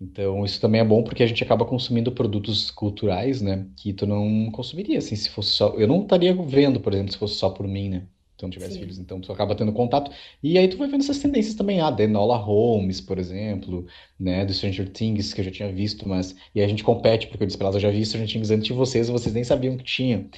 Então, 0.00 0.44
isso 0.44 0.60
também 0.60 0.80
é 0.80 0.84
bom 0.84 1.02
porque 1.02 1.22
a 1.22 1.26
gente 1.26 1.42
acaba 1.42 1.64
consumindo 1.64 2.12
produtos 2.12 2.70
culturais, 2.70 3.42
né? 3.42 3.66
Que 3.76 3.92
tu 3.92 4.06
não 4.06 4.50
consumiria, 4.52 4.98
assim, 4.98 5.16
se 5.16 5.28
fosse 5.28 5.50
só. 5.50 5.70
Eu 5.74 5.88
não 5.88 6.02
estaria 6.02 6.32
vendo, 6.34 6.78
por 6.80 6.92
exemplo, 6.92 7.12
se 7.12 7.18
fosse 7.18 7.34
só 7.34 7.50
por 7.50 7.66
mim, 7.66 7.88
né? 7.88 8.06
Se 8.38 8.44
eu 8.44 8.46
não 8.46 8.52
tivesse 8.52 8.74
Sim. 8.74 8.80
filhos. 8.80 8.98
Então, 8.98 9.20
tu 9.20 9.32
acaba 9.32 9.56
tendo 9.56 9.72
contato. 9.72 10.12
E 10.40 10.56
aí 10.56 10.68
tu 10.68 10.76
vai 10.76 10.88
vendo 10.88 11.00
essas 11.00 11.18
tendências 11.18 11.56
também. 11.56 11.80
Ah, 11.80 11.94
Enola 11.98 12.36
Holmes, 12.36 13.00
por 13.00 13.18
exemplo, 13.18 13.86
né? 14.18 14.44
Do 14.44 14.54
Stranger 14.54 14.88
Things, 14.88 15.34
que 15.34 15.40
eu 15.40 15.44
já 15.44 15.50
tinha 15.50 15.72
visto, 15.72 16.08
mas. 16.08 16.36
E 16.54 16.60
aí 16.60 16.66
a 16.66 16.68
gente 16.68 16.84
compete, 16.84 17.26
porque 17.26 17.42
eu 17.42 17.46
disse 17.48 17.58
pra 17.58 17.66
elas, 17.66 17.74
eu 17.76 17.80
já 17.80 17.90
vi 17.90 18.06
Stranger 18.06 18.28
Things 18.30 18.50
antes 18.52 18.66
de 18.68 18.72
vocês, 18.72 19.08
e 19.08 19.12
vocês 19.12 19.34
nem 19.34 19.42
sabiam 19.42 19.76
que 19.76 19.82
tinha. 19.84 20.28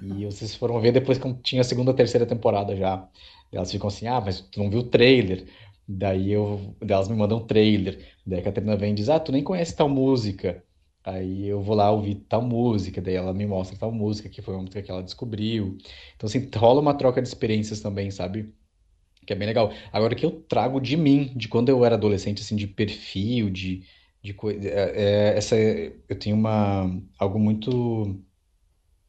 E 0.00 0.24
vocês 0.26 0.54
foram 0.54 0.80
ver 0.80 0.92
depois 0.92 1.18
que 1.18 1.34
tinha 1.42 1.60
a 1.62 1.64
segunda, 1.64 1.92
terceira 1.92 2.26
temporada 2.26 2.76
já. 2.76 3.08
Elas 3.50 3.72
ficam 3.72 3.88
assim, 3.88 4.06
ah, 4.06 4.20
mas 4.20 4.40
tu 4.40 4.60
não 4.62 4.70
viu 4.70 4.80
o 4.80 4.82
trailer. 4.84 5.46
Daí 5.88 6.30
eu, 6.32 6.76
elas 6.82 7.08
me 7.08 7.16
mandam 7.16 7.38
um 7.38 7.46
trailer. 7.46 8.14
Daí 8.26 8.40
a 8.40 8.42
Catarina 8.42 8.76
vem 8.76 8.92
e 8.92 8.94
diz: 8.94 9.08
Ah, 9.08 9.18
tu 9.20 9.32
nem 9.32 9.42
conhece 9.42 9.74
tal 9.74 9.88
música. 9.88 10.62
Aí 11.04 11.46
eu 11.46 11.62
vou 11.62 11.74
lá 11.74 11.90
ouvir 11.90 12.16
tal 12.28 12.42
música, 12.42 13.00
daí 13.00 13.14
ela 13.14 13.32
me 13.32 13.46
mostra 13.46 13.78
tal 13.78 13.90
música, 13.90 14.28
que 14.28 14.42
foi 14.42 14.54
uma 14.54 14.62
música 14.62 14.82
que 14.82 14.90
ela 14.90 15.02
descobriu. 15.02 15.78
Então, 16.16 16.26
assim, 16.28 16.48
rola 16.54 16.80
uma 16.82 16.92
troca 16.94 17.22
de 17.22 17.28
experiências 17.28 17.80
também, 17.80 18.10
sabe? 18.10 18.54
Que 19.26 19.32
é 19.34 19.36
bem 19.36 19.48
legal. 19.48 19.72
Agora, 19.92 20.14
que 20.14 20.26
eu 20.26 20.32
trago 20.42 20.80
de 20.80 20.96
mim, 20.96 21.32
de 21.36 21.48
quando 21.48 21.68
eu 21.70 21.84
era 21.84 21.96
adolescente, 21.96 22.42
assim, 22.42 22.56
de 22.56 22.66
perfil, 22.68 23.50
de, 23.50 23.84
de 24.22 24.34
coisa. 24.34 24.68
É, 24.68 25.32
é, 25.34 25.38
essa, 25.38 25.56
eu 25.56 26.18
tenho 26.18 26.36
uma. 26.36 26.84
algo 27.18 27.38
muito. 27.38 27.70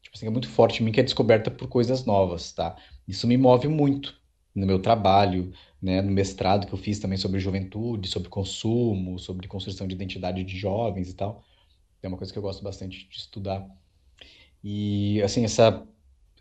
Tipo 0.01 0.17
assim, 0.17 0.27
é 0.27 0.29
muito 0.29 0.49
forte 0.49 0.81
em 0.81 0.85
mim, 0.85 0.91
que 0.91 0.99
é 0.99 1.03
descoberta 1.03 1.51
por 1.51 1.67
coisas 1.67 2.05
novas, 2.05 2.51
tá? 2.53 2.75
Isso 3.07 3.27
me 3.27 3.37
move 3.37 3.67
muito 3.67 4.18
no 4.55 4.65
meu 4.65 4.79
trabalho, 4.79 5.53
né, 5.81 6.01
no 6.01 6.11
mestrado 6.11 6.67
que 6.67 6.73
eu 6.73 6.77
fiz 6.77 6.99
também 6.99 7.17
sobre 7.17 7.39
juventude, 7.39 8.09
sobre 8.09 8.29
consumo, 8.29 9.19
sobre 9.19 9.47
construção 9.47 9.87
de 9.87 9.95
identidade 9.95 10.43
de 10.43 10.57
jovens 10.57 11.09
e 11.09 11.13
tal. 11.15 11.43
É 12.01 12.07
uma 12.07 12.17
coisa 12.17 12.31
que 12.31 12.39
eu 12.39 12.43
gosto 12.43 12.63
bastante 12.63 13.07
de 13.07 13.17
estudar. 13.17 13.65
E, 14.63 15.21
assim, 15.21 15.43
essa, 15.43 15.85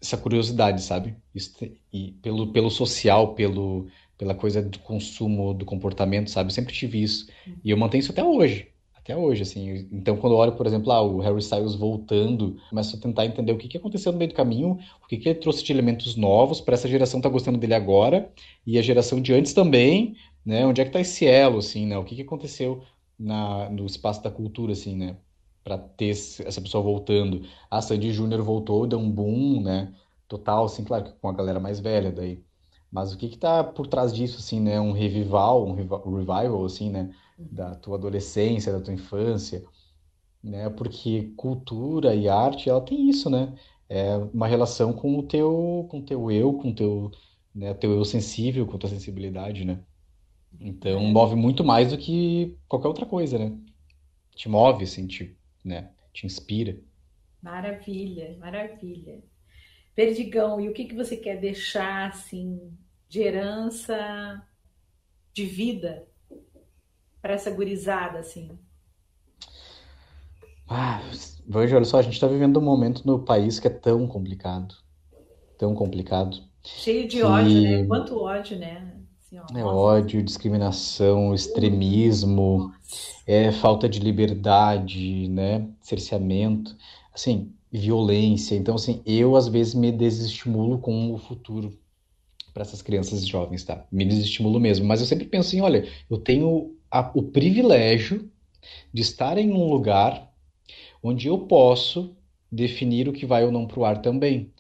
essa 0.00 0.16
curiosidade, 0.16 0.82
sabe? 0.82 1.16
Isso, 1.34 1.52
e 1.92 2.12
pelo, 2.22 2.52
pelo 2.52 2.70
social, 2.70 3.34
pelo, 3.34 3.88
pela 4.16 4.34
coisa 4.34 4.62
do 4.62 4.78
consumo, 4.80 5.54
do 5.54 5.64
comportamento, 5.64 6.30
sabe? 6.30 6.50
Eu 6.50 6.54
sempre 6.54 6.74
tive 6.74 7.02
isso. 7.02 7.28
E 7.64 7.70
eu 7.70 7.76
mantenho 7.76 8.00
isso 8.00 8.12
até 8.12 8.24
hoje 8.24 8.68
até 9.08 9.16
hoje, 9.16 9.42
assim. 9.42 9.88
Então, 9.90 10.18
quando 10.18 10.34
eu 10.34 10.38
olho, 10.38 10.52
por 10.54 10.66
exemplo, 10.66 10.92
ah, 10.92 11.00
o 11.00 11.18
Harry 11.20 11.38
Styles 11.38 11.74
voltando, 11.74 12.58
começo 12.68 12.94
a 12.94 13.00
tentar 13.00 13.24
entender 13.24 13.52
o 13.52 13.56
que, 13.56 13.66
que 13.66 13.78
aconteceu 13.78 14.12
no 14.12 14.18
meio 14.18 14.30
do 14.30 14.34
caminho, 14.34 14.78
o 15.02 15.06
que, 15.06 15.16
que 15.16 15.30
ele 15.30 15.38
trouxe 15.38 15.64
de 15.64 15.72
elementos 15.72 16.14
novos 16.14 16.60
para 16.60 16.74
essa 16.74 16.86
geração 16.86 17.18
tá 17.20 17.28
gostando 17.28 17.56
dele 17.58 17.72
agora 17.74 18.30
e 18.66 18.78
a 18.78 18.82
geração 18.82 19.20
de 19.20 19.32
antes 19.32 19.54
também, 19.54 20.14
né? 20.44 20.66
Onde 20.66 20.82
é 20.82 20.84
que 20.84 20.90
tá 20.90 21.00
esse 21.00 21.26
elo, 21.26 21.58
assim, 21.58 21.86
né? 21.86 21.96
O 21.96 22.04
que, 22.04 22.14
que 22.16 22.22
aconteceu 22.22 22.82
na, 23.18 23.70
no 23.70 23.86
espaço 23.86 24.22
da 24.22 24.30
cultura, 24.30 24.72
assim, 24.72 24.94
né? 24.94 25.16
Para 25.64 25.78
ter 25.78 26.10
essa 26.10 26.60
pessoa 26.60 26.82
voltando. 26.82 27.42
A 27.70 27.80
Sandy 27.80 28.12
Júnior 28.12 28.42
voltou, 28.42 28.86
deu 28.86 28.98
um 28.98 29.10
boom, 29.10 29.62
né? 29.62 29.94
Total, 30.28 30.64
assim, 30.66 30.84
claro, 30.84 31.14
com 31.20 31.28
a 31.28 31.32
galera 31.32 31.58
mais 31.58 31.80
velha 31.80 32.12
daí. 32.12 32.42
Mas 32.90 33.12
o 33.12 33.18
que 33.18 33.28
que 33.28 33.38
tá 33.38 33.64
por 33.64 33.86
trás 33.86 34.14
disso, 34.14 34.38
assim, 34.38 34.60
né? 34.60 34.78
Um 34.80 34.92
revival, 34.92 35.66
um 35.66 35.74
revival, 35.74 36.64
assim, 36.64 36.90
né? 36.90 37.10
Da 37.38 37.74
tua 37.76 37.96
adolescência, 37.96 38.72
da 38.72 38.80
tua 38.80 38.94
infância, 38.94 39.64
né? 40.42 40.70
Porque 40.70 41.32
cultura 41.36 42.14
e 42.14 42.28
arte, 42.28 42.68
ela 42.70 42.80
tem 42.80 43.08
isso, 43.08 43.30
né? 43.30 43.54
É 43.88 44.16
uma 44.16 44.46
relação 44.46 44.92
com 44.92 45.18
o 45.18 45.22
teu, 45.22 45.86
com 45.90 46.00
o 46.00 46.04
teu 46.04 46.30
eu, 46.30 46.54
com 46.54 46.70
o 46.70 46.74
teu, 46.74 47.10
né, 47.54 47.74
teu 47.74 47.92
eu 47.92 48.04
sensível, 48.04 48.66
com 48.66 48.76
a 48.76 48.78
tua 48.78 48.90
sensibilidade, 48.90 49.64
né? 49.64 49.80
Então, 50.60 51.00
move 51.00 51.36
muito 51.36 51.64
mais 51.64 51.90
do 51.90 51.98
que 51.98 52.56
qualquer 52.68 52.88
outra 52.88 53.06
coisa, 53.06 53.38
né? 53.38 53.56
Te 54.34 54.48
move, 54.48 54.84
assim, 54.84 55.06
te, 55.06 55.36
né? 55.64 55.90
Te 56.12 56.26
inspira. 56.26 56.78
Maravilha, 57.42 58.36
maravilha. 58.38 59.22
Perdigão, 59.94 60.60
e 60.60 60.68
o 60.68 60.72
que 60.72 60.86
que 60.86 60.94
você 60.94 61.16
quer 61.16 61.40
deixar, 61.40 62.08
assim, 62.08 62.76
de 63.08 63.20
herança 63.20 64.42
de 65.32 65.46
vida 65.46 66.07
para 67.20 67.34
essa 67.34 67.50
gurizada, 67.50 68.18
assim? 68.18 68.58
Ah, 70.68 71.00
veja, 71.46 71.76
olha 71.76 71.84
só, 71.84 71.98
a 71.98 72.02
gente 72.02 72.14
está 72.14 72.26
vivendo 72.26 72.58
um 72.58 72.62
momento 72.64 73.06
no 73.06 73.18
país 73.24 73.58
que 73.58 73.66
é 73.66 73.70
tão 73.70 74.06
complicado. 74.06 74.74
Tão 75.56 75.74
complicado. 75.74 76.36
Cheio 76.62 77.08
de 77.08 77.22
ódio, 77.22 77.62
né? 77.62 77.84
Quanto 77.86 78.18
ódio, 78.20 78.58
né? 78.58 78.94
Assim, 79.24 79.38
ó, 79.38 79.58
é 79.58 79.64
ódio, 79.64 80.22
discriminação, 80.22 81.34
extremismo, 81.34 82.72
é 83.26 83.50
falta 83.50 83.88
de 83.88 83.98
liberdade, 83.98 85.28
né? 85.28 85.68
Cerceamento, 85.82 86.76
assim, 87.12 87.52
violência. 87.70 88.54
Então, 88.54 88.74
assim, 88.74 89.02
eu 89.06 89.36
às 89.36 89.48
vezes 89.48 89.74
me 89.74 89.90
desestimulo 89.90 90.78
com 90.78 91.12
o 91.12 91.18
futuro 91.18 91.78
para 92.52 92.62
essas 92.62 92.82
crianças 92.82 93.26
jovens, 93.26 93.64
tá? 93.64 93.86
Me 93.90 94.04
desestimulo 94.04 94.58
mesmo. 94.58 94.86
Mas 94.86 95.00
eu 95.00 95.06
sempre 95.06 95.26
penso 95.26 95.48
assim, 95.48 95.60
olha, 95.60 95.88
eu 96.10 96.18
tenho 96.18 96.77
a, 96.90 97.10
o 97.14 97.22
privilégio 97.22 98.30
de 98.92 99.02
estar 99.02 99.38
em 99.38 99.50
um 99.52 99.68
lugar 99.68 100.30
onde 101.02 101.28
eu 101.28 101.38
posso 101.38 102.16
definir 102.50 103.08
o 103.08 103.12
que 103.12 103.26
vai 103.26 103.44
ou 103.44 103.52
não 103.52 103.66
para 103.66 103.80
o 103.80 103.84
ar 103.84 104.00
também. 104.00 104.52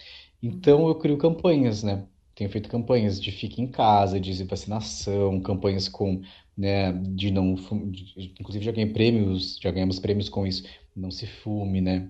Então 0.42 0.86
eu 0.88 0.94
crio 0.94 1.16
campanhas, 1.16 1.82
né? 1.82 2.04
Tenho 2.34 2.50
feito 2.50 2.68
campanhas 2.68 3.20
de 3.20 3.32
fique 3.32 3.60
em 3.60 3.66
casa, 3.66 4.20
de 4.20 4.44
vacinação, 4.44 5.40
campanhas 5.40 5.88
com, 5.88 6.22
né, 6.56 6.92
de 6.92 7.32
não, 7.32 7.56
de, 7.90 8.32
inclusive 8.38 8.64
já 8.64 8.70
ganhei 8.70 8.92
prêmios, 8.92 9.58
já 9.60 9.72
ganhamos 9.72 9.98
prêmios 9.98 10.28
com 10.28 10.46
isso, 10.46 10.64
não 10.94 11.10
se 11.10 11.26
fume, 11.26 11.80
né? 11.80 12.08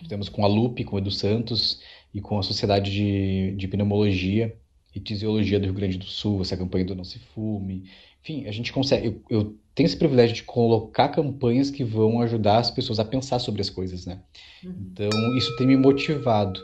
Fizemos 0.00 0.28
com 0.28 0.44
a 0.44 0.46
Lupe, 0.46 0.84
com 0.84 0.96
o 0.96 0.98
Edu 0.98 1.10
Santos 1.10 1.80
e 2.14 2.20
com 2.20 2.38
a 2.38 2.42
Sociedade 2.42 2.92
de, 2.92 3.56
de 3.56 3.66
Pneumologia 3.66 4.56
e 4.94 5.00
Fisiologia 5.00 5.58
do 5.58 5.64
Rio 5.64 5.74
Grande 5.74 5.98
do 5.98 6.04
Sul, 6.04 6.42
essa 6.42 6.56
campanha 6.56 6.84
do 6.84 6.94
Não 6.94 7.04
Se 7.04 7.18
Fume. 7.18 7.90
Enfim, 8.26 8.44
a 8.48 8.50
gente 8.50 8.72
consegue. 8.72 9.06
Eu, 9.06 9.22
eu, 9.30 9.56
tenho 9.72 9.86
esse 9.86 9.96
privilégio 9.96 10.34
de 10.34 10.42
colocar 10.42 11.10
campanhas 11.10 11.70
que 11.70 11.84
vão 11.84 12.20
ajudar 12.22 12.58
as 12.58 12.72
pessoas 12.72 12.98
a 12.98 13.04
pensar 13.04 13.38
sobre 13.38 13.60
as 13.60 13.70
coisas, 13.70 14.04
né? 14.04 14.20
Uhum. 14.64 14.74
Então, 14.90 15.36
isso 15.36 15.54
tem 15.56 15.64
me 15.64 15.76
motivado, 15.76 16.60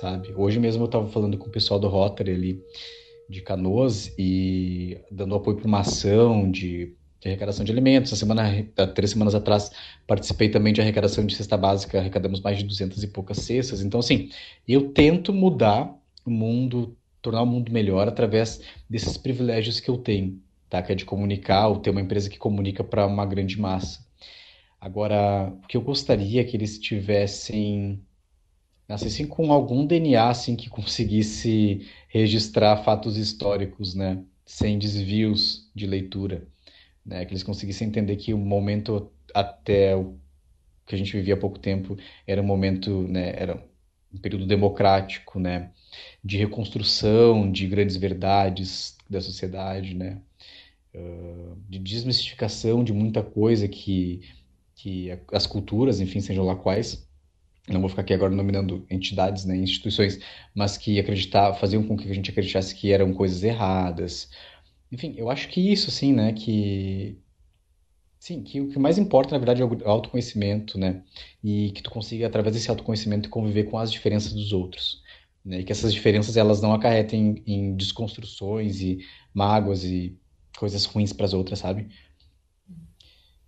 sabe? 0.00 0.34
Hoje 0.34 0.58
mesmo 0.58 0.82
eu 0.82 0.86
estava 0.86 1.06
falando 1.06 1.38
com 1.38 1.46
o 1.46 1.52
pessoal 1.52 1.78
do 1.78 1.86
Rotary 1.86 2.32
ali 2.32 2.62
de 3.30 3.40
Canoas 3.42 4.12
e 4.18 4.98
dando 5.08 5.36
apoio 5.36 5.56
para 5.56 5.68
uma 5.68 5.80
ação 5.80 6.50
de, 6.50 6.96
de, 7.20 7.28
arrecadação 7.28 7.64
de 7.64 7.70
alimentos. 7.70 8.10
Na 8.10 8.16
semana, 8.16 8.66
há 8.76 8.86
três 8.88 9.12
semanas 9.12 9.36
atrás, 9.36 9.70
participei 10.08 10.48
também 10.48 10.72
de 10.72 10.80
arrecadação 10.80 11.24
de 11.24 11.36
cesta 11.36 11.56
básica, 11.56 12.00
arrecadamos 12.00 12.40
mais 12.40 12.58
de 12.58 12.64
duzentas 12.64 13.04
e 13.04 13.06
poucas 13.06 13.38
cestas. 13.38 13.82
Então, 13.82 14.00
assim, 14.00 14.30
eu 14.66 14.88
tento 14.88 15.32
mudar 15.32 15.94
o 16.26 16.30
mundo, 16.30 16.96
tornar 17.22 17.42
o 17.42 17.46
mundo 17.46 17.70
melhor 17.70 18.08
através 18.08 18.60
desses 18.90 19.16
privilégios 19.16 19.78
que 19.78 19.88
eu 19.88 19.96
tenho 19.96 20.42
tá? 20.74 20.82
que 20.82 20.92
é 20.92 20.94
de 20.94 21.04
comunicar, 21.04 21.68
ou 21.68 21.78
ter 21.78 21.90
uma 21.90 22.00
empresa 22.00 22.28
que 22.28 22.38
comunica 22.38 22.82
para 22.82 23.06
uma 23.06 23.24
grande 23.24 23.60
massa. 23.60 24.04
Agora, 24.80 25.52
o 25.62 25.66
que 25.66 25.76
eu 25.76 25.80
gostaria 25.80 26.44
que 26.44 26.56
eles 26.56 26.78
tivessem, 26.78 28.02
nascessem 28.88 29.26
com 29.26 29.52
algum 29.52 29.86
DNA 29.86 30.28
assim, 30.28 30.56
que 30.56 30.68
conseguisse 30.70 31.86
registrar 32.08 32.76
fatos 32.78 33.16
históricos, 33.16 33.94
né? 33.94 34.24
sem 34.44 34.78
desvios 34.78 35.70
de 35.74 35.86
leitura. 35.86 36.46
Né? 37.06 37.24
Que 37.24 37.32
eles 37.32 37.42
conseguissem 37.42 37.88
entender 37.88 38.16
que 38.16 38.34
o 38.34 38.38
momento 38.38 39.10
até 39.34 39.96
o 39.96 40.18
que 40.86 40.94
a 40.94 40.98
gente 40.98 41.12
vivia 41.12 41.34
há 41.34 41.36
pouco 41.36 41.58
tempo 41.58 41.96
era 42.26 42.42
um 42.42 42.44
momento, 42.44 43.06
né? 43.08 43.32
era 43.36 43.64
um 44.12 44.18
período 44.18 44.46
democrático, 44.46 45.38
né? 45.38 45.70
de 46.22 46.36
reconstrução 46.36 47.50
de 47.50 47.66
grandes 47.66 47.96
verdades 47.96 48.96
da 49.08 49.20
sociedade, 49.20 49.94
né? 49.94 50.20
De 51.68 51.78
desmistificação 51.78 52.84
de 52.84 52.92
muita 52.92 53.22
coisa 53.22 53.66
que, 53.66 54.22
que 54.76 55.10
as 55.32 55.46
culturas, 55.46 56.00
enfim, 56.00 56.20
sejam 56.20 56.44
lá 56.44 56.54
quais, 56.54 57.08
não 57.68 57.80
vou 57.80 57.88
ficar 57.88 58.02
aqui 58.02 58.12
agora 58.12 58.34
nominando 58.34 58.86
entidades, 58.90 59.44
né, 59.44 59.56
instituições, 59.56 60.20
mas 60.54 60.76
que 60.76 61.00
acreditar, 61.00 61.54
faziam 61.54 61.82
com 61.82 61.96
que 61.96 62.10
a 62.10 62.14
gente 62.14 62.30
acreditasse 62.30 62.74
que 62.74 62.92
eram 62.92 63.12
coisas 63.12 63.42
erradas. 63.42 64.30
Enfim, 64.92 65.14
eu 65.16 65.30
acho 65.30 65.48
que 65.48 65.60
isso, 65.72 65.88
assim, 65.88 66.12
né, 66.12 66.32
que 66.32 67.18
sim, 68.18 68.42
que 68.42 68.60
o 68.60 68.68
que 68.68 68.78
mais 68.78 68.96
importa, 68.98 69.32
na 69.32 69.38
verdade, 69.38 69.62
é 69.62 69.64
o 69.64 69.88
autoconhecimento, 69.88 70.78
né, 70.78 71.02
e 71.42 71.70
que 71.72 71.82
tu 71.82 71.90
consiga 71.90 72.26
através 72.26 72.54
desse 72.54 72.70
autoconhecimento 72.70 73.28
conviver 73.28 73.64
com 73.64 73.78
as 73.78 73.90
diferenças 73.90 74.32
dos 74.32 74.52
outros, 74.52 75.02
né, 75.44 75.60
e 75.60 75.64
que 75.64 75.72
essas 75.72 75.92
diferenças 75.92 76.36
elas 76.36 76.60
não 76.60 76.72
acarretem 76.72 77.42
em 77.46 77.74
desconstruções 77.74 78.80
e 78.80 78.98
mágoas 79.32 79.84
e 79.84 80.18
coisas 80.56 80.84
ruins 80.84 81.12
para 81.12 81.26
as 81.26 81.34
outras, 81.34 81.58
sabe? 81.58 81.88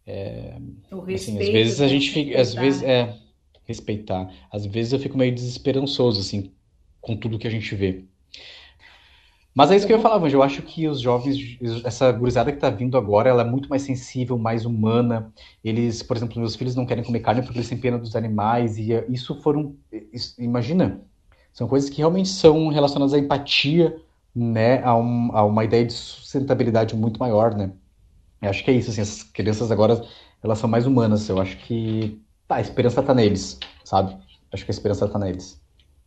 É, 0.06 0.56
o 0.90 1.00
respeito, 1.00 1.38
assim, 1.38 1.48
às 1.48 1.52
vezes 1.52 1.80
a 1.80 1.88
gente 1.88 2.10
fica, 2.10 2.40
às 2.40 2.54
vezes 2.54 2.82
é 2.82 3.16
respeitar. 3.64 4.32
Às 4.50 4.64
vezes 4.64 4.92
eu 4.92 4.98
fico 4.98 5.18
meio 5.18 5.34
desesperançoso 5.34 6.20
assim 6.20 6.52
com 7.00 7.16
tudo 7.16 7.38
que 7.38 7.46
a 7.46 7.50
gente 7.50 7.74
vê. 7.74 8.04
Mas 9.56 9.70
é 9.70 9.76
isso 9.76 9.86
que 9.86 9.92
eu 9.92 9.96
ia 9.96 10.02
falar. 10.02 10.30
Eu 10.30 10.42
acho 10.42 10.60
que 10.60 10.86
os 10.86 11.00
jovens, 11.00 11.58
essa 11.82 12.12
gurizada 12.12 12.52
que 12.52 12.58
tá 12.58 12.68
vindo 12.68 12.98
agora, 12.98 13.30
ela 13.30 13.40
é 13.40 13.44
muito 13.44 13.70
mais 13.70 13.80
sensível, 13.82 14.36
mais 14.36 14.66
humana. 14.66 15.32
Eles, 15.64 16.02
por 16.02 16.14
exemplo, 16.14 16.38
meus 16.38 16.54
filhos 16.54 16.76
não 16.76 16.84
querem 16.84 17.02
comer 17.02 17.20
carne 17.20 17.40
porque 17.40 17.56
eles 17.56 17.68
têm 17.68 17.78
pena 17.78 17.98
dos 17.98 18.14
animais. 18.14 18.76
E 18.76 18.90
isso 19.08 19.34
foram. 19.40 19.74
Isso, 20.12 20.34
imagina, 20.38 21.00
são 21.54 21.66
coisas 21.66 21.88
que 21.88 21.98
realmente 21.98 22.28
são 22.28 22.68
relacionadas 22.68 23.14
à 23.14 23.18
empatia, 23.18 23.96
né? 24.36 24.82
A, 24.84 24.94
um, 24.94 25.34
a 25.34 25.44
uma 25.44 25.64
ideia 25.64 25.86
de 25.86 25.94
sustentabilidade 25.94 26.94
muito 26.94 27.18
maior, 27.18 27.54
né? 27.54 27.72
Eu 28.42 28.50
acho 28.50 28.62
que 28.62 28.70
é 28.70 28.74
isso, 28.74 28.90
assim, 28.90 29.00
as 29.00 29.22
crianças 29.22 29.72
agora, 29.72 30.04
elas 30.44 30.58
são 30.58 30.68
mais 30.68 30.86
humanas. 30.86 31.26
Eu 31.28 31.40
acho 31.40 31.56
que 31.56 32.20
tá, 32.46 32.56
a 32.56 32.60
esperança 32.60 33.02
tá 33.02 33.14
neles, 33.14 33.58
sabe? 33.82 34.14
Acho 34.52 34.64
que 34.64 34.70
a 34.70 34.74
esperança 34.74 35.08
tá 35.08 35.18
neles. 35.18 35.58